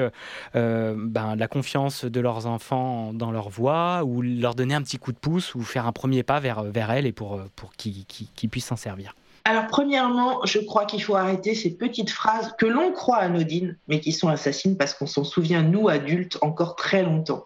ben, 0.53 1.35
la 1.35 1.47
confiance 1.47 2.05
de 2.05 2.19
leurs 2.19 2.45
enfants 2.45 3.13
dans 3.13 3.31
leur 3.31 3.49
voix, 3.49 3.94
ou 4.03 4.21
leur 4.21 4.55
donner 4.55 4.73
un 4.73 4.81
petit 4.81 4.97
coup 4.97 5.11
de 5.11 5.17
pouce, 5.17 5.55
ou 5.55 5.61
faire 5.61 5.85
un 5.85 5.91
premier 5.91 6.23
pas 6.23 6.39
vers, 6.39 6.63
vers 6.63 6.91
elles 6.91 7.05
et 7.05 7.13
pour, 7.13 7.35
euh, 7.35 7.45
pour 7.55 7.71
qu'ils 7.73 8.49
puissent 8.49 8.65
s'en 8.65 8.75
servir. 8.75 9.15
Alors, 9.47 9.67
premièrement, 9.67 10.43
je 10.43 10.57
crois 10.57 10.85
qu'il 10.85 11.03
faut 11.03 11.15
arrêter 11.15 11.53
ces 11.53 11.69
petites 11.77 12.09
phrases 12.09 12.55
que 12.57 12.65
l'on 12.65 12.91
croit 12.91 13.17
anodines, 13.17 13.77
mais 13.87 13.99
qui 13.99 14.11
sont 14.11 14.27
assassines 14.27 14.75
parce 14.75 14.95
qu'on 14.95 15.05
s'en 15.05 15.23
souvient, 15.23 15.61
nous, 15.61 15.87
adultes, 15.87 16.39
encore 16.41 16.75
très 16.75 17.03
longtemps. 17.03 17.43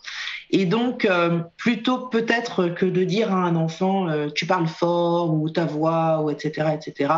Et 0.50 0.66
donc, 0.66 1.04
euh, 1.04 1.42
plutôt 1.58 2.08
peut-être 2.08 2.70
que 2.70 2.86
de 2.86 3.04
dire 3.04 3.34
à 3.34 3.40
un 3.40 3.58
enfant, 3.58 4.08
euh, 4.08 4.30
tu 4.34 4.46
parles 4.46 4.68
fort, 4.68 5.34
ou 5.34 5.50
ta 5.50 5.66
voix, 5.66 6.22
ou 6.22 6.30
etc., 6.30 6.70
etc., 6.74 7.14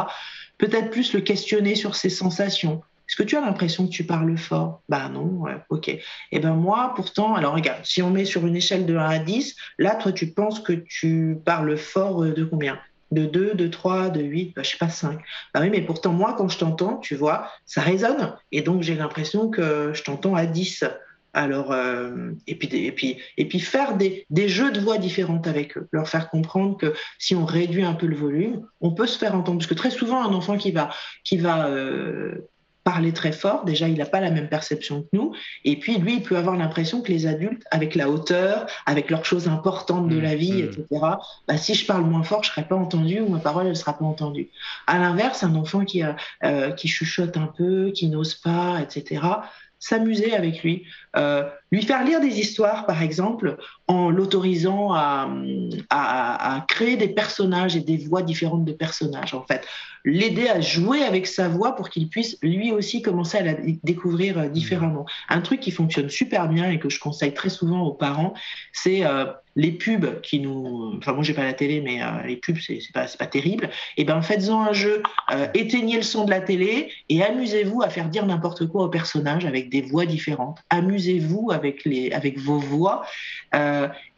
peut-être 0.58 0.90
plus 0.90 1.14
le 1.14 1.22
questionner 1.22 1.76
sur 1.76 1.96
ses 1.96 2.10
sensations. 2.10 2.82
Est-ce 3.12 3.18
que 3.18 3.24
tu 3.24 3.36
as 3.36 3.42
l'impression 3.42 3.88
que 3.88 3.92
tu 3.92 4.06
parles 4.06 4.38
fort? 4.38 4.84
Ben 4.88 5.10
non, 5.10 5.44
ok. 5.68 5.90
Et 6.32 6.40
ben 6.40 6.54
moi, 6.54 6.94
pourtant, 6.96 7.36
alors 7.36 7.54
regarde, 7.54 7.82
si 7.84 8.02
on 8.02 8.10
met 8.10 8.24
sur 8.24 8.48
une 8.48 8.56
échelle 8.56 8.86
de 8.86 8.96
1 8.96 9.04
à 9.04 9.20
10, 9.20 9.54
là, 9.80 9.96
toi, 9.96 10.14
tu 10.14 10.28
penses 10.28 10.62
que 10.62 10.72
tu 10.72 11.38
parles 11.44 11.76
fort 11.76 12.24
euh, 12.24 12.32
de 12.32 12.46
combien? 12.46 12.80
De 13.12 13.26
2, 13.26 13.54
de 13.56 13.68
3, 13.68 14.12
de 14.12 14.22
8, 14.22 14.54
bah, 14.56 14.64
je 14.64 14.70
sais 14.70 14.78
pas, 14.78 14.88
5. 14.88 15.20
Bah 15.54 15.60
oui, 15.60 15.70
mais 15.70 15.82
pourtant, 15.82 16.14
moi, 16.14 16.36
quand 16.38 16.48
je 16.48 16.58
t'entends, 16.58 17.00
tu 17.00 17.16
vois, 17.16 17.50
ça 17.66 17.82
résonne. 17.82 18.34
Et 18.54 18.62
donc, 18.62 18.82
j'ai 18.82 18.96
l'impression 18.96 19.50
que 19.50 19.92
je 19.94 20.04
t'entends 20.04 20.36
à 20.36 20.46
10. 20.46 20.86
Alors, 21.34 21.74
euh, 21.74 22.32
et, 22.48 22.56
puis, 22.56 22.70
et, 22.74 22.94
puis, 22.94 23.18
et 23.36 23.46
puis 23.46 23.60
faire 23.60 23.98
des, 23.98 24.26
des 24.30 24.48
jeux 24.48 24.72
de 24.72 24.80
voix 24.80 24.98
différentes 24.98 25.48
avec 25.48 25.78
eux, 25.78 25.90
leur 25.92 26.08
faire 26.08 26.30
comprendre 26.30 26.78
que 26.78 26.94
si 27.20 27.36
on 27.36 27.44
réduit 27.44 27.84
un 27.84 27.94
peu 27.94 28.06
le 28.06 28.16
volume, 28.16 28.66
on 28.80 28.92
peut 28.92 29.08
se 29.08 29.18
faire 29.18 29.36
entendre. 29.36 29.58
Parce 29.58 29.68
que 29.68 29.74
très 29.74 29.92
souvent, 29.92 30.24
un 30.24 30.34
enfant 30.34 30.58
qui 30.58 30.72
va, 30.72 30.90
qui 31.26 31.38
va 31.38 31.68
euh, 31.68 32.50
parler 32.84 33.12
très 33.12 33.32
fort, 33.34 33.66
déjà, 33.66 33.90
il 33.90 33.98
n'a 33.98 34.06
pas 34.06 34.22
la 34.22 34.32
même 34.32 34.48
perception 34.48 35.02
que 35.02 35.08
nous. 35.14 35.34
Et 35.66 35.78
puis, 35.78 35.98
lui, 35.98 36.16
il 36.16 36.24
peut 36.24 36.38
avoir 36.38 36.56
l'impression 36.56 37.02
que 37.02 37.12
les 37.12 37.28
adultes, 37.28 37.64
avec 37.70 37.96
la 37.96 38.10
hauteur, 38.10 38.66
avec 38.86 39.10
leurs 39.10 39.26
choses 39.26 39.48
importantes 39.48 40.08
de 40.08 40.22
Mmh, 40.22 40.24
la 40.24 40.36
vie, 40.36 40.64
mmh. 40.64 40.66
etc., 40.66 40.86
bah, 41.48 41.58
si 41.58 41.74
je 41.74 41.86
parle 41.86 42.04
moins 42.04 42.24
fort, 42.24 42.44
je 42.44 42.50
ne 42.50 42.54
serai 42.54 42.68
pas 42.68 42.76
entendu 42.76 43.20
ou 43.20 43.30
ma 43.30 43.40
parole 43.40 43.68
ne 43.68 43.74
sera 43.74 43.98
pas 43.98 44.06
entendue. 44.06 44.50
À 44.88 45.00
l'inverse, 45.00 45.44
un 45.44 45.56
enfant 45.56 45.84
qui, 45.84 46.02
a, 46.02 46.16
euh, 46.44 46.72
qui 46.72 46.88
chuchote 46.88 47.38
un 47.38 47.48
peu, 47.48 47.92
qui 47.92 48.08
n'ose 48.08 48.36
pas, 48.36 48.80
etc., 48.82 49.22
s'amuser 49.80 50.36
avec 50.36 50.62
lui, 50.62 50.84
euh, 51.18 51.44
lui 51.72 51.82
faire 51.82 52.04
lire 52.04 52.22
des 52.22 52.40
histoires, 52.40 52.86
par 52.86 53.02
exemple, 53.02 53.58
en 53.88 54.12
l'autorisant 54.12 54.94
à, 54.94 55.28
à, 55.90 56.56
à 56.56 56.62
créer 56.62 56.98
des 56.98 57.08
personnages 57.08 57.76
et 57.76 57.80
des 57.82 57.98
voix 57.98 58.22
différentes 58.22 58.64
de 58.64 58.74
personnages, 58.74 59.34
en 59.34 59.42
fait. 59.42 59.66
L'aider 60.04 60.48
à 60.48 60.62
jouer 60.62 61.04
avec 61.04 61.28
sa 61.28 61.48
voix 61.48 61.76
pour 61.76 61.90
qu'il 61.90 62.10
puisse 62.10 62.38
lui 62.42 62.72
aussi 62.72 63.02
commencer 63.02 63.38
à 63.38 63.44
la 63.44 63.54
dé- 63.54 63.80
découvrir 63.84 64.40
euh, 64.40 64.48
différemment. 64.48 65.06
Un 65.30 65.42
truc 65.42 65.60
qui 65.60 65.72
fonctionne 65.72 66.10
super 66.10 66.48
bien 66.48 66.70
et 66.72 66.80
que 66.80 66.90
je 66.90 67.00
conseille 67.00 67.34
très 67.34 67.50
souvent 67.50 67.82
aux 67.82 67.94
parents, 67.94 68.34
c'est 68.74 69.06
euh, 69.06 69.26
les 69.56 69.72
pubs 69.72 70.22
qui 70.22 70.40
nous. 70.40 70.94
Enfin, 70.98 71.14
moi, 71.14 71.24
j'ai 71.24 71.34
pas 71.34 71.44
la 71.44 71.54
télé, 71.54 71.82
mais 71.82 72.02
euh, 72.02 72.24
les 72.26 72.38
pubs, 72.38 72.58
c'est 72.60 72.80
pas, 72.94 73.06
pas 73.06 73.28
terrible. 73.28 73.70
Et 73.98 74.06
ben, 74.06 74.22
faites-en 74.22 74.62
un 74.62 74.74
jeu. 74.74 75.04
Éteignez 75.54 75.98
le 75.98 76.02
son 76.04 76.26
de 76.26 76.30
la 76.30 76.42
télé 76.42 76.92
et 77.10 77.24
amusez-vous 77.24 77.82
à 77.82 77.90
faire 77.90 78.10
dire 78.10 78.26
n'importe 78.26 78.68
quoi 78.68 78.86
aux 78.86 78.90
personnages 78.90 79.46
avec 79.46 79.70
des 79.70 79.82
voix 79.82 80.06
différentes. 80.06 80.60
Amusez-vous 80.70 81.52
avec, 81.52 81.86
les, 81.86 82.12
avec 82.12 82.38
vos 82.40 82.60
voix. 82.60 83.04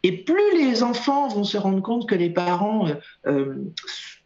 Et 0.02 0.12
plus 0.12 0.58
les 0.58 0.82
enfants 0.82 1.28
vont 1.28 1.44
se 1.44 1.56
rendre 1.56 1.82
compte 1.82 2.08
que 2.08 2.14
les 2.14 2.30
parents 2.30 2.86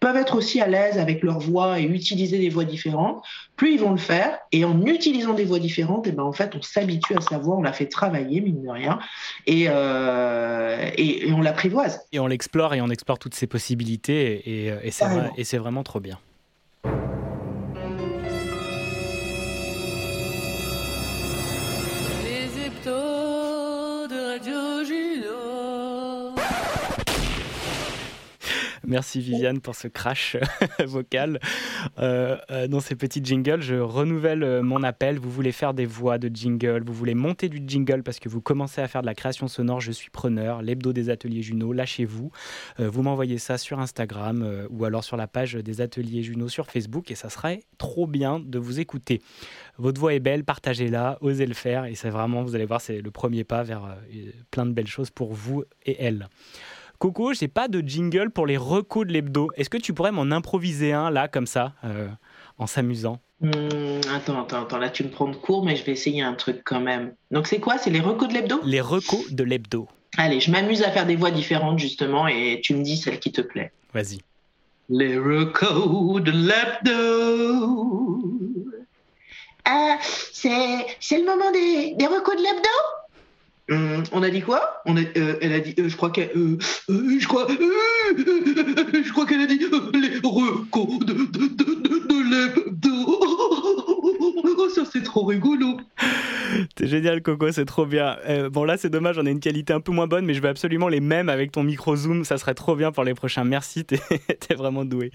peuvent 0.01 0.17
être 0.17 0.37
aussi 0.37 0.61
à 0.61 0.67
l'aise 0.69 0.97
avec 0.99 1.23
leur 1.23 1.41
voix 1.41 1.81
et 1.81 1.85
utiliser 1.85 2.39
des 2.39 2.49
voix 2.51 2.65
différentes, 2.65 3.23
plus 3.57 3.75
ils 3.75 3.81
vont 3.81 3.91
le 3.91 3.97
faire. 3.99 4.39
Et 4.53 4.65
en 4.65 4.85
utilisant 4.87 5.35
des 5.35 5.45
voix 5.45 5.59
différentes, 5.59 6.07
et 6.07 6.13
ben 6.13 6.23
en 6.23 6.33
fait, 6.33 6.55
on 6.55 6.63
s'habitue 6.63 7.17
à 7.17 7.21
sa 7.21 7.39
voix, 7.39 7.57
on 7.57 7.63
la 7.63 7.73
fait 7.73 7.87
travailler, 7.87 8.41
mine 8.41 8.63
de 8.63 8.69
rien, 8.71 8.99
et, 9.47 9.65
euh, 9.69 10.91
et, 10.97 11.29
et 11.29 11.33
on 11.33 11.41
l'apprivoise. 11.41 12.01
Et 12.13 12.21
on 12.21 12.27
l'explore 12.29 12.75
et 12.75 12.81
on 12.81 12.89
explore 12.91 13.19
toutes 13.19 13.35
ces 13.35 13.47
possibilités 13.47 14.43
et, 14.49 14.67
et- 14.67 14.75
et 14.85 14.91
c'est 14.91 15.05
vrai- 15.07 15.15
Carrément. 15.17 15.35
et 15.37 15.45
c'est 15.45 15.59
vraiment 15.59 15.83
trop 15.83 16.01
bien. 16.01 16.19
Merci 28.89 29.21
Viviane 29.21 29.61
pour 29.61 29.75
ce 29.75 29.87
crash 29.87 30.39
vocal 30.87 31.41
euh, 31.99 32.39
euh, 32.51 32.69
dans 32.69 32.81
ces 32.81 32.95
petits 32.95 33.23
jingles. 33.23 33.61
Je 33.61 33.75
renouvelle 33.75 34.43
euh, 34.43 34.63
mon 34.63 34.83
appel. 34.83 35.19
Vous 35.19 35.31
voulez 35.31 35.53
faire 35.53 35.75
des 35.75 35.85
voix 35.85 36.17
de 36.17 36.35
jingle, 36.35 36.83
vous 36.87 36.95
voulez 36.95 37.15
monter 37.15 37.51
du 37.51 37.63
jingle 37.67 38.03
parce 38.03 38.19
que 38.19 38.31
vous 38.31 38.41
commencez 38.41 38.81
à 38.81 38.89
faire 38.89 39.03
de 39.03 39.07
la 39.07 39.15
création 39.15 39.47
sonore. 39.47 39.83
Je 39.83 39.93
suis 39.93 40.09
preneur. 40.09 40.63
L'hebdo 40.63 40.95
des 40.95 41.11
ateliers 41.11 41.43
Juno, 41.43 41.75
lâchez-vous. 41.75 42.31
Euh, 42.81 42.89
vous 42.89 43.03
m'envoyez 43.03 43.37
ça 43.37 43.59
sur 43.59 43.79
Instagram 43.79 44.43
euh, 44.43 44.67
ou 44.71 44.87
alors 44.87 45.05
sur 45.05 45.19
la 45.19 45.27
page 45.27 45.53
des 45.53 45.83
ateliers 45.83 46.23
Juno 46.23 46.49
sur 46.49 46.71
Facebook 46.71 47.11
et 47.11 47.15
ça 47.15 47.29
serait 47.29 47.65
trop 47.77 48.07
bien 48.07 48.41
de 48.41 48.59
vous 48.59 48.81
écouter. 48.81 49.21
Votre 49.77 50.01
voix 50.01 50.15
est 50.15 50.21
belle, 50.21 50.45
partagez-la, 50.45 51.19
osez 51.21 51.45
le 51.45 51.53
faire 51.53 51.85
et 51.85 51.95
c'est 51.95 52.09
vraiment, 52.09 52.43
vous 52.43 52.55
allez 52.55 52.65
voir, 52.65 52.81
c'est 52.81 53.03
le 53.03 53.11
premier 53.11 53.45
pas 53.45 53.63
vers 53.63 53.85
euh, 53.85 54.31
plein 54.51 54.65
de 54.65 54.73
belles 54.73 54.87
choses 54.87 55.11
pour 55.11 55.35
vous 55.35 55.65
et 55.85 56.03
elle. 56.03 56.31
Coco, 56.99 57.33
j'ai 57.33 57.47
pas 57.47 57.69
de 57.69 57.81
jingle 57.81 58.31
pour 58.31 58.45
les 58.47 58.57
recos 58.57 59.07
de 59.07 59.13
l'hebdo. 59.13 59.51
Est-ce 59.55 59.71
que 59.71 59.77
tu 59.77 59.95
pourrais 59.95 60.11
m'en 60.11 60.33
improviser 60.33 60.93
un 60.93 61.11
là, 61.11 61.29
comme 61.29 61.47
ça, 61.47 61.75
euh, 61.85 62.09
en 62.59 62.67
s'amusant? 62.67 63.21
Hum, 63.41 63.53
attends, 64.13 64.43
attends, 64.43 64.63
attends, 64.63 64.79
là 64.79 64.91
tu 64.91 65.05
me 65.05 65.09
prends 65.11 65.29
de 65.29 65.37
court, 65.37 65.65
mais 65.65 65.77
je 65.77 65.85
vais 65.85 65.93
essayer 65.93 66.23
un 66.23 66.35
truc 66.35 66.63
quand 66.65 66.81
même. 66.81 67.15
Donc 67.31 67.47
c'est 67.47 67.61
quoi? 67.61 67.79
C'est 67.79 67.91
les 67.91 68.01
recos 68.01 68.29
de 68.29 68.35
l'hebdo? 68.35 68.61
Les 68.65 68.81
recos 68.81 69.31
de 69.31 69.45
l'hebdo. 69.45 69.87
Allez, 70.17 70.41
je 70.41 70.51
m'amuse 70.51 70.83
à 70.83 70.91
faire 70.91 71.07
des 71.07 71.15
voix 71.15 71.31
différentes 71.31 71.79
justement 71.79 72.27
et 72.27 72.61
tu 72.65 72.75
me 72.75 72.83
dis 72.83 72.97
celle 72.97 73.21
qui 73.21 73.31
te 73.31 73.43
plaît. 73.43 73.71
Vas-y. 73.95 74.19
Les 74.89 75.17
recos 75.17 76.21
de 76.21 76.33
l'hebdo. 76.33 78.19
Ah, 79.65 79.99
c'est, 80.33 80.87
c'est 80.99 81.19
le 81.21 81.27
moment 81.27 81.53
des, 81.53 81.95
des 81.95 82.07
recos 82.07 82.35
de 82.35 82.43
l'hebdo? 82.43 82.69
Hum, 83.71 84.03
on 84.13 84.23
a 84.23 84.31
dit 84.31 84.41
quoi? 84.41 84.81
On 84.87 84.97
a, 84.97 85.01
euh, 85.01 85.37
Elle 85.43 85.53
a 85.53 85.61
dit, 85.61 85.75
euh, 85.79 85.89
je 85.91 85.97
crois 85.97 86.11
qu'elle, 86.11 86.31
euh, 86.35 86.57
euh, 86.89 87.19
je 87.21 87.29
crois, 87.29 87.47
euh, 87.51 87.55
je 89.05 89.13
crois 89.13 89.27
qu'elle 89.27 89.43
a 89.43 89.47
dit 89.47 89.59
les 89.59 90.19
recos 90.25 90.99
de, 91.01 91.13
de, 91.13 91.49
de, 91.55 91.83
de, 91.83 92.71
de 92.71 92.88
c'est 94.93 95.03
trop 95.03 95.25
rigolo. 95.25 95.79
T'es 96.75 96.87
génial, 96.87 97.23
Coco, 97.23 97.53
c'est 97.53 97.65
trop 97.65 97.87
bien. 97.87 98.17
Euh, 98.29 98.51
bon, 98.51 98.65
là, 98.65 98.77
c'est 98.77 98.89
dommage, 98.89 99.17
j'en 99.17 99.27
ai 99.27 99.31
une 99.31 99.41
qualité 99.41 99.73
un 99.73 99.81
peu 99.81 99.93
moins 99.93 100.07
bonne, 100.07 100.25
mais 100.25 100.35
je 100.35 100.41
veux 100.41 100.49
absolument 100.49 100.89
les 100.89 101.01
mêmes 101.01 101.29
avec 101.29 101.53
ton 101.53 101.63
micro 101.63 101.95
zoom. 101.97 102.25
Ça 102.25 102.39
serait 102.39 102.55
trop 102.55 102.77
bien 102.77 102.93
pour 102.93 103.05
les 103.05 103.15
prochains. 103.15 103.45
Merci, 103.45 103.85
t'es 103.85 104.55
vraiment 104.55 104.85
doué. 104.85 105.11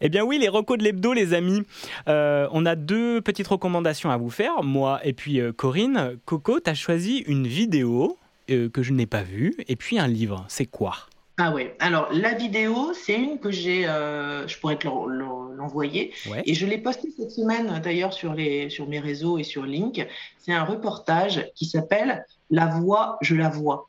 Eh 0.00 0.08
bien, 0.08 0.24
oui, 0.24 0.38
les 0.38 0.48
recos 0.48 0.78
de 0.78 0.84
l'hebdo, 0.84 1.12
les 1.12 1.34
amis. 1.34 1.62
Euh, 2.08 2.48
on 2.52 2.66
a 2.66 2.76
deux 2.76 3.20
petites 3.20 3.48
recommandations 3.48 4.10
à 4.10 4.16
vous 4.16 4.30
faire, 4.30 4.62
moi 4.62 5.00
et 5.04 5.12
puis 5.12 5.40
euh, 5.40 5.52
Corinne. 5.52 6.16
Coco, 6.24 6.60
t'as 6.60 6.74
choisi 6.74 7.18
une 7.26 7.46
vidéo 7.46 8.18
que 8.48 8.82
je 8.82 8.92
n'ai 8.92 9.06
pas 9.06 9.22
vue 9.22 9.54
et 9.66 9.76
puis 9.76 9.98
un 9.98 10.06
livre. 10.06 10.44
C'est 10.48 10.66
quoi? 10.66 10.94
Ah 11.38 11.50
ouais. 11.52 11.74
Alors 11.80 12.08
la 12.12 12.34
vidéo, 12.34 12.92
c'est 12.94 13.14
une 13.16 13.38
que 13.38 13.50
j'ai, 13.50 13.86
euh, 13.88 14.46
je 14.46 14.58
pourrais 14.58 14.76
te 14.76 14.86
l'en- 14.86 15.06
l'en- 15.06 15.44
l'envoyer. 15.44 16.12
Ouais. 16.30 16.42
Et 16.44 16.54
je 16.54 16.66
l'ai 16.66 16.78
postée 16.78 17.08
cette 17.16 17.30
semaine 17.30 17.80
d'ailleurs 17.82 18.12
sur 18.12 18.34
les 18.34 18.68
sur 18.68 18.86
mes 18.88 19.00
réseaux 19.00 19.38
et 19.38 19.42
sur 19.44 19.64
Link. 19.64 20.06
C'est 20.38 20.52
un 20.52 20.64
reportage 20.64 21.50
qui 21.54 21.64
s'appelle 21.66 22.26
La 22.50 22.66
voix, 22.66 23.16
je 23.22 23.34
la 23.34 23.48
vois. 23.48 23.88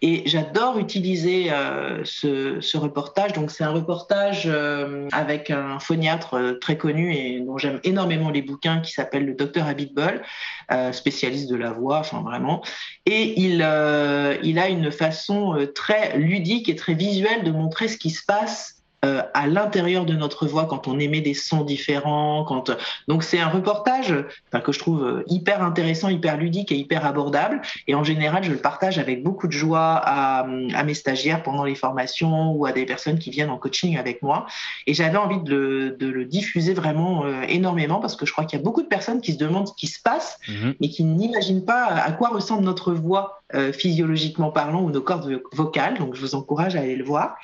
Et 0.00 0.22
j'adore 0.26 0.78
utiliser 0.78 1.50
euh, 1.50 2.04
ce, 2.04 2.76
reportage. 2.76 3.32
Donc 3.32 3.50
c'est 3.50 3.64
un 3.64 3.72
reportage 3.72 4.44
euh, 4.46 5.08
avec 5.10 5.50
un 5.50 5.80
phoniatre 5.80 6.34
euh, 6.34 6.52
très 6.54 6.78
connu 6.78 7.12
et 7.14 7.40
dont 7.40 7.58
j'aime 7.58 7.80
énormément 7.82 8.30
les 8.30 8.42
bouquins 8.42 8.80
qui 8.80 8.92
s'appelle 8.92 9.26
le 9.26 9.34
docteur 9.34 9.66
Abitbol, 9.66 10.22
euh, 10.70 10.92
spécialiste 10.92 11.50
de 11.50 11.56
la 11.56 11.72
voix, 11.72 11.98
enfin 11.98 12.22
vraiment. 12.22 12.62
Et 13.06 13.40
il, 13.40 13.62
a 13.62 14.68
une 14.68 14.92
façon 14.92 15.68
très 15.74 16.16
ludique 16.16 16.68
et 16.68 16.76
très 16.76 16.94
visuelle 16.94 17.42
de 17.42 17.50
montrer 17.50 17.88
ce 17.88 17.96
qui 17.96 18.10
se 18.10 18.24
passe 18.24 18.77
euh, 19.04 19.22
à 19.32 19.46
l'intérieur 19.46 20.04
de 20.04 20.14
notre 20.14 20.46
voix 20.46 20.66
quand 20.66 20.88
on 20.88 20.98
émet 20.98 21.20
des 21.20 21.34
sons 21.34 21.62
différents. 21.62 22.44
Quand... 22.44 22.76
Donc 23.06 23.22
c'est 23.22 23.38
un 23.38 23.48
reportage 23.48 24.12
enfin, 24.48 24.60
que 24.60 24.72
je 24.72 24.78
trouve 24.80 25.04
euh, 25.04 25.22
hyper 25.28 25.62
intéressant, 25.62 26.08
hyper 26.08 26.36
ludique 26.36 26.72
et 26.72 26.76
hyper 26.76 27.06
abordable. 27.06 27.62
Et 27.86 27.94
en 27.94 28.02
général, 28.02 28.42
je 28.42 28.50
le 28.50 28.58
partage 28.58 28.98
avec 28.98 29.22
beaucoup 29.22 29.46
de 29.46 29.52
joie 29.52 30.00
à, 30.02 30.40
à 30.74 30.82
mes 30.82 30.94
stagiaires 30.94 31.44
pendant 31.44 31.64
les 31.64 31.76
formations 31.76 32.52
ou 32.52 32.66
à 32.66 32.72
des 32.72 32.86
personnes 32.86 33.20
qui 33.20 33.30
viennent 33.30 33.50
en 33.50 33.58
coaching 33.58 33.96
avec 33.96 34.20
moi. 34.22 34.46
Et 34.88 34.94
j'avais 34.94 35.18
envie 35.18 35.40
de 35.42 35.54
le, 35.54 35.90
de 35.92 36.08
le 36.08 36.24
diffuser 36.24 36.74
vraiment 36.74 37.24
euh, 37.24 37.42
énormément 37.48 38.00
parce 38.00 38.16
que 38.16 38.26
je 38.26 38.32
crois 38.32 38.44
qu'il 38.44 38.58
y 38.58 38.62
a 38.62 38.64
beaucoup 38.64 38.82
de 38.82 38.88
personnes 38.88 39.20
qui 39.20 39.32
se 39.32 39.38
demandent 39.38 39.68
ce 39.68 39.74
qui 39.74 39.86
se 39.86 40.02
passe 40.02 40.40
mais 40.80 40.88
qui 40.88 41.04
n'imaginent 41.04 41.64
pas 41.64 41.86
à 41.86 42.12
quoi 42.12 42.30
ressemble 42.30 42.64
notre 42.64 42.92
voix 42.92 43.38
euh, 43.54 43.72
physiologiquement 43.72 44.50
parlant 44.50 44.82
ou 44.82 44.90
nos 44.90 45.00
cordes 45.00 45.40
vocales. 45.52 45.96
Donc, 45.96 46.14
je 46.14 46.20
vous 46.20 46.34
encourage 46.34 46.76
à 46.76 46.80
aller 46.80 46.96
le 46.96 47.04
voir. 47.04 47.36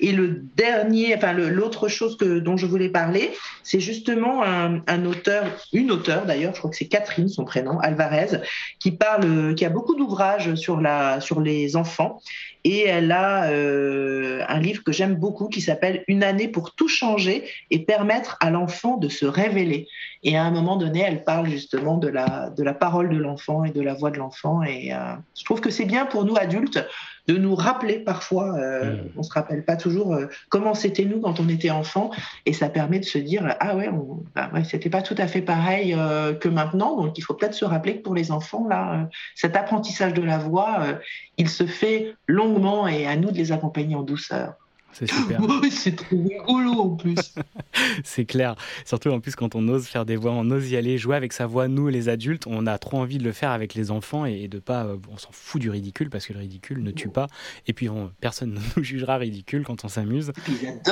Et 0.00 0.12
le 0.12 0.42
dernier, 0.54 0.95
enfin, 1.16 1.32
l'autre 1.32 1.88
chose 1.88 2.16
que, 2.16 2.38
dont 2.38 2.56
je 2.56 2.66
voulais 2.66 2.88
parler, 2.88 3.32
c'est 3.62 3.80
justement 3.80 4.42
un, 4.44 5.04
auteur, 5.04 5.44
une 5.72 5.90
auteure 5.90 6.26
d'ailleurs, 6.26 6.54
je 6.54 6.58
crois 6.58 6.70
que 6.70 6.76
c'est 6.76 6.88
Catherine, 6.88 7.28
son 7.28 7.44
prénom, 7.44 7.78
Alvarez, 7.80 8.40
qui 8.78 8.92
parle, 8.92 9.54
qui 9.54 9.64
a 9.64 9.70
beaucoup 9.70 9.94
d'ouvrages 9.94 10.54
sur 10.54 10.80
sur 11.20 11.40
les 11.40 11.76
enfants. 11.76 12.20
Et 12.68 12.80
elle 12.80 13.12
a 13.12 13.48
euh, 13.50 14.42
un 14.48 14.58
livre 14.58 14.82
que 14.82 14.90
j'aime 14.90 15.14
beaucoup 15.14 15.48
qui 15.48 15.60
s'appelle 15.60 16.02
Une 16.08 16.24
année 16.24 16.48
pour 16.48 16.74
tout 16.74 16.88
changer 16.88 17.44
et 17.70 17.84
permettre 17.84 18.36
à 18.40 18.50
l'enfant 18.50 18.96
de 18.96 19.08
se 19.08 19.24
révéler. 19.24 19.86
Et 20.24 20.36
à 20.36 20.42
un 20.42 20.50
moment 20.50 20.76
donné, 20.76 21.00
elle 21.06 21.22
parle 21.22 21.48
justement 21.48 21.96
de 21.96 22.08
la, 22.08 22.50
de 22.50 22.64
la 22.64 22.74
parole 22.74 23.08
de 23.08 23.18
l'enfant 23.18 23.62
et 23.62 23.70
de 23.70 23.80
la 23.80 23.94
voix 23.94 24.10
de 24.10 24.18
l'enfant. 24.18 24.64
Et 24.64 24.92
euh, 24.92 24.98
je 25.38 25.44
trouve 25.44 25.60
que 25.60 25.70
c'est 25.70 25.84
bien 25.84 26.06
pour 26.06 26.24
nous 26.24 26.34
adultes 26.36 26.84
de 27.26 27.36
nous 27.36 27.54
rappeler 27.54 27.98
parfois, 27.98 28.56
euh, 28.58 28.96
on 29.16 29.22
se 29.22 29.32
rappelle 29.32 29.64
pas 29.64 29.76
toujours 29.76 30.14
euh, 30.14 30.26
comment 30.48 30.74
c'était 30.74 31.04
nous 31.04 31.20
quand 31.20 31.40
on 31.40 31.48
était 31.48 31.70
enfant, 31.70 32.10
et 32.44 32.52
ça 32.52 32.68
permet 32.68 33.00
de 33.00 33.04
se 33.04 33.18
dire 33.18 33.56
ah 33.60 33.76
ouais, 33.76 33.88
on, 33.88 34.24
bah 34.34 34.50
ouais 34.54 34.64
c'était 34.64 34.90
pas 34.90 35.02
tout 35.02 35.16
à 35.18 35.26
fait 35.26 35.42
pareil 35.42 35.94
euh, 35.94 36.34
que 36.34 36.48
maintenant, 36.48 36.96
donc 36.96 37.18
il 37.18 37.22
faut 37.22 37.34
peut-être 37.34 37.54
se 37.54 37.64
rappeler 37.64 37.98
que 37.98 38.02
pour 38.02 38.14
les 38.14 38.30
enfants 38.30 38.66
là, 38.68 38.94
euh, 38.94 39.04
cet 39.34 39.56
apprentissage 39.56 40.14
de 40.14 40.22
la 40.22 40.38
voix, 40.38 40.78
euh, 40.82 40.94
il 41.36 41.48
se 41.48 41.66
fait 41.66 42.14
longuement 42.26 42.86
et 42.86 43.06
à 43.06 43.16
nous 43.16 43.30
de 43.30 43.36
les 43.36 43.52
accompagner 43.52 43.96
en 43.96 44.02
douceur. 44.02 44.54
C'est 44.92 45.10
super. 45.10 45.40
Ouais, 45.62 45.70
c'est 45.70 45.94
trop 45.94 46.16
rigolo 46.22 46.70
en 46.72 46.96
plus. 46.96 47.34
C'est 48.04 48.24
clair. 48.24 48.56
Surtout 48.86 49.10
en 49.10 49.20
plus 49.20 49.36
quand 49.36 49.54
on 49.54 49.68
ose 49.68 49.86
faire 49.86 50.06
des 50.06 50.16
voix, 50.16 50.32
on 50.32 50.50
ose 50.50 50.70
y 50.70 50.76
aller, 50.76 50.96
jouer 50.96 51.16
avec 51.16 51.32
sa 51.34 51.46
voix. 51.46 51.68
Nous, 51.68 51.88
les 51.88 52.08
adultes, 52.08 52.46
on 52.46 52.66
a 52.66 52.78
trop 52.78 52.98
envie 52.98 53.18
de 53.18 53.24
le 53.24 53.32
faire 53.32 53.50
avec 53.50 53.74
les 53.74 53.90
enfants 53.90 54.24
et, 54.24 54.48
de 54.48 54.58
pas. 54.58 54.84
euh, 54.84 54.96
on 55.12 55.18
s'en 55.18 55.28
fout 55.32 55.60
du 55.60 55.68
ridicule 55.68 56.08
parce 56.08 56.26
que 56.26 56.32
le 56.32 56.38
ridicule 56.38 56.82
ne 56.82 56.90
tue 56.92 57.08
pas. 57.10 57.26
Et 57.66 57.72
puis 57.74 57.88
on- 57.90 58.10
personne 58.20 58.54
ne 58.54 58.60
nous 58.76 58.82
jugera 58.82 59.16
ridicule 59.18 59.64
quand 59.64 59.84
on 59.84 59.88
s'amuse. 59.88 60.32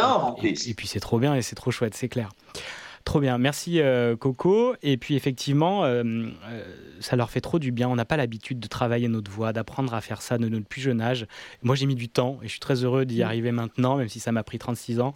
En 0.03 0.34
Et, 0.36 0.40
plus. 0.53 0.68
et 0.68 0.74
puis 0.74 0.86
c'est 0.86 1.01
trop 1.01 1.18
bien 1.18 1.34
et 1.34 1.40
c'est 1.42 1.55
trop 1.57 1.70
chouette, 1.70 1.95
c'est 1.95 2.09
clair. 2.09 2.30
Trop 3.05 3.21
bien, 3.21 3.37
merci 3.37 3.81
euh, 3.81 4.17
Coco. 4.17 4.75
Et 4.83 4.97
puis 4.97 5.15
effectivement, 5.15 5.85
euh, 5.85 6.03
euh, 6.49 6.65
ça 7.01 7.17
leur 7.17 7.29
fait 7.29 7.43
trop 7.43 7.59
du 7.59 7.71
bien. 7.71 7.87
On 7.87 7.97
n'a 7.97 8.07
pas 8.07 8.17
l'habitude 8.17 8.59
de 8.61 8.67
travailler 8.67 9.09
notre 9.09 9.31
voix, 9.31 9.53
d'apprendre 9.53 9.93
à 9.93 10.01
faire 10.01 10.23
ça 10.23 10.39
de 10.39 10.49
notre 10.49 10.65
plus 10.67 10.81
jeune 10.81 11.03
âge. 11.03 11.27
Moi 11.63 11.77
j'ai 11.77 11.85
mis 11.85 11.97
du 11.97 12.09
temps 12.09 12.39
et 12.43 12.47
je 12.47 12.53
suis 12.53 12.61
très 12.61 12.83
heureux 12.83 13.05
d'y 13.05 13.23
arriver 13.23 13.53
maintenant, 13.53 13.97
même 13.97 14.09
si 14.09 14.21
ça 14.21 14.33
m'a 14.33 14.43
pris 14.43 14.59
36 14.59 15.01
ans. 15.01 15.15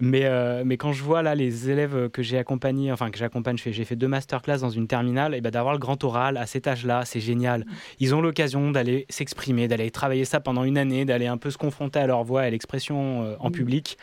Mais, 0.00 0.24
euh, 0.24 0.62
mais 0.64 0.78
quand 0.78 0.92
je 0.92 1.02
vois 1.02 1.22
là 1.22 1.34
les 1.34 1.68
élèves 1.68 2.08
que 2.08 2.22
j'ai 2.22 2.38
accompagnés, 2.38 2.90
enfin 2.90 3.10
que 3.10 3.18
j'accompagne, 3.18 3.58
j'ai 3.58 3.84
fait 3.84 3.96
deux 3.96 4.08
masterclass 4.08 4.58
dans 4.60 4.70
une 4.70 4.86
terminale, 4.86 5.34
et 5.34 5.42
ben 5.42 5.50
d'avoir 5.50 5.74
le 5.74 5.78
grand 5.78 6.02
oral 6.04 6.38
à 6.38 6.46
cet 6.46 6.66
âge-là, 6.66 7.04
c'est 7.04 7.20
génial. 7.20 7.66
Ils 8.00 8.14
ont 8.14 8.22
l'occasion 8.22 8.70
d'aller 8.70 9.04
s'exprimer, 9.10 9.68
d'aller 9.68 9.90
travailler 9.90 10.24
ça 10.24 10.40
pendant 10.40 10.64
une 10.64 10.78
année, 10.78 11.04
d'aller 11.04 11.26
un 11.26 11.36
peu 11.36 11.50
se 11.50 11.58
confronter 11.58 11.98
à 11.98 12.06
leur 12.06 12.24
voix, 12.24 12.42
à 12.42 12.50
l'expression 12.50 13.36
en 13.38 13.50
public. 13.50 13.98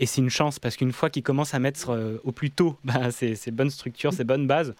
Et 0.00 0.06
c'est 0.06 0.22
une 0.22 0.30
chance 0.30 0.58
parce 0.58 0.76
qu'une 0.76 0.92
fois 0.92 1.10
qu'ils 1.10 1.22
commencent 1.22 1.54
à 1.54 1.58
mettre 1.58 2.20
au 2.24 2.32
plus 2.32 2.50
tôt 2.50 2.77
bah, 2.84 3.10
ces, 3.10 3.34
ces 3.34 3.50
bonnes 3.50 3.70
structures, 3.70 4.12
ces 4.12 4.24
bonnes 4.24 4.46
bases, 4.46 4.74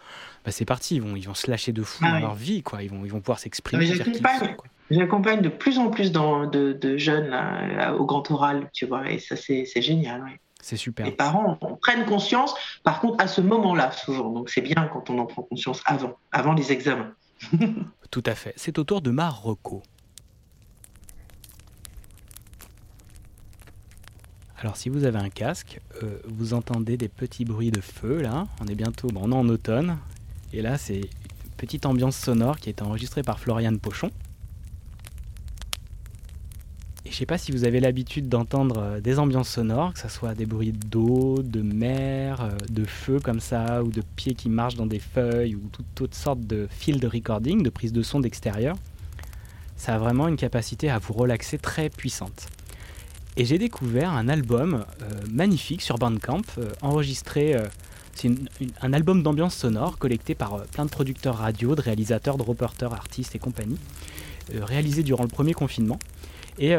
bah, 0.45 0.51
c'est 0.51 0.65
parti. 0.65 0.97
Ils 0.97 1.03
vont, 1.03 1.17
ils 1.17 1.27
vont 1.27 1.35
se 1.35 1.51
lâcher 1.51 1.73
de 1.73 1.83
fou 1.83 2.05
Ah 2.07 2.11
dans 2.11 2.17
oui. 2.17 2.23
leur 2.23 2.35
vie. 2.35 2.63
Quoi. 2.63 2.83
Ils, 2.83 2.91
vont, 2.91 3.05
ils 3.05 3.11
vont 3.11 3.21
pouvoir 3.21 3.39
s'exprimer. 3.39 3.87
J'accompagne 4.91 5.43
de 5.43 5.49
plus 5.51 5.79
en 5.79 5.91
plus 5.91 6.13
dans- 6.13 6.47
de, 6.47 6.73
de 6.73 6.97
jeunes 6.97 7.29
là, 7.29 7.95
au 7.95 8.07
grand 8.07 8.31
oral, 8.31 8.71
tu 8.73 8.87
vois, 8.87 9.11
et 9.11 9.19
ça 9.19 9.37
c'est 9.37 9.67
c'est 9.67 9.83
génial. 9.83 10.23
ouais. 10.23 10.41
C'est 10.63 10.77
super. 10.79 11.05
Les 11.07 11.13
parents 11.13 11.59
en 11.61 11.77
prennent 11.77 12.07
conscience, 12.07 12.55
par 12.83 13.01
contre 13.01 13.23
à 13.23 13.29
ce 13.29 13.41
moment-là 13.43 13.93
souvent, 13.93 14.31
donc 14.31 14.49
c'est 14.49 14.63
bien 14.63 14.89
quand 14.93 15.11
on 15.11 15.19
en 15.19 15.27
prend 15.27 15.43
conscience 15.43 15.83
avant, 15.85 16.15
avant 16.33 16.55
les 16.55 16.73
examens. 16.73 17.13
Tout 18.11 18.23
à 18.27 18.35
fait. 18.35 18.55
C'est 18.57 18.79
au 18.79 18.85
tour 18.85 19.03
de 19.03 19.11
Marocco. 19.11 19.83
Alors 24.61 24.77
si 24.77 24.89
vous 24.89 25.05
avez 25.05 25.19
un 25.19 25.31
casque, 25.31 25.81
euh, 26.03 26.19
vous 26.27 26.53
entendez 26.53 26.97
des 26.97 27.07
petits 27.07 27.45
bruits 27.45 27.71
de 27.71 27.81
feu 27.81 28.21
là. 28.21 28.49
On 28.61 28.67
est 28.67 28.75
bientôt, 28.75 29.07
est 29.09 29.17
en 29.17 29.49
automne. 29.49 29.99
Et 30.53 30.63
là 30.63 30.77
c'est 30.77 30.99
une 30.99 31.51
petite 31.57 31.87
ambiance 31.87 32.17
sonore 32.17 32.59
qui 32.59 32.69
a 32.69 32.73
été 32.73 32.83
enregistrée 32.83 33.23
par 33.23 33.39
Floriane 33.39 33.79
Pochon. 33.79 34.11
Et 37.07 37.13
je 37.13 37.17
sais 37.17 37.25
pas 37.25 37.39
si 37.39 37.53
vous 37.53 37.65
avez 37.65 37.79
l'habitude 37.79 38.29
d'entendre 38.29 38.79
euh, 38.79 39.01
des 39.01 39.21
ambiances 39.21 39.49
sonores, 39.49 39.95
que 39.95 40.01
ce 40.01 40.09
soit 40.09 40.35
des 40.35 40.45
bruits 40.45 40.73
d'eau, 40.73 41.41
de 41.41 41.63
mer, 41.63 42.41
euh, 42.41 42.51
de 42.69 42.85
feu 42.85 43.21
comme 43.21 43.41
ça, 43.41 43.85
ou 43.85 43.93
de 43.93 44.03
pieds 44.17 44.35
qui 44.35 44.49
marchent 44.49 44.75
dans 44.75 44.87
des 44.87 44.99
feuilles, 44.99 45.55
ou 45.55 45.63
toutes 45.71 46.01
autres 46.01 46.17
sortes 46.17 46.41
de 46.41 46.67
field 46.69 47.05
recording, 47.05 47.63
de 47.63 47.71
prise 47.71 47.93
de 47.93 48.03
son 48.03 48.19
d'extérieur. 48.19 48.77
Ça 49.77 49.95
a 49.95 49.99
vraiment 49.99 50.27
une 50.27 50.37
capacité 50.37 50.91
à 50.91 50.99
vous 50.99 51.15
relaxer 51.15 51.59
très 51.59 51.89
puissante. 51.89 52.49
Et 53.39 53.45
j'ai 53.45 53.59
découvert 53.59 54.13
un 54.13 54.29
album 54.29 54.85
euh, 55.01 55.07
magnifique 55.31 55.81
sur 55.81 55.97
Bandcamp, 55.97 56.43
euh, 56.59 56.73
enregistré. 56.83 57.55
euh, 57.55 57.67
c'est 58.15 58.33
un 58.83 58.93
album 58.93 59.23
d'ambiance 59.23 59.55
sonore 59.55 59.97
collecté 59.97 60.35
par 60.35 60.65
plein 60.73 60.85
de 60.85 60.91
producteurs 60.91 61.37
radio, 61.37 61.77
de 61.77 61.81
réalisateurs, 61.81 62.37
de 62.37 62.43
reporters, 62.43 62.93
artistes 62.93 63.37
et 63.37 63.39
compagnie, 63.39 63.79
réalisé 64.53 65.05
durant 65.05 65.23
le 65.23 65.29
premier 65.29 65.55
confinement. 65.55 66.01
Et 66.59 66.75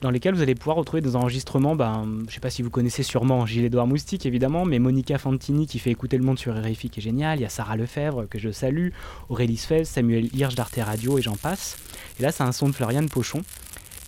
dans 0.00 0.10
lesquels 0.10 0.34
vous 0.34 0.42
allez 0.42 0.56
pouvoir 0.56 0.76
retrouver 0.76 1.02
des 1.02 1.14
enregistrements, 1.14 1.76
ben, 1.76 2.02
je 2.22 2.24
ne 2.24 2.30
sais 2.32 2.40
pas 2.40 2.50
si 2.50 2.62
vous 2.62 2.70
connaissez 2.70 3.04
sûrement 3.04 3.46
Gilles 3.46 3.66
Édouard 3.66 3.86
Moustique 3.86 4.26
évidemment, 4.26 4.64
mais 4.64 4.80
Monica 4.80 5.18
Fantini 5.18 5.68
qui 5.68 5.78
fait 5.78 5.92
écouter 5.92 6.18
le 6.18 6.24
monde 6.24 6.40
sur 6.40 6.52
RFI 6.52 6.90
qui 6.90 6.98
est 6.98 7.02
génial, 7.04 7.38
il 7.38 7.42
y 7.42 7.44
a 7.44 7.48
Sarah 7.48 7.76
Lefebvre 7.76 8.26
que 8.28 8.40
je 8.40 8.50
salue, 8.50 8.88
Aurélie 9.28 9.56
Sfez, 9.56 9.84
Samuel 9.84 10.34
Hirsch 10.34 10.56
d'Arte 10.56 10.80
Radio 10.84 11.16
et 11.16 11.22
j'en 11.22 11.36
passe. 11.36 11.78
Et 12.18 12.24
là 12.24 12.32
c'est 12.32 12.42
un 12.42 12.50
son 12.50 12.70
de 12.70 12.74
Floriane 12.74 13.08
Pochon 13.08 13.42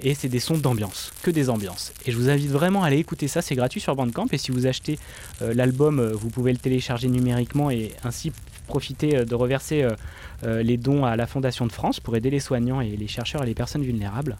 et 0.01 0.15
c'est 0.15 0.29
des 0.29 0.41
sons 0.41 0.59
d'ambiance, 0.59 1.13
que 1.23 1.31
des 1.31 1.51
ambiances. 1.51 1.93
Et 2.07 2.13
je 2.13 2.17
vous 2.17 2.29
invite 2.29 2.51
vraiment 2.51 2.85
à 2.85 2.89
aller 2.89 2.99
écouter 2.99 3.29
ça, 3.29 3.43
c'est 3.43 3.55
gratuit 3.55 3.81
sur 3.81 3.95
Bandcamp 3.97 4.27
et 4.33 4.39
si 4.39 4.51
vous 4.51 4.67
achetez 4.67 4.99
euh, 5.43 5.55
l'album, 5.55 5.99
euh, 5.99 6.13
vous 6.13 6.31
pouvez 6.31 6.53
le 6.53 6.59
télécharger 6.59 7.09
numériquement 7.09 7.71
et 7.71 7.93
ainsi 8.05 8.33
profiter 8.67 9.17
euh, 9.17 9.25
de 9.25 9.35
reverser 9.35 9.87
les 10.45 10.77
dons 10.77 11.05
à 11.05 11.17
la 11.17 11.27
Fondation 11.27 11.67
de 11.67 11.73
France 11.73 11.99
pour 11.99 12.15
aider 12.15 12.31
les 12.31 12.39
soignants 12.39 12.81
et 12.81 12.91
les 12.91 13.09
chercheurs 13.09 13.43
et 13.43 13.47
les 13.47 13.55
personnes 13.55 13.83
vulnérables. 13.83 14.37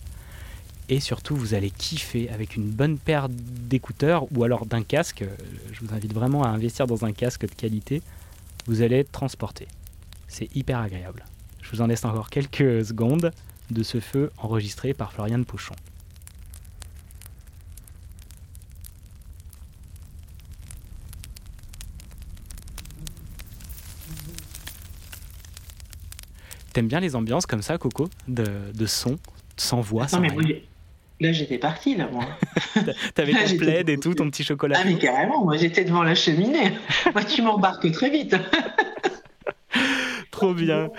Et 0.89 1.01
surtout, 1.01 1.35
vous 1.35 1.55
allez 1.55 1.71
kiffer 1.71 2.31
avec 2.31 2.55
une 2.55 2.71
bonne 2.71 2.99
paire 2.99 3.29
d'écouteurs 3.29 4.27
ou 4.33 4.45
alors 4.45 4.65
d'un 4.65 4.83
casque. 4.83 5.25
Je 5.73 5.81
vous 5.85 5.93
invite 5.93 6.15
vraiment 6.15 6.45
à 6.45 6.49
investir 6.49 6.87
dans 6.87 7.05
un 7.05 7.13
casque 7.13 7.49
de 7.49 7.55
qualité. 7.55 8.01
Vous 8.67 8.81
allez 8.81 9.01
être 9.01 9.11
transporté. 9.11 9.67
C'est 10.29 10.55
hyper 10.55 10.79
agréable. 10.79 11.25
Je 11.63 11.71
vous 11.73 11.83
en 11.83 11.89
laisse 11.89 12.05
encore 12.05 12.31
quelques 12.31 12.87
secondes 12.87 13.33
de 13.71 13.83
ce 13.83 14.01
feu 14.01 14.31
enregistré 14.39 14.95
par 14.95 15.13
Floriane 15.13 15.45
Pochon. 15.45 15.75
T'aimes 26.73 26.89
bien 26.89 27.01
les 27.01 27.17
ambiances 27.17 27.47
comme 27.47 27.63
ça, 27.63 27.79
Coco 27.79 28.09
de, 28.29 28.45
de 28.75 28.87
son, 28.87 29.19
sans 29.57 29.81
voix, 29.81 30.03
Non, 30.05 30.09
sans 30.09 30.21
mais 30.21 30.29
rien. 30.29 30.57
là, 31.21 31.33
j'étais 31.33 31.59
partie, 31.59 31.97
là, 31.97 32.09
moi. 32.13 32.25
T'avais 33.15 33.33
ton 33.49 33.57
plaid 33.57 33.89
et 33.89 33.99
tout, 33.99 34.15
ton 34.15 34.31
petit 34.31 34.45
chocolat. 34.45 34.77
Ah, 34.81 34.85
mais 34.85 34.99
carrément, 34.99 35.45
moi, 35.45 35.57
j'étais 35.57 35.85
devant 35.85 36.03
la 36.03 36.15
cheminée. 36.15 36.73
moi, 37.15 37.25
tu 37.25 37.43
m'embarques 37.43 37.91
très 37.93 38.11
vite. 38.11 38.37
Trop 40.31 40.55
bien. 40.55 40.91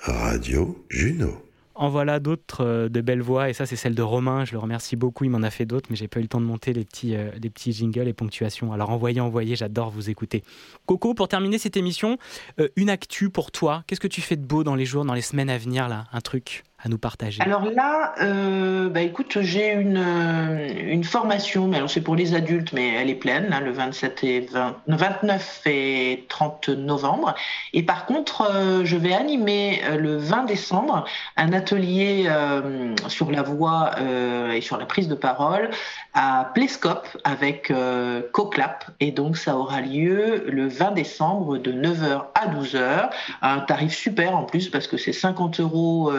Radio 0.00 0.84
Juno. 0.88 1.49
En 1.80 1.88
voilà 1.88 2.20
d'autres 2.20 2.62
euh, 2.62 2.88
de 2.90 3.00
belles 3.00 3.22
voix, 3.22 3.48
et 3.48 3.54
ça 3.54 3.64
c'est 3.64 3.74
celle 3.74 3.94
de 3.94 4.02
Romain, 4.02 4.44
je 4.44 4.52
le 4.52 4.58
remercie 4.58 4.96
beaucoup, 4.96 5.24
il 5.24 5.30
m'en 5.30 5.42
a 5.42 5.48
fait 5.48 5.64
d'autres, 5.64 5.86
mais 5.88 5.96
j'ai 5.96 6.08
pas 6.08 6.20
eu 6.20 6.24
le 6.24 6.28
temps 6.28 6.42
de 6.42 6.44
monter 6.44 6.74
les 6.74 6.84
petits, 6.84 7.16
euh, 7.16 7.30
les 7.42 7.48
petits 7.48 7.72
jingles 7.72 8.06
et 8.06 8.12
ponctuations. 8.12 8.70
Alors 8.74 8.90
envoyez, 8.90 9.18
envoyez, 9.18 9.56
j'adore 9.56 9.88
vous 9.88 10.10
écouter. 10.10 10.44
Coco, 10.84 11.14
pour 11.14 11.26
terminer 11.26 11.56
cette 11.56 11.78
émission, 11.78 12.18
euh, 12.60 12.68
une 12.76 12.90
actu 12.90 13.30
pour 13.30 13.50
toi, 13.50 13.82
qu'est-ce 13.86 13.98
que 14.00 14.08
tu 14.08 14.20
fais 14.20 14.36
de 14.36 14.44
beau 14.44 14.62
dans 14.62 14.74
les 14.74 14.84
jours, 14.84 15.06
dans 15.06 15.14
les 15.14 15.22
semaines 15.22 15.48
à 15.48 15.56
venir, 15.56 15.88
là 15.88 16.04
Un 16.12 16.20
truc? 16.20 16.64
À 16.82 16.88
nous 16.88 16.98
partager 16.98 17.42
Alors 17.42 17.66
là, 17.66 18.14
euh, 18.22 18.88
bah 18.88 19.02
écoute, 19.02 19.38
j'ai 19.42 19.72
une, 19.72 19.98
euh, 19.98 20.92
une 20.92 21.04
formation, 21.04 21.68
mais 21.68 21.76
alors 21.76 21.90
c'est 21.90 22.00
pour 22.00 22.16
les 22.16 22.34
adultes, 22.34 22.72
mais 22.72 22.94
elle 22.94 23.10
est 23.10 23.14
pleine, 23.14 23.54
le 23.62 23.70
27 23.70 24.24
et 24.24 24.40
20, 24.40 24.76
non, 24.88 24.96
29 24.96 25.62
et 25.66 26.24
30 26.28 26.70
novembre. 26.70 27.34
Et 27.74 27.82
par 27.82 28.06
contre, 28.06 28.50
euh, 28.50 28.84
je 28.84 28.96
vais 28.96 29.12
animer 29.12 29.82
le 29.98 30.16
20 30.16 30.44
décembre 30.44 31.04
un 31.36 31.52
atelier 31.52 32.28
sur 33.08 33.30
la 33.30 33.42
voix 33.42 33.92
et 34.52 34.60
sur 34.60 34.76
la 34.76 34.86
prise 34.86 35.08
de 35.08 35.14
parole 35.14 35.70
à 36.14 36.50
Plescope 36.54 37.06
avec 37.24 37.72
CoClap. 38.32 38.84
Et 39.00 39.12
donc, 39.12 39.36
ça 39.36 39.56
aura 39.56 39.80
lieu 39.80 40.44
le 40.48 40.68
20 40.68 40.92
décembre 40.92 41.58
de 41.58 41.72
9h 41.72 42.24
à 42.34 42.48
12h. 42.48 43.10
Un 43.42 43.60
tarif 43.60 43.94
super 43.94 44.36
en 44.36 44.44
plus 44.44 44.68
parce 44.68 44.86
que 44.86 44.96
c'est 44.96 45.12
50 45.12 45.60
euros 45.60 46.12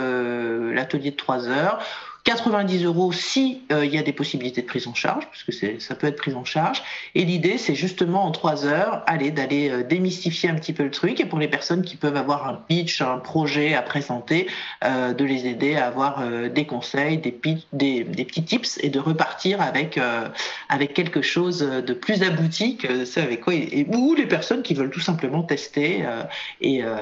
l'atelier 0.74 1.12
de 1.12 1.16
3 1.16 1.48
heures. 1.48 1.80
90 2.24 2.86
euros 2.86 3.12
si 3.12 3.62
euh, 3.72 3.84
il 3.84 3.94
y 3.94 3.98
a 3.98 4.04
des 4.04 4.14
possibilités 4.14 4.62
de 4.62 4.68
prise 4.68 4.88
en 4.88 4.94
charge, 4.94 5.26
parce 5.26 5.44
que 5.44 5.52
c'est- 5.52 5.80
ça 5.80 5.96
peut 5.96 6.08
être 6.08 6.18
pris 6.18 6.34
en 6.36 6.46
charge. 6.46 6.84
Et 7.16 7.26
l'idée, 7.26 7.58
c'est 7.58 7.74
justement 7.74 8.26
en 8.26 8.32
trois 8.32 8.66
heures, 8.66 9.04
aller 9.08 9.32
d'aller 9.32 9.70
euh, 9.70 9.84
démystifier 9.84 10.50
un 10.50 10.56
petit 10.56 10.74
peu 10.74 10.84
le 10.84 10.92
truc, 10.92 11.20
et 11.20 11.26
pour 11.26 11.40
les 11.40 11.48
personnes 11.48 11.82
qui 11.82 11.96
peuvent 11.96 12.16
avoir 12.16 12.48
un 12.48 12.54
pitch, 12.68 13.02
un 13.02 13.18
projet 13.18 13.74
à 13.74 13.82
présenter, 13.82 14.48
euh, 14.84 15.14
de 15.14 15.26
les 15.26 15.48
aider 15.48 15.76
à 15.76 15.88
avoir 15.88 16.22
euh, 16.22 16.48
des 16.50 16.66
conseils, 16.66 17.18
des, 17.18 17.32
petits 17.32 18.44
tips, 18.44 18.78
et 18.84 18.90
de 18.90 19.00
repartir 19.00 19.62
avec 19.62 19.98
euh, 19.98 20.28
avec 20.70 20.94
quelque 20.94 21.22
chose 21.22 21.60
de 21.60 21.94
plus 21.94 22.22
abouti 22.24 22.78
que 22.78 23.06
ce 23.06 23.20
avec 23.20 23.42
quoi, 23.42 23.54
et, 23.56 23.88
ou 23.90 24.14
les 24.16 24.28
personnes 24.28 24.62
qui 24.62 24.74
veulent 24.74 24.92
tout 24.92 25.00
simplement 25.00 25.44
tester 25.44 26.04
euh, 26.06 26.24
et, 26.62 26.84
euh, 26.84 26.96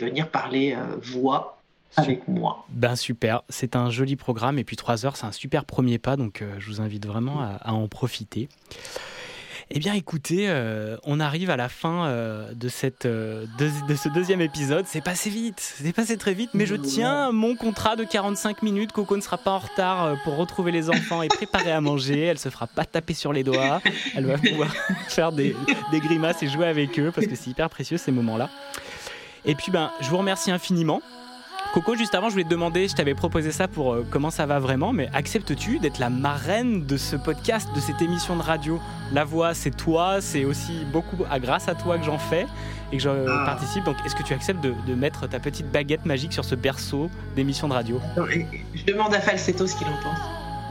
venir 0.00 0.28
parler 0.28 0.72
euh, 0.72 0.96
voix 1.00 1.61
avec 1.96 2.26
moi. 2.28 2.66
Ben 2.70 2.96
super, 2.96 3.42
c'est 3.48 3.76
un 3.76 3.90
joli 3.90 4.16
programme, 4.16 4.58
et 4.58 4.64
puis 4.64 4.76
3 4.76 5.06
heures, 5.06 5.16
c'est 5.16 5.26
un 5.26 5.32
super 5.32 5.64
premier 5.64 5.98
pas, 5.98 6.16
donc 6.16 6.42
euh, 6.42 6.54
je 6.58 6.68
vous 6.68 6.80
invite 6.80 7.06
vraiment 7.06 7.42
à, 7.42 7.72
en 7.72 7.88
profiter. 7.88 8.48
Eh 9.74 9.78
bien 9.78 9.94
écoutez, 9.94 10.50
euh, 10.50 10.98
on 11.04 11.18
arrive 11.18 11.48
à 11.48 11.56
la 11.56 11.70
fin 11.70 12.04
euh, 12.04 12.52
de, 12.52 12.68
cette, 12.68 13.06
de 13.06 13.94
ce 13.96 14.08
deuxième 14.10 14.42
épisode. 14.42 14.84
C'est 14.86 15.00
passé 15.00 15.30
vite, 15.30 15.60
c'est 15.60 15.94
passé 15.94 16.18
très 16.18 16.34
vite, 16.34 16.50
mais 16.52 16.66
je 16.66 16.74
tiens 16.74 17.32
mon 17.32 17.56
contrat 17.56 17.96
de 17.96 18.04
45 18.04 18.62
minutes. 18.62 18.92
Coco 18.92 19.16
ne 19.16 19.22
sera 19.22 19.38
pas 19.38 19.52
en 19.52 19.58
retard 19.60 20.16
pour 20.24 20.36
retrouver 20.36 20.72
les 20.72 20.90
enfants 20.90 21.22
et 21.22 21.28
préparer 21.28 21.72
à 21.72 21.80
manger. 21.80 22.20
Elle 22.20 22.38
se 22.38 22.50
fera 22.50 22.66
pas 22.66 22.84
taper 22.84 23.14
sur 23.14 23.32
les 23.32 23.44
doigts. 23.44 23.80
Elle 24.14 24.26
va 24.26 24.36
pouvoir 24.36 24.70
faire 25.08 25.32
des, 25.32 25.56
des 25.90 26.00
grimaces 26.00 26.42
et 26.42 26.48
jouer 26.48 26.66
avec 26.66 26.98
eux 26.98 27.10
parce 27.14 27.26
que 27.26 27.34
c'est 27.34 27.48
hyper 27.48 27.70
précieux 27.70 27.96
ces 27.96 28.12
moments-là. 28.12 28.50
Et 29.46 29.54
puis 29.54 29.72
ben, 29.72 29.90
je 30.00 30.10
vous 30.10 30.18
remercie 30.18 30.50
infiniment. 30.50 31.00
Coco, 31.72 31.96
juste 31.96 32.14
avant, 32.14 32.26
je 32.28 32.32
voulais 32.32 32.44
te 32.44 32.50
demander, 32.50 32.86
je 32.86 32.94
t'avais 32.94 33.14
proposé 33.14 33.50
ça 33.50 33.66
pour 33.66 33.94
euh, 33.94 34.06
comment 34.10 34.30
ça 34.30 34.44
va 34.44 34.58
vraiment, 34.58 34.92
mais 34.92 35.08
acceptes-tu 35.14 35.78
d'être 35.78 35.98
la 35.98 36.10
marraine 36.10 36.84
de 36.84 36.98
ce 36.98 37.16
podcast, 37.16 37.66
de 37.74 37.80
cette 37.80 38.02
émission 38.02 38.36
de 38.36 38.42
radio? 38.42 38.78
La 39.10 39.24
voix, 39.24 39.54
c'est 39.54 39.70
toi, 39.74 40.20
c'est 40.20 40.44
aussi 40.44 40.84
beaucoup 40.92 41.16
à 41.30 41.40
grâce 41.40 41.68
à 41.68 41.74
toi 41.74 41.96
que 41.96 42.04
j'en 42.04 42.18
fais 42.18 42.46
et 42.92 42.98
que 42.98 43.02
je 43.02 43.08
Ah. 43.08 43.44
participe. 43.46 43.84
Donc, 43.84 43.96
est-ce 44.04 44.14
que 44.14 44.22
tu 44.22 44.34
acceptes 44.34 44.60
de, 44.62 44.74
de 44.86 44.94
mettre 44.94 45.26
ta 45.26 45.40
petite 45.40 45.70
baguette 45.72 46.04
magique 46.04 46.34
sur 46.34 46.44
ce 46.44 46.54
berceau 46.54 47.08
d'émission 47.36 47.68
de 47.68 47.72
radio? 47.72 47.98
Non, 48.18 48.26
Je 48.74 48.84
demande 48.84 49.14
à 49.14 49.20
Falsetto 49.20 49.66
ce 49.66 49.74
qu'il 49.74 49.86
en 49.86 49.96
pense. 50.02 50.18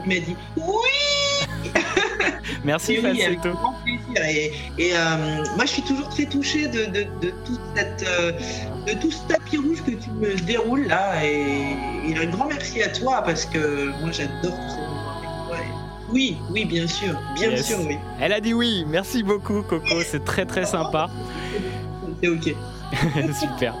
Il 0.06 0.08
m'a 0.08 0.24
dit 0.24 0.36
oui. 0.56 1.72
Merci, 2.64 2.98
oui, 3.02 3.22
avec 3.22 3.40
grand 3.40 3.74
plaisir. 3.84 4.24
Et, 4.28 4.52
et, 4.78 4.92
euh, 4.94 5.44
moi, 5.56 5.64
je 5.64 5.70
suis 5.70 5.82
toujours 5.82 6.08
très 6.08 6.26
touchée 6.26 6.68
de, 6.68 6.84
de, 6.86 7.06
de 7.20 7.30
toute 7.44 7.60
cette, 7.74 8.04
euh, 8.08 8.32
de 8.86 8.92
tout 9.00 9.10
ce 9.10 9.26
tapis 9.28 9.56
rouge 9.58 9.82
que 9.84 9.90
tu 9.92 10.10
me 10.10 10.34
déroules 10.40 10.86
là. 10.86 11.24
Et, 11.24 11.76
et 12.08 12.16
un 12.16 12.26
grand 12.26 12.46
merci 12.46 12.82
à 12.82 12.88
toi 12.88 13.22
parce 13.24 13.44
que 13.46 13.88
moi, 14.00 14.10
j'adore 14.12 14.56
toi. 14.56 15.56
Et 15.58 16.12
oui, 16.12 16.36
oui, 16.50 16.64
bien 16.64 16.86
sûr, 16.86 17.18
bien 17.34 17.50
Yes. 17.50 17.66
sûr, 17.66 17.78
oui. 17.86 17.96
Elle 18.20 18.32
a 18.32 18.40
dit 18.40 18.54
oui. 18.54 18.84
Merci 18.88 19.22
beaucoup, 19.22 19.62
Coco. 19.62 20.00
C'est 20.04 20.24
très 20.24 20.44
très 20.46 20.64
sympa. 20.66 21.08
C'est 22.22 22.28
ok. 22.28 22.54
Super. 23.40 23.74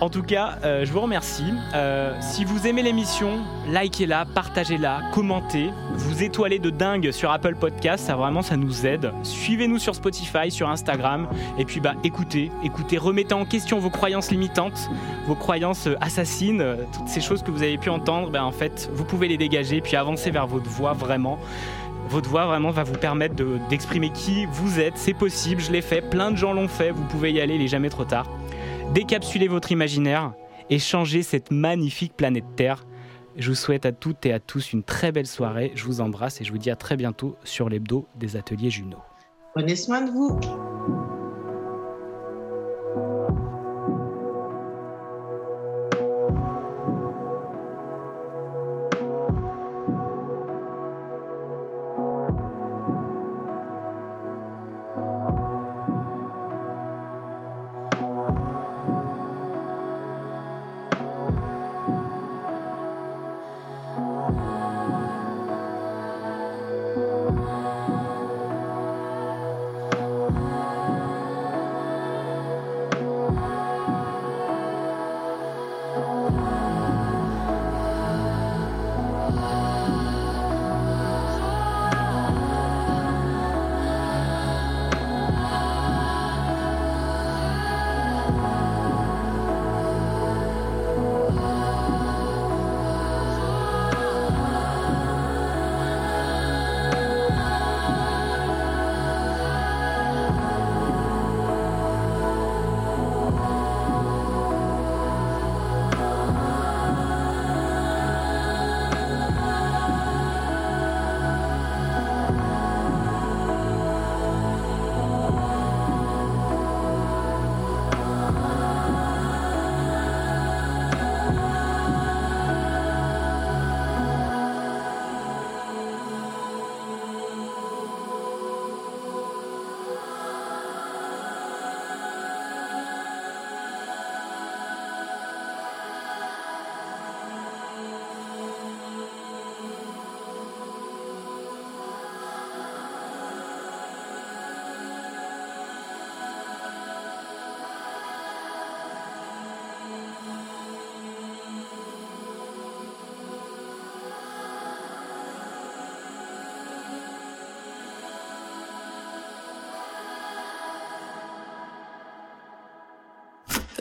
En 0.00 0.08
tout 0.08 0.22
cas, 0.22 0.56
euh, 0.64 0.86
je 0.86 0.92
vous 0.92 1.00
remercie. 1.00 1.52
Euh, 1.74 2.14
si 2.22 2.46
vous 2.46 2.66
aimez 2.66 2.82
l'émission, 2.82 3.40
likez-la, 3.70 4.24
partagez-la, 4.24 5.00
commentez, 5.12 5.68
vous 5.94 6.22
étoilez 6.22 6.58
de 6.58 6.70
dingue 6.70 7.10
sur 7.10 7.30
Apple 7.30 7.54
Podcast, 7.54 8.06
ça 8.06 8.16
vraiment 8.16 8.40
ça 8.40 8.56
nous 8.56 8.86
aide. 8.86 9.12
Suivez-nous 9.22 9.78
sur 9.78 9.94
Spotify, 9.94 10.50
sur 10.50 10.70
Instagram, 10.70 11.28
et 11.58 11.66
puis 11.66 11.80
bah 11.80 11.92
écoutez, 12.02 12.50
écoutez, 12.64 12.96
remettez 12.96 13.34
en 13.34 13.44
question 13.44 13.78
vos 13.78 13.90
croyances 13.90 14.30
limitantes, 14.30 14.88
vos 15.26 15.34
croyances 15.34 15.86
euh, 15.86 15.96
assassines, 16.00 16.64
toutes 16.94 17.08
ces 17.08 17.20
choses 17.20 17.42
que 17.42 17.50
vous 17.50 17.62
avez 17.62 17.76
pu 17.76 17.90
entendre, 17.90 18.30
ben 18.30 18.42
en 18.42 18.52
fait 18.52 18.88
vous 18.94 19.04
pouvez 19.04 19.28
les 19.28 19.36
dégager, 19.36 19.82
puis 19.82 19.96
avancer 19.96 20.30
vers 20.30 20.46
votre 20.46 20.68
voix 20.70 20.94
vraiment. 20.94 21.38
Votre 22.08 22.28
voix 22.30 22.46
vraiment 22.46 22.70
va 22.70 22.82
vous 22.84 22.96
permettre 22.96 23.34
de- 23.36 23.58
d'exprimer 23.68 24.08
qui 24.10 24.46
vous 24.46 24.80
êtes, 24.80 24.96
c'est 24.96 25.12
possible, 25.14 25.60
je 25.60 25.70
l'ai 25.70 25.82
fait, 25.82 26.00
plein 26.00 26.30
de 26.30 26.36
gens 26.36 26.54
l'ont 26.54 26.68
fait, 26.68 26.90
vous 26.90 27.04
pouvez 27.04 27.32
y 27.32 27.40
aller, 27.40 27.54
il 27.56 27.62
est 27.62 27.68
jamais 27.68 27.90
trop 27.90 28.04
tard. 28.04 28.24
Décapsulez 28.94 29.46
votre 29.46 29.70
imaginaire 29.70 30.32
et 30.68 30.80
changez 30.80 31.22
cette 31.22 31.52
magnifique 31.52 32.16
planète 32.16 32.44
Terre. 32.56 32.84
Je 33.36 33.50
vous 33.50 33.54
souhaite 33.54 33.86
à 33.86 33.92
toutes 33.92 34.26
et 34.26 34.32
à 34.32 34.40
tous 34.40 34.72
une 34.72 34.82
très 34.82 35.12
belle 35.12 35.28
soirée. 35.28 35.70
Je 35.76 35.84
vous 35.84 36.00
embrasse 36.00 36.40
et 36.40 36.44
je 36.44 36.50
vous 36.50 36.58
dis 36.58 36.72
à 36.72 36.76
très 36.76 36.96
bientôt 36.96 37.36
sur 37.44 37.68
l'hebdo 37.68 38.08
des 38.16 38.34
ateliers 38.34 38.70
Juno. 38.70 38.98
Prenez 39.54 39.76
soin 39.76 40.00
de 40.00 40.10
vous. 40.10 40.40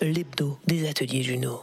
L'hebdo 0.09 0.57
des 0.67 0.87
ateliers 0.89 1.23
Juno. 1.23 1.61